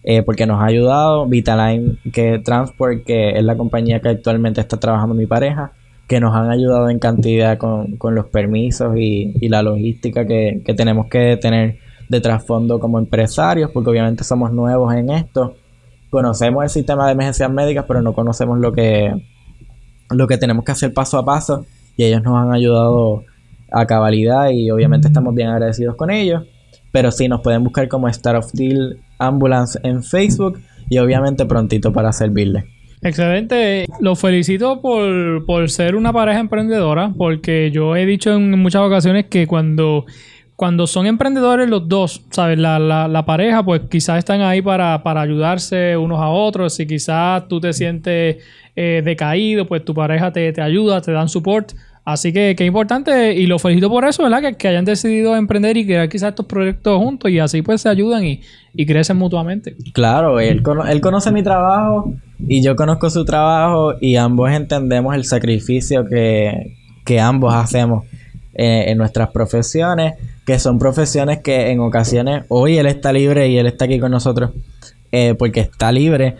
eh, 0.02 0.22
porque 0.22 0.46
nos 0.46 0.60
ha 0.60 0.66
ayudado. 0.66 1.26
Vitaline 1.26 1.98
que 2.12 2.38
Transport, 2.38 3.04
que 3.04 3.30
es 3.30 3.44
la 3.44 3.56
compañía 3.56 4.00
que 4.00 4.08
actualmente 4.08 4.60
está 4.60 4.78
trabajando 4.78 5.14
mi 5.14 5.26
pareja, 5.26 5.72
que 6.06 6.20
nos 6.20 6.34
han 6.34 6.50
ayudado 6.50 6.90
en 6.90 6.98
cantidad 6.98 7.58
con, 7.58 7.96
con 7.96 8.14
los 8.14 8.26
permisos 8.26 8.96
y, 8.96 9.34
y 9.40 9.48
la 9.48 9.62
logística 9.62 10.26
que, 10.26 10.62
que 10.64 10.74
tenemos 10.74 11.06
que 11.06 11.36
tener 11.36 11.78
de 12.08 12.20
trasfondo 12.20 12.80
como 12.80 12.98
empresarios, 12.98 13.70
porque 13.70 13.90
obviamente 13.90 14.24
somos 14.24 14.52
nuevos 14.52 14.92
en 14.94 15.10
esto. 15.10 15.54
Conocemos 16.10 16.64
el 16.64 16.70
sistema 16.70 17.06
de 17.06 17.12
emergencias 17.12 17.50
médicas, 17.50 17.84
pero 17.86 18.02
no 18.02 18.12
conocemos 18.12 18.58
lo 18.58 18.72
que, 18.72 19.14
lo 20.10 20.26
que 20.26 20.36
tenemos 20.36 20.64
que 20.64 20.72
hacer 20.72 20.92
paso 20.92 21.18
a 21.18 21.24
paso 21.24 21.64
y 21.96 22.04
ellos 22.04 22.22
nos 22.22 22.36
han 22.36 22.52
ayudado 22.52 23.22
a 23.70 23.86
cabalidad 23.86 24.50
y 24.50 24.70
obviamente 24.70 25.06
estamos 25.06 25.34
bien 25.34 25.48
agradecidos 25.48 25.94
con 25.94 26.10
ellos. 26.10 26.42
Pero 26.90 27.12
sí, 27.12 27.28
nos 27.28 27.40
pueden 27.42 27.62
buscar 27.62 27.86
como 27.86 28.08
Star 28.08 28.34
of 28.34 28.50
Deal 28.52 28.98
Ambulance 29.20 29.78
en 29.84 30.02
Facebook 30.02 30.60
y 30.88 30.98
obviamente 30.98 31.46
prontito 31.46 31.92
para 31.92 32.12
servirles. 32.12 32.64
Excelente. 33.02 33.86
Los 34.00 34.20
felicito 34.20 34.80
por, 34.82 35.46
por 35.46 35.70
ser 35.70 35.94
una 35.96 36.12
pareja 36.12 36.40
emprendedora, 36.40 37.12
porque 37.16 37.70
yo 37.70 37.96
he 37.96 38.04
dicho 38.04 38.34
en 38.34 38.58
muchas 38.58 38.82
ocasiones 38.82 39.26
que 39.26 39.46
cuando, 39.46 40.04
cuando 40.54 40.86
son 40.86 41.06
emprendedores 41.06 41.68
los 41.70 41.88
dos, 41.88 42.22
¿sabes? 42.30 42.58
La, 42.58 42.78
la, 42.78 43.08
la 43.08 43.24
pareja, 43.24 43.62
pues 43.62 43.82
quizás 43.90 44.18
están 44.18 44.42
ahí 44.42 44.60
para, 44.60 45.02
para 45.02 45.22
ayudarse 45.22 45.96
unos 45.96 46.20
a 46.20 46.28
otros. 46.28 46.74
Si 46.74 46.86
quizás 46.86 47.48
tú 47.48 47.58
te 47.58 47.72
sientes 47.72 48.36
eh, 48.76 49.00
decaído, 49.02 49.66
pues 49.66 49.82
tu 49.84 49.94
pareja 49.94 50.30
te, 50.30 50.52
te 50.52 50.60
ayuda, 50.60 51.00
te 51.00 51.12
dan 51.12 51.28
support. 51.28 51.72
Así 52.04 52.32
que 52.32 52.54
qué 52.56 52.64
importante 52.64 53.34
y 53.34 53.46
los 53.46 53.60
felicito 53.60 53.90
por 53.90 54.04
eso, 54.04 54.22
¿verdad? 54.22 54.56
Que, 54.56 54.68
hayan 54.68 54.84
decidido 54.84 55.36
emprender 55.36 55.76
y 55.76 55.84
crear 55.84 56.08
quizás 56.08 56.30
estos 56.30 56.46
proyectos 56.46 56.98
juntos 56.98 57.30
y 57.30 57.38
así 57.38 57.62
pues 57.62 57.82
se 57.82 57.88
ayudan 57.88 58.24
y, 58.24 58.40
y 58.74 58.86
crecen 58.86 59.16
mutuamente. 59.16 59.76
Claro, 59.92 60.40
él 60.40 60.62
conoce 60.62 61.30
mi 61.30 61.42
trabajo 61.42 62.14
y 62.38 62.62
yo 62.62 62.74
conozco 62.74 63.10
su 63.10 63.24
trabajo 63.24 63.94
y 64.00 64.16
ambos 64.16 64.50
entendemos 64.50 65.14
el 65.14 65.24
sacrificio 65.24 66.06
que, 66.08 66.76
que 67.04 67.20
ambos 67.20 67.54
hacemos 67.54 68.04
eh, 68.54 68.86
en 68.88 68.98
nuestras 68.98 69.30
profesiones, 69.30 70.14
que 70.46 70.58
son 70.58 70.78
profesiones 70.78 71.38
que 71.38 71.70
en 71.70 71.80
ocasiones 71.80 72.44
hoy 72.48 72.78
él 72.78 72.86
está 72.86 73.12
libre 73.12 73.48
y 73.48 73.58
él 73.58 73.66
está 73.66 73.84
aquí 73.84 73.98
con 74.00 74.10
nosotros 74.10 74.50
eh, 75.12 75.34
porque 75.38 75.60
está 75.60 75.92
libre, 75.92 76.36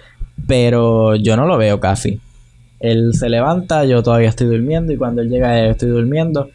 pero 0.47 1.17
yo 1.17 1.37
no 1.37 1.47
lo 1.47 1.57
veo 1.59 1.81
casi. 1.81 2.21
Él 2.81 3.13
se 3.15 3.29
levanta, 3.29 3.85
yo 3.85 4.03
todavía 4.03 4.31
estoy 4.31 4.49
durmiendo 4.49 4.93
y 4.93 4.97
cuando 4.97 5.23
él 5.23 5.29
llega 5.29 5.65
yo 5.65 5.71
estoy 5.71 5.91
durmiendo. 5.91 6.49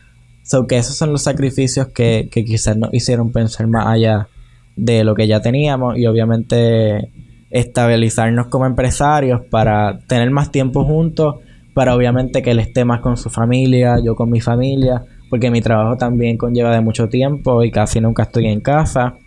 So 0.43 0.67
que 0.67 0.77
esos 0.77 0.95
son 0.95 1.11
los 1.11 1.23
sacrificios 1.23 1.87
que, 1.87 2.29
que 2.31 2.43
quizás 2.43 2.77
nos 2.77 2.93
hicieron 2.93 3.31
pensar 3.31 3.67
más 3.67 3.87
allá 3.87 4.27
de 4.75 5.03
lo 5.03 5.15
que 5.15 5.27
ya 5.27 5.41
teníamos 5.41 5.97
y 5.97 6.05
obviamente 6.05 7.11
estabilizarnos 7.49 8.47
como 8.47 8.65
empresarios 8.65 9.41
para 9.49 9.99
tener 10.07 10.29
más 10.31 10.51
tiempo 10.51 10.83
juntos, 10.83 11.35
para 11.73 11.95
obviamente 11.95 12.41
que 12.41 12.51
él 12.51 12.59
esté 12.59 12.85
más 12.85 13.01
con 13.01 13.17
su 13.17 13.29
familia, 13.29 13.97
yo 14.03 14.15
con 14.15 14.29
mi 14.29 14.41
familia, 14.41 15.03
porque 15.29 15.49
mi 15.49 15.61
trabajo 15.61 15.95
también 15.97 16.37
conlleva 16.37 16.73
de 16.73 16.81
mucho 16.81 17.07
tiempo 17.07 17.63
y 17.63 17.71
casi 17.71 18.01
nunca 18.01 18.23
estoy 18.23 18.47
en 18.47 18.61
casa. 18.61 19.17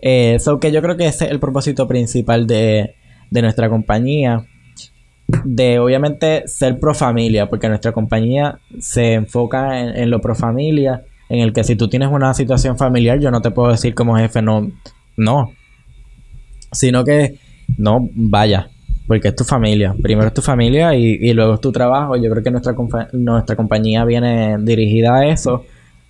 Eh, 0.00 0.38
so 0.40 0.58
que 0.58 0.72
yo 0.72 0.82
creo 0.82 0.96
que 0.96 1.06
ese 1.06 1.26
es 1.26 1.30
el 1.30 1.38
propósito 1.40 1.86
principal 1.86 2.46
de, 2.46 2.94
de 3.30 3.42
nuestra 3.42 3.68
compañía. 3.68 4.44
De 5.44 5.78
obviamente 5.78 6.46
ser 6.46 6.78
pro 6.78 6.94
familia, 6.94 7.48
porque 7.48 7.68
nuestra 7.68 7.92
compañía 7.92 8.58
se 8.78 9.14
enfoca 9.14 9.80
en, 9.80 10.10
lo 10.10 10.20
pro 10.20 10.34
familia, 10.34 11.04
en 11.28 11.40
el 11.40 11.52
que 11.52 11.64
si 11.64 11.76
tú 11.76 11.88
tienes 11.88 12.10
una 12.10 12.34
situación 12.34 12.76
familiar, 12.76 13.18
yo 13.18 13.30
no 13.30 13.40
te 13.40 13.50
puedo 13.50 13.70
decir 13.70 13.94
como 13.94 14.16
jefe, 14.16 14.42
no, 14.42 14.70
no. 15.16 15.52
Sino 16.70 17.04
que 17.04 17.38
no 17.78 18.08
vaya, 18.14 18.68
porque 19.06 19.28
es 19.28 19.36
tu 19.36 19.44
familia. 19.44 19.94
Primero 20.02 20.28
es 20.28 20.34
tu 20.34 20.42
familia 20.42 20.94
y, 20.94 21.18
y 21.20 21.32
luego 21.32 21.54
es 21.54 21.60
tu 21.60 21.72
trabajo. 21.72 22.16
Yo 22.16 22.30
creo 22.30 22.42
que 22.42 22.50
nuestra, 22.50 22.74
nuestra 23.12 23.56
compañía 23.56 24.04
viene 24.04 24.58
dirigida 24.58 25.16
a 25.16 25.26
eso, 25.26 25.64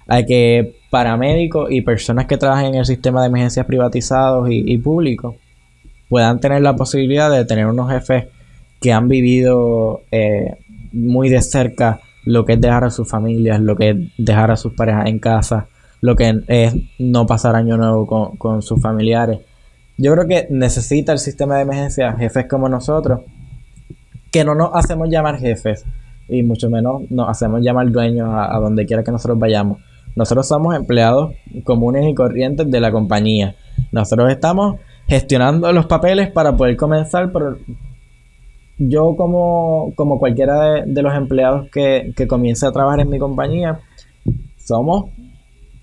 a 0.08 0.22
que 0.24 0.76
paramédicos 0.90 1.70
y 1.70 1.82
personas 1.82 2.26
que 2.26 2.36
trabajan 2.36 2.66
en 2.66 2.74
el 2.76 2.86
sistema 2.86 3.22
de 3.22 3.28
emergencias 3.28 3.66
privatizados 3.66 4.50
y, 4.50 4.64
y 4.66 4.78
públicos 4.78 5.36
puedan 6.08 6.40
tener 6.40 6.60
la 6.60 6.76
posibilidad 6.76 7.30
de 7.30 7.46
tener 7.46 7.66
unos 7.66 7.90
jefes 7.90 8.26
que 8.82 8.92
han 8.92 9.08
vivido 9.08 10.02
eh, 10.10 10.56
muy 10.92 11.30
de 11.30 11.40
cerca 11.40 12.00
lo 12.24 12.44
que 12.44 12.54
es 12.54 12.60
dejar 12.60 12.84
a 12.84 12.90
sus 12.90 13.08
familias, 13.08 13.60
lo 13.60 13.76
que 13.76 13.90
es 13.90 13.96
dejar 14.18 14.50
a 14.50 14.56
sus 14.56 14.74
parejas 14.74 15.06
en 15.06 15.18
casa, 15.18 15.68
lo 16.00 16.14
que 16.16 16.42
es 16.48 16.74
no 16.98 17.26
pasar 17.26 17.56
año 17.56 17.76
nuevo 17.76 18.36
con, 18.36 18.62
sus 18.62 18.80
familiares. 18.80 19.40
Yo 19.96 20.12
creo 20.12 20.26
que 20.26 20.46
necesita 20.50 21.12
el 21.12 21.18
sistema 21.18 21.56
de 21.56 21.62
emergencia 21.62 22.12
jefes 22.12 22.46
como 22.48 22.68
nosotros, 22.68 23.20
que 24.30 24.44
no 24.44 24.54
nos 24.54 24.70
hacemos 24.74 25.08
llamar 25.08 25.38
jefes 25.38 25.84
y 26.28 26.42
mucho 26.42 26.68
menos 26.70 27.02
nos 27.10 27.28
hacemos 27.28 27.60
llamar 27.62 27.90
dueños 27.90 28.28
a, 28.28 28.54
a 28.54 28.58
donde 28.58 28.86
quiera 28.86 29.02
que 29.02 29.12
nosotros 29.12 29.38
vayamos. 29.38 29.78
Nosotros 30.14 30.46
somos 30.46 30.74
empleados 30.76 31.34
comunes 31.64 32.06
y 32.08 32.14
corrientes 32.14 32.70
de 32.70 32.80
la 32.80 32.90
compañía. 32.90 33.54
Nosotros 33.92 34.30
estamos 34.30 34.76
gestionando 35.06 35.72
los 35.72 35.86
papeles 35.86 36.30
para 36.30 36.56
poder 36.56 36.76
comenzar, 36.76 37.32
pero 37.32 37.58
yo 38.78 39.16
como, 39.16 39.92
como 39.94 40.18
cualquiera 40.18 40.60
de, 40.60 40.82
de 40.86 41.02
los 41.02 41.14
empleados 41.14 41.68
que, 41.70 42.12
que 42.16 42.26
comience 42.26 42.66
a 42.66 42.72
trabajar 42.72 43.00
en 43.00 43.10
mi 43.10 43.18
compañía, 43.18 43.80
somos 44.56 45.10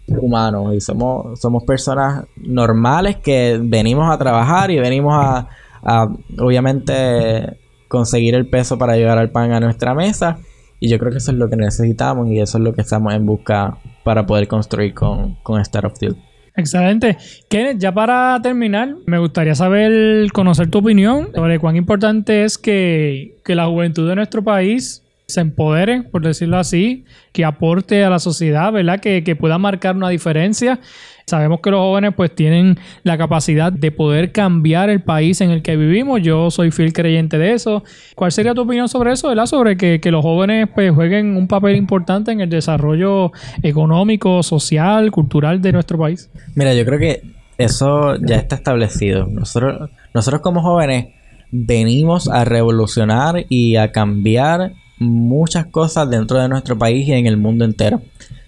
humanos 0.08 0.74
y 0.74 0.82
somos, 0.82 1.40
somos 1.40 1.64
personas 1.64 2.26
normales 2.38 3.18
que 3.18 3.60
venimos 3.62 4.10
a 4.12 4.18
trabajar 4.18 4.72
y 4.72 4.80
venimos 4.80 5.14
a, 5.16 5.48
a, 5.84 6.08
obviamente 6.40 7.58
conseguir 7.88 8.36
el 8.36 8.48
peso 8.48 8.78
para 8.78 8.96
llevar 8.96 9.18
al 9.18 9.32
pan 9.32 9.52
a 9.52 9.60
nuestra 9.60 9.94
mesa 9.94 10.40
y 10.80 10.90
yo 10.90 10.98
creo 10.98 11.12
que 11.12 11.18
eso 11.18 11.32
es 11.32 11.38
lo 11.38 11.50
que 11.50 11.58
necesitamos 11.58 12.30
y 12.30 12.40
eso 12.40 12.58
es 12.58 12.64
lo 12.64 12.74
que 12.74 12.82
estamos 12.82 13.14
en 13.14 13.26
busca 13.26 13.78
para 14.04 14.26
poder 14.26 14.48
construir 14.48 14.94
con, 14.94 15.36
con 15.44 15.60
Star 15.62 15.86
of. 15.86 15.94
Excelente. 16.60 17.18
Kenneth, 17.48 17.80
ya 17.80 17.94
para 17.94 18.40
terminar, 18.42 18.96
me 19.06 19.18
gustaría 19.18 19.56
saber, 19.56 20.30
conocer 20.34 20.70
tu 20.70 20.80
opinión 20.80 21.30
sobre 21.34 21.58
cuán 21.58 21.78
importante 21.78 22.44
es 22.44 22.58
que, 22.58 23.38
que 23.46 23.56
la 23.56 23.68
juventud 23.68 24.08
de 24.08 24.16
nuestro 24.16 24.44
país 24.44 25.04
se 25.26 25.42
empodere, 25.42 26.02
por 26.04 26.24
decirlo 26.24 26.58
así, 26.58 27.06
que 27.32 27.46
aporte 27.46 28.04
a 28.04 28.10
la 28.10 28.20
sociedad, 28.20 28.72
¿verdad? 28.74 29.00
Que, 29.00 29.24
que 29.24 29.36
pueda 29.36 29.58
marcar 29.58 29.96
una 29.96 30.10
diferencia. 30.10 30.80
Sabemos 31.30 31.60
que 31.62 31.72
los 31.72 31.80
jóvenes 31.80 32.14
pues 32.16 32.34
tienen 32.34 32.78
la 33.04 33.18
capacidad 33.18 33.72
de 33.72 33.92
poder 33.92 34.32
cambiar 34.32 34.90
el 34.90 35.02
país 35.02 35.42
en 35.42 35.52
el 35.52 35.62
que 35.62 35.76
vivimos. 35.76 36.22
Yo 36.22 36.52
soy 36.52 36.72
fiel 36.72 36.94
creyente 36.94 37.38
de 37.38 37.54
eso. 37.54 37.84
¿Cuál 38.16 38.32
sería 38.32 38.54
tu 38.54 38.62
opinión 38.62 38.90
sobre 38.90 39.14
eso, 39.14 39.30
¿verdad? 39.30 39.46
Sobre 39.46 39.78
que, 39.78 40.00
que 40.00 40.12
los 40.12 40.22
jóvenes 40.22 40.68
pues 40.74 40.92
jueguen 40.92 41.38
un 41.38 41.48
papel 41.48 41.76
importante 41.76 42.32
en 42.32 42.42
el 42.42 42.50
desarrollo 42.50 43.32
económico, 43.64 44.44
social, 44.44 45.12
cultural 45.12 45.62
de 45.62 45.72
nuestro 45.72 45.98
país. 45.98 46.30
Mira, 46.56 46.74
yo 46.74 46.86
creo 46.86 47.00
que 47.00 47.22
eso 47.58 48.16
ya 48.18 48.38
está 48.38 48.56
establecido. 48.56 49.28
Nosotros, 49.28 49.90
nosotros 50.14 50.42
como 50.42 50.62
jóvenes 50.62 51.08
venimos 51.52 52.30
a 52.30 52.46
revolucionar 52.46 53.46
y 53.50 53.76
a 53.76 53.92
cambiar 53.92 54.74
muchas 55.00 55.66
cosas 55.68 56.10
dentro 56.10 56.40
de 56.40 56.50
nuestro 56.50 56.78
país 56.78 57.08
y 57.08 57.14
en 57.14 57.26
el 57.26 57.38
mundo 57.38 57.66
entero. 57.66 58.02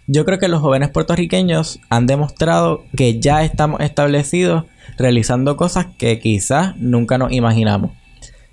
Yo 0.08 0.26
creo 0.26 0.40
que 0.40 0.48
los 0.48 0.62
jóvenes 0.62 0.90
puertorriqueños 0.90 1.80
han 1.90 2.08
demostrado 2.08 2.84
que 2.98 3.20
ya 3.20 3.44
estamos 3.44 3.82
establecidos 3.82 4.66
realizando 4.98 5.56
cosas 5.56 5.88
que 5.98 6.20
quizás 6.20 6.76
nunca 6.78 7.18
nos 7.18 7.32
imaginamos. 7.32 7.92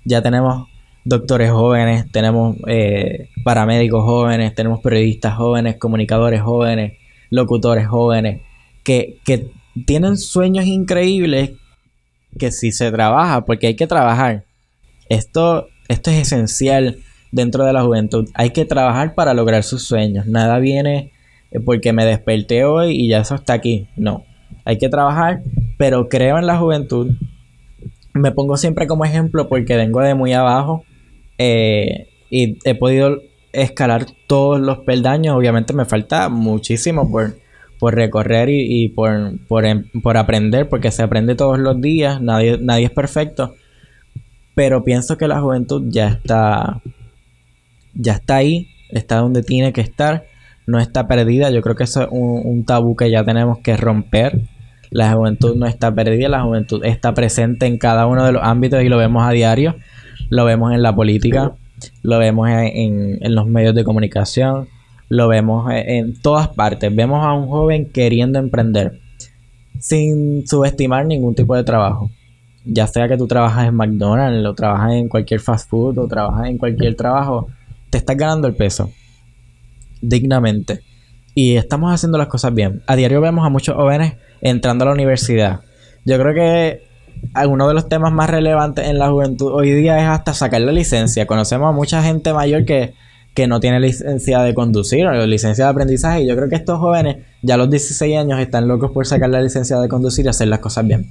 Ya 0.05 0.21
tenemos 0.21 0.67
doctores 1.05 1.51
jóvenes, 1.51 2.09
tenemos 2.11 2.55
eh, 2.67 3.29
paramédicos 3.43 4.03
jóvenes, 4.03 4.53
tenemos 4.53 4.79
periodistas 4.81 5.35
jóvenes, 5.35 5.77
comunicadores 5.77 6.41
jóvenes, 6.41 6.93
locutores 7.29 7.87
jóvenes, 7.87 8.41
que, 8.83 9.19
que 9.25 9.51
tienen 9.85 10.17
sueños 10.17 10.65
increíbles 10.65 11.51
que 12.37 12.51
si 12.51 12.71
se 12.71 12.91
trabaja, 12.91 13.45
porque 13.45 13.67
hay 13.67 13.75
que 13.75 13.87
trabajar. 13.87 14.45
Esto, 15.09 15.67
esto 15.87 16.11
es 16.11 16.17
esencial 16.17 16.99
dentro 17.31 17.65
de 17.65 17.73
la 17.73 17.83
juventud. 17.83 18.29
Hay 18.35 18.51
que 18.51 18.65
trabajar 18.65 19.15
para 19.15 19.33
lograr 19.33 19.63
sus 19.63 19.83
sueños. 19.83 20.27
Nada 20.27 20.59
viene 20.59 21.11
porque 21.65 21.93
me 21.93 22.05
desperté 22.05 22.63
hoy 22.63 22.91
y 22.91 23.09
ya 23.09 23.19
eso 23.19 23.35
está 23.35 23.53
aquí. 23.53 23.87
No. 23.95 24.23
Hay 24.65 24.77
que 24.77 24.89
trabajar, 24.89 25.41
pero 25.77 26.09
creo 26.09 26.37
en 26.37 26.47
la 26.47 26.57
juventud. 26.57 27.11
Me 28.13 28.31
pongo 28.31 28.57
siempre 28.57 28.87
como 28.87 29.05
ejemplo 29.05 29.47
porque 29.49 29.75
vengo 29.75 30.01
de 30.01 30.15
muy 30.15 30.33
abajo 30.33 30.83
eh, 31.37 32.09
y 32.29 32.57
he 32.65 32.75
podido 32.75 33.21
escalar 33.53 34.05
todos 34.27 34.59
los 34.59 34.79
peldaños. 34.79 35.35
Obviamente 35.35 35.73
me 35.73 35.85
falta 35.85 36.29
muchísimo 36.29 37.09
por, 37.09 37.37
por 37.79 37.95
recorrer 37.95 38.49
y, 38.49 38.89
por, 38.89 39.39
por, 39.47 39.65
em, 39.65 39.89
por, 40.03 40.17
aprender, 40.17 40.69
porque 40.69 40.91
se 40.91 41.01
aprende 41.01 41.35
todos 41.35 41.57
los 41.57 41.81
días, 41.81 42.21
nadie, 42.21 42.57
nadie 42.61 42.85
es 42.85 42.91
perfecto. 42.91 43.55
Pero 44.53 44.83
pienso 44.83 45.17
que 45.17 45.27
la 45.27 45.39
juventud 45.39 45.83
ya 45.87 46.09
está, 46.09 46.81
ya 47.93 48.13
está 48.13 48.35
ahí, 48.35 48.67
está 48.89 49.17
donde 49.17 49.41
tiene 49.43 49.71
que 49.71 49.81
estar, 49.81 50.25
no 50.69 50.79
está 50.79 51.07
perdida. 51.07 51.49
Yo 51.49 51.61
creo 51.61 51.75
que 51.75 51.83
eso 51.83 52.03
es 52.03 52.07
un, 52.11 52.63
tabú 52.63 52.95
que 52.95 53.09
ya 53.09 53.23
tenemos 53.23 53.59
que 53.59 53.75
romper. 53.75 54.41
La 54.91 55.11
juventud 55.13 55.55
no 55.55 55.65
está 55.65 55.93
perdida, 55.93 56.29
la 56.29 56.41
juventud 56.41 56.83
está 56.83 57.13
presente 57.13 57.65
en 57.65 57.77
cada 57.77 58.07
uno 58.07 58.25
de 58.25 58.31
los 58.31 58.43
ámbitos 58.43 58.83
y 58.83 58.89
lo 58.89 58.97
vemos 58.97 59.23
a 59.27 59.31
diario. 59.31 59.75
Lo 60.29 60.45
vemos 60.45 60.73
en 60.73 60.83
la 60.83 60.95
política, 60.95 61.53
lo 62.03 62.19
vemos 62.19 62.49
en, 62.49 63.17
en, 63.21 63.35
los 63.35 63.47
medios 63.47 63.73
de 63.73 63.83
comunicación, 63.83 64.67
lo 65.07 65.27
vemos 65.27 65.71
en, 65.71 65.89
en 65.89 66.21
todas 66.21 66.49
partes. 66.49 66.95
Vemos 66.95 67.25
a 67.25 67.33
un 67.33 67.47
joven 67.47 67.89
queriendo 67.91 68.37
emprender 68.37 68.99
sin 69.79 70.45
subestimar 70.45 71.05
ningún 71.05 71.33
tipo 71.33 71.55
de 71.55 71.63
trabajo. 71.63 72.11
Ya 72.65 72.85
sea 72.85 73.07
que 73.07 73.17
tú 73.17 73.25
trabajas 73.25 73.67
en 73.67 73.75
McDonald's, 73.75 74.45
o 74.45 74.53
trabajas 74.53 74.93
en 74.93 75.07
cualquier 75.07 75.39
fast 75.39 75.67
food, 75.69 75.97
o 75.97 76.07
trabajas 76.07 76.47
en 76.47 76.57
cualquier 76.57 76.95
trabajo, 76.95 77.47
te 77.89 77.97
estás 77.97 78.17
ganando 78.17 78.47
el 78.47 78.55
peso 78.55 78.91
dignamente. 80.01 80.81
Y 81.35 81.55
estamos 81.55 81.93
haciendo 81.93 82.17
las 82.17 82.27
cosas 82.27 82.53
bien. 82.53 82.81
A 82.87 82.95
diario 82.95 83.21
vemos 83.21 83.45
a 83.45 83.49
muchos 83.49 83.75
jóvenes 83.75 84.13
entrando 84.41 84.83
a 84.83 84.87
la 84.87 84.93
universidad. 84.93 85.61
Yo 86.05 86.17
creo 86.17 86.33
que 86.33 86.89
uno 87.47 87.67
de 87.67 87.73
los 87.73 87.87
temas 87.89 88.11
más 88.11 88.29
relevantes 88.29 88.87
en 88.87 88.97
la 88.97 89.09
juventud 89.09 89.51
hoy 89.53 89.71
día 89.71 89.99
es 89.99 90.07
hasta 90.07 90.33
sacar 90.33 90.61
la 90.61 90.71
licencia. 90.71 91.27
Conocemos 91.27 91.69
a 91.69 91.71
mucha 91.71 92.01
gente 92.01 92.33
mayor 92.33 92.65
que, 92.65 92.93
que 93.33 93.47
no 93.47 93.59
tiene 93.59 93.79
licencia 93.79 94.41
de 94.41 94.53
conducir 94.53 95.05
o 95.05 95.27
licencia 95.27 95.65
de 95.65 95.71
aprendizaje. 95.71 96.23
Y 96.23 96.27
yo 96.27 96.35
creo 96.35 96.49
que 96.49 96.55
estos 96.55 96.79
jóvenes, 96.79 97.17
ya 97.41 97.55
a 97.55 97.57
los 97.57 97.69
16 97.69 98.17
años, 98.17 98.39
están 98.39 98.67
locos 98.67 98.91
por 98.91 99.05
sacar 99.05 99.29
la 99.29 99.41
licencia 99.41 99.79
de 99.79 99.87
conducir 99.87 100.25
y 100.25 100.29
hacer 100.29 100.47
las 100.47 100.59
cosas 100.59 100.87
bien. 100.87 101.07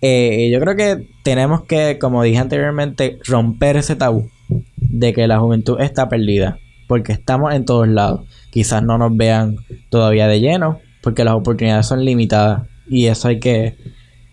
Eh, 0.00 0.50
yo 0.52 0.60
creo 0.60 0.76
que 0.76 1.08
tenemos 1.24 1.62
que, 1.64 1.98
como 1.98 2.22
dije 2.22 2.38
anteriormente, 2.38 3.18
romper 3.26 3.76
ese 3.76 3.96
tabú 3.96 4.30
de 4.76 5.12
que 5.12 5.26
la 5.26 5.38
juventud 5.40 5.80
está 5.80 6.08
perdida, 6.08 6.58
porque 6.88 7.12
estamos 7.12 7.54
en 7.54 7.64
todos 7.64 7.86
lados. 7.86 8.22
Quizás 8.50 8.82
no 8.82 8.98
nos 8.98 9.16
vean 9.16 9.56
todavía 9.90 10.26
de 10.26 10.40
lleno, 10.40 10.80
porque 11.02 11.22
las 11.22 11.34
oportunidades 11.34 11.86
son 11.86 12.04
limitadas 12.04 12.62
y 12.88 13.06
eso 13.06 13.28
hay 13.28 13.38
que 13.38 13.76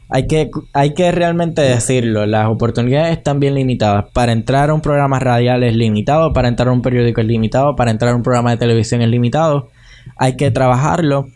hay 0.08 0.28
que 0.28 0.50
hay 0.74 0.94
que 0.94 1.12
realmente 1.12 1.62
decirlo, 1.62 2.26
las 2.26 2.48
oportunidades 2.48 3.18
están 3.18 3.40
bien 3.40 3.54
limitadas. 3.54 4.06
Para 4.14 4.32
entrar 4.32 4.70
a 4.70 4.74
un 4.74 4.82
programa 4.82 5.20
radial 5.20 5.64
es 5.64 5.76
limitado, 5.76 6.34
para 6.34 6.48
entrar 6.48 6.70
a 6.70 6.72
un 6.72 6.82
periódico 6.82 7.22
es 7.22 7.28
limitado, 7.28 7.76
para 7.76 7.92
entrar 7.92 8.14
a 8.14 8.16
un 8.16 8.24
programa 8.24 8.52
de 8.52 8.58
televisión 8.58 9.02
es 9.02 9.10
limitado. 9.10 9.70
Hay 10.18 10.38
que 10.38 10.50
trabajarlo, 10.50 11.28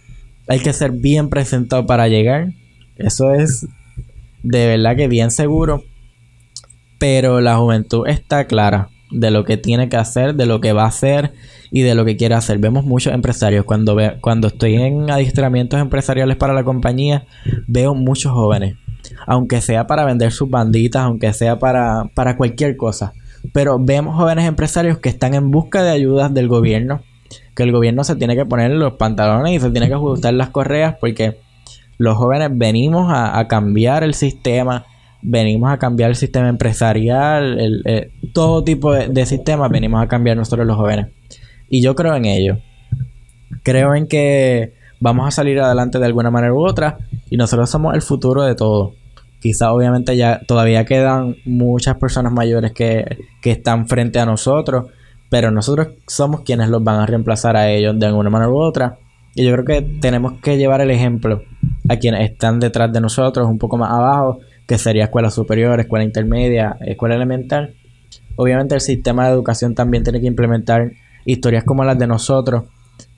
hay 0.48 0.60
que 0.60 0.74
ser 0.74 0.92
bien 0.92 1.30
presentado 1.30 1.86
para 1.86 2.08
llegar. 2.08 2.54
Eso 2.96 3.34
es 3.34 3.68
de 4.44 4.68
verdad 4.68 4.96
que 4.96 5.08
bien 5.08 5.32
seguro. 5.32 5.84
Pero 6.98 7.40
la 7.40 7.58
juventud 7.58 8.08
está 8.08 8.46
clara 8.46 8.90
de 9.12 9.32
lo 9.32 9.44
que 9.44 9.58
tiene 9.58 9.90
que 9.90 9.98
hacer, 9.98 10.36
de 10.36 10.46
lo 10.46 10.62
que 10.62 10.74
va 10.74 10.84
a 10.84 10.88
hacer 10.88 11.34
y 11.72 11.82
de 11.82 11.96
lo 11.96 12.06
que 12.06 12.18
quiere 12.18 12.36
hacer. 12.36 12.60
Vemos 12.60 12.86
muchos 12.86 13.14
empresarios. 13.14 13.66
Cuando, 13.66 13.98
cuando 14.22 14.48
estoy 14.48 14.76
en 14.76 15.10
adiestramientos 15.10 15.80
empresariales 15.80 16.38
para 16.38 16.54
la 16.54 16.64
compañía, 16.64 17.26
veo 17.68 17.96
muchos 17.96 18.32
jóvenes. 18.32 18.76
Aunque 19.26 19.62
sea 19.62 19.88
para 19.88 20.06
vender 20.06 20.32
sus 20.32 20.50
banditas, 20.50 21.04
aunque 21.04 21.34
sea 21.34 21.60
para, 21.60 22.10
para 22.14 22.38
cualquier 22.38 22.78
cosa. 22.78 23.14
Pero 23.54 23.80
vemos 23.80 24.16
jóvenes 24.16 24.46
empresarios 24.46 25.00
que 25.00 25.10
están 25.10 25.34
en 25.34 25.52
busca 25.52 25.84
de 25.84 25.92
ayudas 25.92 26.34
del 26.34 26.48
gobierno. 26.48 27.02
Que 27.56 27.64
el 27.64 27.72
gobierno 27.72 28.04
se 28.04 28.16
tiene 28.16 28.36
que 28.36 28.46
poner 28.46 28.72
los 28.72 28.94
pantalones 28.94 29.54
y 29.54 29.60
se 29.60 29.72
tiene 29.72 29.88
que 29.88 29.94
ajustar 29.94 30.34
las 30.34 30.50
correas 30.50 30.96
porque 31.00 31.40
los 31.98 32.18
jóvenes 32.18 32.50
venimos 32.54 33.12
a 33.12 33.46
cambiar 33.50 34.04
el 34.04 34.14
sistema, 34.14 34.86
venimos 35.22 35.72
a 35.72 35.78
cambiar 35.78 36.10
el 36.10 36.16
sistema 36.16 36.50
empresarial, 36.50 37.60
el, 37.60 37.82
eh, 37.86 38.12
todo 38.34 38.64
tipo 38.64 38.94
de, 38.94 39.08
de, 39.10 39.26
sistemas 39.26 39.70
venimos 39.70 40.02
a 40.02 40.08
cambiar 40.08 40.38
nosotros 40.38 40.66
los 40.66 40.78
jóvenes. 40.78 41.08
Y 41.70 41.82
yo 41.82 41.96
creo 41.96 42.16
en 42.16 42.26
ello. 42.26 42.60
Creo 43.64 43.96
en 43.96 44.08
que 44.08 44.74
vamos 45.00 45.28
a 45.28 45.32
salir 45.32 45.60
adelante 45.60 46.00
de 46.00 46.06
alguna 46.06 46.32
manera 46.32 46.54
u 46.54 46.66
otra 46.66 46.98
y 47.30 47.38
nosotros 47.38 47.70
somos 47.70 47.96
el 47.96 48.02
futuro 48.02 48.44
de 48.44 48.56
todo. 48.56 48.94
Quizá 49.40 49.72
obviamente 49.72 50.18
ya 50.18 50.42
todavía 50.46 50.86
quedan 50.86 51.38
muchas 51.46 51.96
personas 51.98 52.34
mayores 52.34 52.74
que, 52.74 53.18
que 53.42 53.52
están 53.52 53.88
frente 53.88 54.20
a 54.20 54.26
nosotros, 54.26 54.88
pero 55.30 55.52
nosotros 55.52 55.90
somos 56.08 56.42
quienes 56.42 56.70
los 56.70 56.84
van 56.84 57.00
a 57.00 57.06
reemplazar 57.06 57.56
a 57.56 57.70
ellos 57.70 57.98
de 57.98 58.06
alguna 58.06 58.30
manera 58.30 58.52
u 58.52 58.58
otra. 58.58 58.98
Y 59.36 59.46
yo 59.46 59.54
creo 59.54 59.66
que 59.66 59.82
tenemos 60.00 60.34
que 60.42 60.58
llevar 60.58 60.82
el 60.82 60.92
ejemplo 60.92 61.44
a 61.88 61.96
quienes 61.98 62.30
están 62.30 62.60
detrás 62.60 62.92
de 62.92 63.00
nosotros, 63.00 63.48
un 63.48 63.60
poco 63.60 63.78
más 63.78 63.92
abajo, 63.92 64.40
que 64.70 64.78
sería 64.78 65.06
escuela 65.06 65.32
superior, 65.32 65.80
escuela 65.80 66.06
intermedia, 66.06 66.78
escuela 66.82 67.16
elemental. 67.16 67.74
Obviamente 68.36 68.76
el 68.76 68.82
sistema 68.82 69.26
de 69.26 69.34
educación 69.34 69.74
también 69.74 70.04
tiene 70.04 70.22
que 70.22 70.28
implementar 70.28 70.92
historias 71.26 71.64
como 71.64 71.84
las 71.84 71.98
de 71.98 72.06
nosotros 72.06 72.66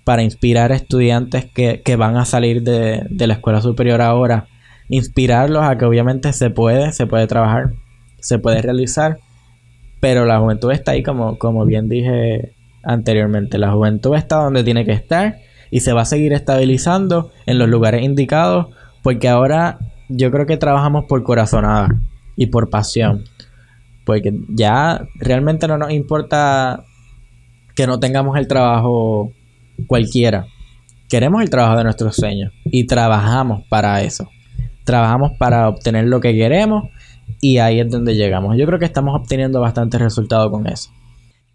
para 0.06 0.24
inspirar 0.24 0.72
a 0.72 0.76
estudiantes 0.76 1.43
que, 1.43 1.82
que 1.84 1.97
van 1.97 2.16
a 2.16 2.24
salir 2.24 2.64
de, 2.64 3.06
de, 3.10 3.28
la 3.28 3.34
escuela 3.34 3.60
superior 3.60 3.99
ahora. 4.02 4.47
Inspirarlos 4.88 5.64
a 5.64 5.78
que 5.78 5.84
obviamente 5.84 6.32
se 6.32 6.52
puede, 6.52 6.93
se 6.93 7.06
puede 7.06 7.28
trabajar, 7.28 7.74
se 8.22 8.39
puede 8.39 8.62
realizar, 8.62 9.20
pero 9.99 10.24
la 10.26 10.39
juventud 10.39 10.72
está 10.72 10.91
ahí 10.93 11.04
como, 11.04 11.38
como 11.38 11.66
bien 11.66 11.89
dije 11.89 12.54
anteriormente. 12.82 13.58
La 13.58 13.74
juventud 13.74 14.16
está 14.16 14.38
donde 14.38 14.64
tiene 14.64 14.86
que 14.86 14.93
estar 14.93 15.39
y 15.70 15.82
se 15.82 15.91
va 15.91 16.04
a 16.04 16.06
seguir 16.06 16.32
estabilizando 16.32 17.30
en 17.45 17.60
los 17.60 17.68
lugares 17.68 18.04
indicados 18.04 18.68
porque 19.04 19.28
ahora 19.28 19.80
yo 20.12 20.32
creo 20.32 20.45
que 20.45 20.57
trabajamos 20.57 21.05
por 21.05 21.24
corazonada 21.24 21.89
y 22.36 22.47
por 22.47 22.70
pasión. 22.70 23.24
Porque 24.05 24.34
ya 24.49 25.07
realmente 25.16 25.68
no 25.68 25.78
nos 25.78 25.91
importa 25.91 26.84
que 27.76 27.88
no 27.88 27.99
tengamos 27.99 28.38
el 28.38 28.47
trabajo 28.47 29.32
cualquiera. 29.88 30.47
Queremos 31.07 31.41
el 31.41 31.49
trabajo 31.49 31.78
de 31.78 31.84
nuestros 31.84 32.16
sueños 32.16 32.51
y 32.66 32.88
trabajamos 32.88 33.64
para 33.70 34.01
eso. 34.01 34.30
Trabajamos 34.84 35.34
para 35.38 35.68
obtener 35.68 36.05
lo 36.05 36.20
que 36.20 36.34
queremos 36.34 36.89
y 37.39 37.57
ahí 37.57 37.80
es 37.80 37.89
donde 37.89 38.16
llegamos. 38.16 38.57
Yo 38.57 38.66
creo 38.66 38.80
que 38.80 38.86
estamos 38.86 39.16
obteniendo 39.16 39.59
bastante 39.62 39.97
resultado 39.97 40.49
con 40.49 40.68
eso. 40.68 40.91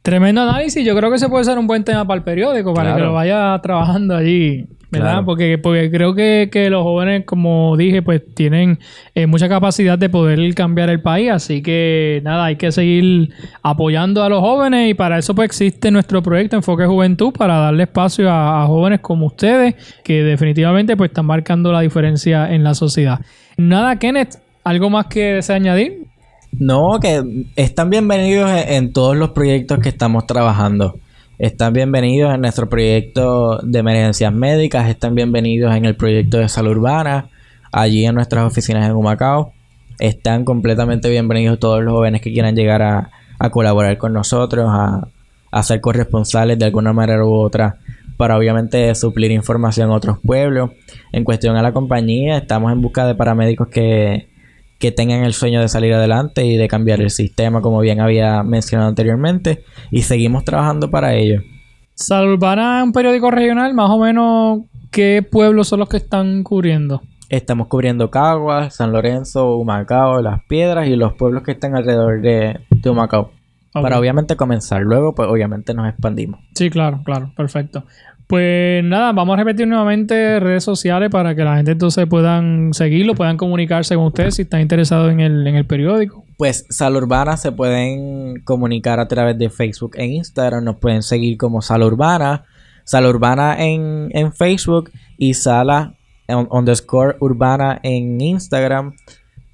Tremendo 0.07 0.43
análisis. 0.43 0.87
Yo 0.87 0.95
creo 0.95 1.11
que 1.11 1.19
se 1.19 1.29
puede 1.29 1.43
ser 1.43 1.59
un 1.59 1.67
buen 1.67 1.83
tema 1.83 2.07
para 2.07 2.19
el 2.19 2.23
periódico, 2.23 2.73
para 2.73 2.91
claro. 2.91 2.97
que 2.97 3.07
lo 3.07 3.13
vaya 3.13 3.59
trabajando 3.61 4.15
allí 4.15 4.65
¿verdad? 4.89 5.11
Claro. 5.11 5.27
Porque, 5.27 5.59
porque 5.59 5.91
creo 5.91 6.15
que, 6.15 6.49
que, 6.53 6.71
los 6.71 6.85
jóvenes, 6.85 7.25
como 7.25 7.77
dije, 7.77 8.03
pues 8.03 8.23
tienen 8.33 8.79
eh, 9.17 9.27
mucha 9.27 9.49
capacidad 9.49 9.99
de 9.99 10.09
poder 10.09 10.55
cambiar 10.55 10.91
el 10.91 11.03
país, 11.03 11.33
así 11.33 11.61
que 11.61 12.21
nada, 12.23 12.45
hay 12.45 12.55
que 12.55 12.71
seguir 12.71 13.31
apoyando 13.65 14.23
a 14.23 14.29
los 14.29 14.39
jóvenes 14.39 14.89
y 14.89 14.95
para 14.95 15.19
eso 15.19 15.35
pues 15.35 15.47
existe 15.47 15.91
nuestro 15.91 16.23
proyecto 16.23 16.55
Enfoque 16.55 16.87
Juventud, 16.87 17.33
para 17.33 17.57
darle 17.57 17.83
espacio 17.83 18.31
a, 18.31 18.63
a 18.63 18.67
jóvenes 18.67 19.01
como 19.01 19.27
ustedes, 19.27 19.75
que 20.05 20.23
definitivamente 20.23 20.97
pues 20.97 21.11
están 21.11 21.27
marcando 21.27 21.73
la 21.73 21.81
diferencia 21.81 22.49
en 22.55 22.63
la 22.63 22.75
sociedad. 22.75 23.19
Nada, 23.57 23.97
Kenneth, 23.99 24.37
¿algo 24.63 24.89
más 24.89 25.07
que 25.07 25.35
desea 25.35 25.57
añadir? 25.57 26.06
No, 26.59 26.99
que 27.01 27.45
están 27.55 27.91
bienvenidos 27.91 28.51
en, 28.51 28.95
todos 28.95 29.15
los 29.15 29.31
proyectos 29.33 29.79
que 29.79 29.91
estamos 29.91 30.27
trabajando. 30.27 30.99
Están 31.39 31.75
bienvenidos 31.75 32.35
en 32.35 32.41
nuestro 32.41 32.71
proyecto 32.71 33.59
de 33.59 33.81
emergencias 33.81 34.33
médicas, 34.33 34.89
están 34.89 35.15
bienvenidos 35.15 35.77
en 35.77 35.85
el 35.85 35.97
proyecto 35.97 36.39
de 36.39 36.49
salud 36.49 36.71
urbana, 36.71 37.29
allí 37.73 38.07
en 38.07 38.15
nuestras 38.15 38.47
oficinas 38.47 38.89
en 38.89 38.97
Humacao. 38.97 39.53
están 39.99 40.47
completamente 40.47 41.11
bienvenidos 41.11 41.59
todos 41.59 41.85
los 41.85 41.93
jóvenes 41.93 42.23
que 42.23 42.33
quieran 42.33 42.57
llegar 42.57 42.81
a, 42.81 43.11
a 43.39 43.51
colaborar 43.51 43.99
con 43.99 44.15
nosotros, 44.15 44.67
a, 44.67 45.09
a 45.51 45.63
ser 45.63 45.83
corresponsales 45.83 46.59
de 46.59 46.65
alguna 46.65 46.95
manera 46.95 47.23
u 47.23 47.35
otra 47.35 47.77
para 48.17 48.39
obviamente 48.39 48.95
suplir 48.95 49.31
información 49.31 49.91
a 49.91 49.95
otros 49.95 50.21
pueblos. 50.25 50.71
En 51.13 51.23
cuestión 51.23 51.55
a 51.57 51.63
la 51.63 51.75
compañía, 51.75 52.39
estamos 52.39 52.73
en 52.73 52.81
busca 52.81 53.07
de 53.07 53.15
paramédicos 53.15 53.69
que, 53.69 54.29
que 54.79 54.93
tengan 54.93 55.25
el 55.25 55.33
sueño 55.33 55.61
de 55.61 55.69
salir 55.69 55.95
adelante 55.95 56.45
y 56.45 56.57
de 56.57 56.69
cambiar 56.69 57.01
el 57.01 57.11
sistema, 57.11 57.61
como 57.61 57.81
bien 57.81 58.01
había 58.01 58.43
mencionado 58.43 58.89
anteriormente, 58.89 59.65
y 59.91 60.03
seguimos 60.03 60.45
trabajando 60.45 60.91
para 60.91 61.15
ello. 61.15 61.43
Sal 61.95 62.29
Urbana 62.29 62.79
es 62.79 62.85
un 62.85 62.93
periódico 62.93 63.31
regional, 63.31 63.73
más 63.73 63.91
o 63.91 63.99
menos, 63.99 64.61
¿qué 64.91 65.27
pueblos 65.29 65.69
son 65.69 65.81
los 65.81 65.89
que 65.89 65.97
están 65.97 66.43
cubriendo? 66.43 67.03
Estamos 67.29 67.69
cubriendo 67.69 68.11
Caguas, 68.11 68.77
San 68.77 68.93
Lorenzo, 68.93 69.57
Humacao, 69.57 70.21
Las 70.21 70.45
Piedras 70.45 70.89
y 70.89 70.95
los 70.95 71.15
pueblos 71.15 71.43
que 71.43 71.53
están 71.53 71.75
alrededor 71.75 72.21
de, 72.21 72.61
de 72.71 72.91
Humacao. 72.91 73.33
Para 73.73 73.99
obviamente 73.99 74.37
comenzar. 74.37 74.83
Luego, 74.83 75.15
pues 75.15 75.29
obviamente 75.29 75.75
nos 75.75 75.89
expandimos. 75.89 76.41
Sí, 76.55 76.71
claro, 76.71 77.03
claro, 77.05 77.33
perfecto. 77.37 77.85
Pues 78.27 78.83
nada, 78.83 79.13
vamos 79.13 79.35
a 79.35 79.37
repetir 79.37 79.69
nuevamente 79.69 80.41
redes 80.41 80.65
sociales 80.65 81.11
para 81.11 81.35
que 81.37 81.45
la 81.45 81.57
gente 81.57 81.71
entonces 81.73 82.07
puedan 82.09 82.75
seguirlo, 82.75 83.15
puedan 83.15 83.37
comunicarse 83.37 83.95
con 83.95 84.07
ustedes 84.07 84.35
si 84.35 84.43
están 84.43 84.61
interesados 84.63 85.13
en 85.13 85.21
el, 85.21 85.47
en 85.47 85.55
el 85.55 85.65
periódico. 85.65 86.25
Pues 86.37 86.67
Sala 86.69 86.99
Urbana 86.99 87.37
se 87.37 87.53
pueden 87.53 88.41
comunicar 88.45 88.99
a 88.99 89.07
través 89.09 89.39
de 89.39 89.49
Facebook 89.49 89.93
e 89.97 90.07
Instagram. 90.07 90.65
Nos 90.65 90.77
pueden 90.77 91.03
seguir 91.03 91.39
como 91.39 91.63
Sala 91.63 91.87
Urbana. 91.87 92.45
Sala 92.85 93.09
Urbana 93.09 93.57
en, 93.65 94.09
en 94.13 94.33
Facebook 94.33 94.91
y 95.17 95.35
Sala 95.35 95.95
un- 96.29 96.49
underscore 96.51 97.17
Urbana 97.21 97.79
en 97.85 98.21
Instagram. 98.21 98.93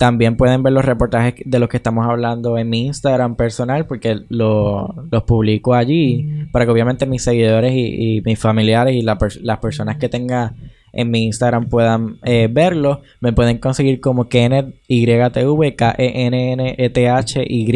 También 0.03 0.37
pueden 0.37 0.65
ver 0.65 0.73
los 0.73 0.85
reportajes 0.85 1.35
de 1.45 1.59
los 1.61 1.69
que 1.69 1.77
estamos 1.77 2.05
hablando 2.09 2.59
en 2.59 2.69
mi 2.69 2.87
Instagram 2.87 3.37
personal 3.37 3.87
porque 3.87 4.17
lo- 4.31 4.93
los 5.13 5.23
publico 5.23 5.75
allí 5.75 6.27
para 6.51 6.65
que 6.65 6.73
obviamente 6.73 7.07
mis 7.07 7.23
seguidores 7.23 7.73
y, 7.73 8.17
y 8.17 8.21
mis 8.23 8.37
familiares 8.37 8.97
y 8.97 9.03
la 9.03 9.17
las 9.43 9.59
personas 9.61 9.99
que 9.99 10.09
tenga 10.09 10.55
en 10.93 11.09
mi 11.09 11.23
Instagram 11.27 11.69
puedan 11.69 12.17
eh, 12.25 12.49
verlo. 12.51 13.03
Me 13.21 13.33
pueden 13.33 13.59
conseguir 13.59 14.01
como 14.01 14.29
Kenneth 14.29 14.75
YTV, 14.89 15.77
K-E-N-N-E-T-H-Y, 15.77 17.67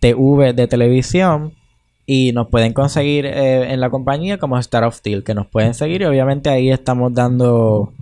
TV 0.00 0.52
de 0.52 0.66
televisión. 0.66 1.52
Y 2.08 2.32
nos 2.32 2.48
pueden 2.48 2.72
conseguir 2.72 3.24
eh, 3.26 3.72
en 3.72 3.80
la 3.80 3.90
compañía 3.90 4.38
como 4.38 4.58
Star 4.58 4.82
of 4.84 4.94
Steel, 4.96 5.22
que 5.24 5.34
nos 5.34 5.46
pueden 5.46 5.74
seguir. 5.74 6.02
Y 6.02 6.04
obviamente 6.06 6.50
ahí 6.50 6.70
estamos 6.70 7.12
dando 7.14 7.92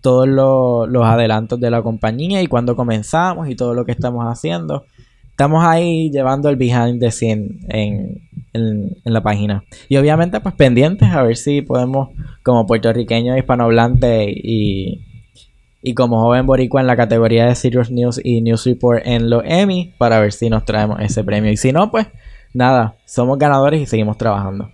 todos 0.00 0.26
lo- 0.28 0.86
los 0.86 1.04
adelantos 1.04 1.60
de 1.60 1.70
la 1.70 1.82
compañía 1.82 2.42
y 2.42 2.46
cuando 2.46 2.76
comenzamos 2.76 3.48
y 3.48 3.54
todo 3.54 3.74
lo 3.74 3.84
que 3.84 3.92
estamos 3.92 4.24
haciendo. 4.26 4.84
Estamos 5.30 5.64
ahí 5.64 6.10
llevando 6.10 6.48
el 6.50 6.56
behind 6.56 7.00
the 7.00 7.10
scene 7.10 7.60
en, 7.68 8.20
en- 8.52 8.96
en 9.04 9.12
la 9.12 9.22
página. 9.22 9.64
Y 9.88 9.96
obviamente 9.96 10.40
pues 10.40 10.54
pendientes 10.54 11.08
a 11.10 11.22
ver 11.22 11.36
si 11.36 11.62
podemos 11.62 12.10
como 12.42 12.66
puertorriqueño 12.66 13.36
hispanohablante 13.38 14.30
y, 14.30 15.06
y 15.82 15.94
como 15.94 16.20
joven 16.20 16.44
boricua 16.46 16.80
en 16.82 16.86
la 16.86 16.96
categoría 16.96 17.46
de 17.46 17.54
Serious 17.54 17.90
News 17.90 18.20
y 18.22 18.42
News 18.42 18.66
Report 18.66 19.00
en 19.06 19.30
los 19.30 19.42
Emmy 19.46 19.92
para 19.98 20.20
ver 20.20 20.32
si 20.32 20.50
nos 20.50 20.64
traemos 20.66 21.00
ese 21.00 21.24
premio. 21.24 21.50
Y 21.50 21.56
si 21.56 21.72
no, 21.72 21.90
pues 21.90 22.06
nada, 22.52 22.96
somos 23.06 23.38
ganadores 23.38 23.80
y 23.80 23.86
seguimos 23.86 24.18
trabajando. 24.18 24.70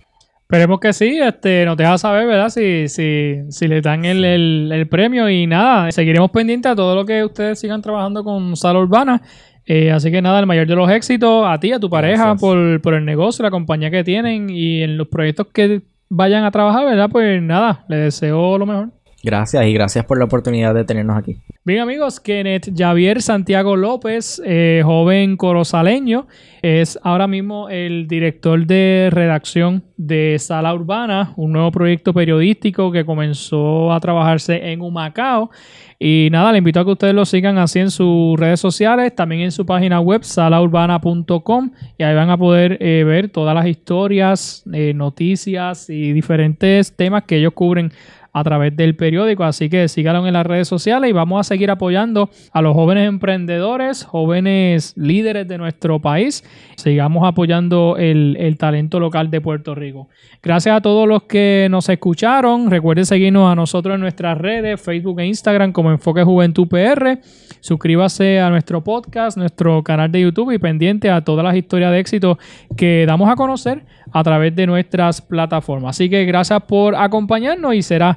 Esperemos 0.49 0.79
que 0.79 0.93
sí, 0.93 1.19
este, 1.19 1.65
nos 1.65 1.75
deja 1.75 1.97
saber, 1.97 2.25
¿verdad? 2.25 2.47
Si, 2.47 2.87
si, 2.87 3.35
si 3.49 3.67
les 3.67 3.83
dan 3.83 4.05
el, 4.05 4.23
el- 4.23 4.71
el 4.73 4.87
premio 4.87 5.29
y 5.29 5.45
nada, 5.45 5.91
seguiremos 5.91 6.31
pendientes 6.31 6.71
a 6.71 6.75
todo 6.75 6.95
lo 6.95 7.05
que 7.05 7.25
ustedes 7.25 7.59
sigan 7.59 7.81
trabajando 7.81 8.23
con 8.23 8.55
Sala 8.55 8.79
Urbana. 8.79 9.21
Eh, 9.65 9.91
así 9.91 10.09
que 10.09 10.21
nada, 10.21 10.39
el 10.39 10.45
mayor 10.45 10.65
de 10.65 10.75
los 10.75 10.89
éxitos 10.89 11.43
a 11.45 11.59
ti, 11.59 11.73
a 11.73 11.79
tu 11.81 11.89
pareja, 11.89 12.23
Gracias. 12.27 12.39
por, 12.39 12.81
por 12.81 12.93
el 12.93 13.03
negocio, 13.03 13.43
la 13.43 13.51
compañía 13.51 13.91
que 13.91 14.05
tienen 14.05 14.49
y 14.49 14.81
en 14.83 14.97
los 14.97 15.09
proyectos 15.09 15.47
que 15.53 15.81
vayan 16.09 16.45
a 16.45 16.51
trabajar, 16.51 16.85
¿verdad? 16.85 17.09
Pues 17.11 17.41
nada, 17.41 17.83
les 17.89 17.99
deseo 17.99 18.57
lo 18.57 18.65
mejor. 18.65 18.89
Gracias 19.27 19.65
y 19.65 19.73
gracias 19.73 20.05
por 20.05 20.17
la 20.17 20.23
oportunidad 20.23 20.73
de 20.73 20.85
tenernos 20.85 21.17
aquí. 21.17 21.41
Bien 21.65 21.81
amigos, 21.81 22.21
Kenneth 22.21 22.69
Javier 22.73 23.21
Santiago 23.21 23.75
López, 23.75 24.41
eh, 24.45 24.81
joven 24.85 25.35
corozaleño, 25.35 26.27
es 26.61 26.97
ahora 27.03 27.27
mismo 27.27 27.67
el 27.67 28.07
director 28.07 28.65
de 28.65 29.09
redacción 29.11 29.83
de 29.97 30.37
Sala 30.39 30.73
Urbana, 30.73 31.33
un 31.35 31.51
nuevo 31.51 31.71
proyecto 31.71 32.13
periodístico 32.13 32.89
que 32.89 33.03
comenzó 33.03 33.91
a 33.91 33.99
trabajarse 33.99 34.71
en 34.71 34.79
Humacao. 34.79 35.51
Y 35.99 36.29
nada, 36.31 36.51
le 36.51 36.59
invito 36.59 36.79
a 36.79 36.85
que 36.85 36.91
ustedes 36.91 37.15
lo 37.15 37.25
sigan 37.25 37.57
así 37.57 37.79
en 37.79 37.89
sus 37.89 38.39
redes 38.39 38.59
sociales, 38.59 39.15
también 39.15 39.41
en 39.41 39.51
su 39.51 39.65
página 39.65 39.99
web, 39.99 40.23
salaurbana.com, 40.23 41.71
y 41.97 42.03
ahí 42.03 42.15
van 42.15 42.29
a 42.29 42.37
poder 42.37 42.77
eh, 42.79 43.03
ver 43.03 43.29
todas 43.29 43.55
las 43.55 43.65
historias, 43.65 44.63
eh, 44.71 44.93
noticias 44.93 45.89
y 45.89 46.13
diferentes 46.13 46.95
temas 46.95 47.23
que 47.23 47.37
ellos 47.37 47.53
cubren 47.53 47.91
a 48.33 48.43
través 48.43 48.75
del 48.75 48.95
periódico. 48.95 49.43
Así 49.43 49.69
que 49.69 49.87
síganlo 49.87 50.27
en 50.27 50.33
las 50.33 50.45
redes 50.45 50.67
sociales 50.67 51.09
y 51.09 51.13
vamos 51.13 51.39
a 51.39 51.43
seguir 51.43 51.71
apoyando 51.71 52.29
a 52.51 52.61
los 52.61 52.73
jóvenes 52.73 53.07
emprendedores, 53.07 54.03
jóvenes 54.03 54.93
líderes 54.95 55.47
de 55.47 55.57
nuestro 55.57 55.99
país. 55.99 56.43
Sigamos 56.75 57.27
apoyando 57.27 57.95
el, 57.97 58.37
el 58.39 58.57
talento 58.57 58.99
local 58.99 59.29
de 59.29 59.41
Puerto 59.41 59.75
Rico. 59.75 60.09
Gracias 60.41 60.75
a 60.75 60.81
todos 60.81 61.07
los 61.07 61.23
que 61.23 61.67
nos 61.69 61.89
escucharon. 61.89 62.69
Recuerden 62.69 63.05
seguirnos 63.05 63.51
a 63.51 63.55
nosotros 63.55 63.95
en 63.95 64.01
nuestras 64.01 64.37
redes, 64.37 64.79
Facebook 64.79 65.19
e 65.19 65.25
Instagram 65.25 65.71
como 65.71 65.91
Enfoque 65.91 66.23
Juventud 66.23 66.67
PR. 66.67 67.19
Suscríbase 67.59 68.39
a 68.39 68.49
nuestro 68.49 68.83
podcast, 68.83 69.37
nuestro 69.37 69.83
canal 69.83 70.11
de 70.11 70.21
YouTube 70.21 70.51
y 70.51 70.59
pendiente 70.59 71.09
a 71.09 71.21
todas 71.21 71.43
las 71.43 71.55
historias 71.55 71.91
de 71.91 71.99
éxito 71.99 72.37
que 72.75 73.05
damos 73.07 73.29
a 73.29 73.35
conocer 73.35 73.83
a 74.11 74.23
través 74.23 74.55
de 74.55 74.67
nuestras 74.67 75.21
plataformas. 75.21 75.95
Así 75.95 76.09
que 76.09 76.25
gracias 76.25 76.61
por 76.63 76.95
acompañarnos 76.95 77.73
y 77.73 77.81
será 77.81 78.16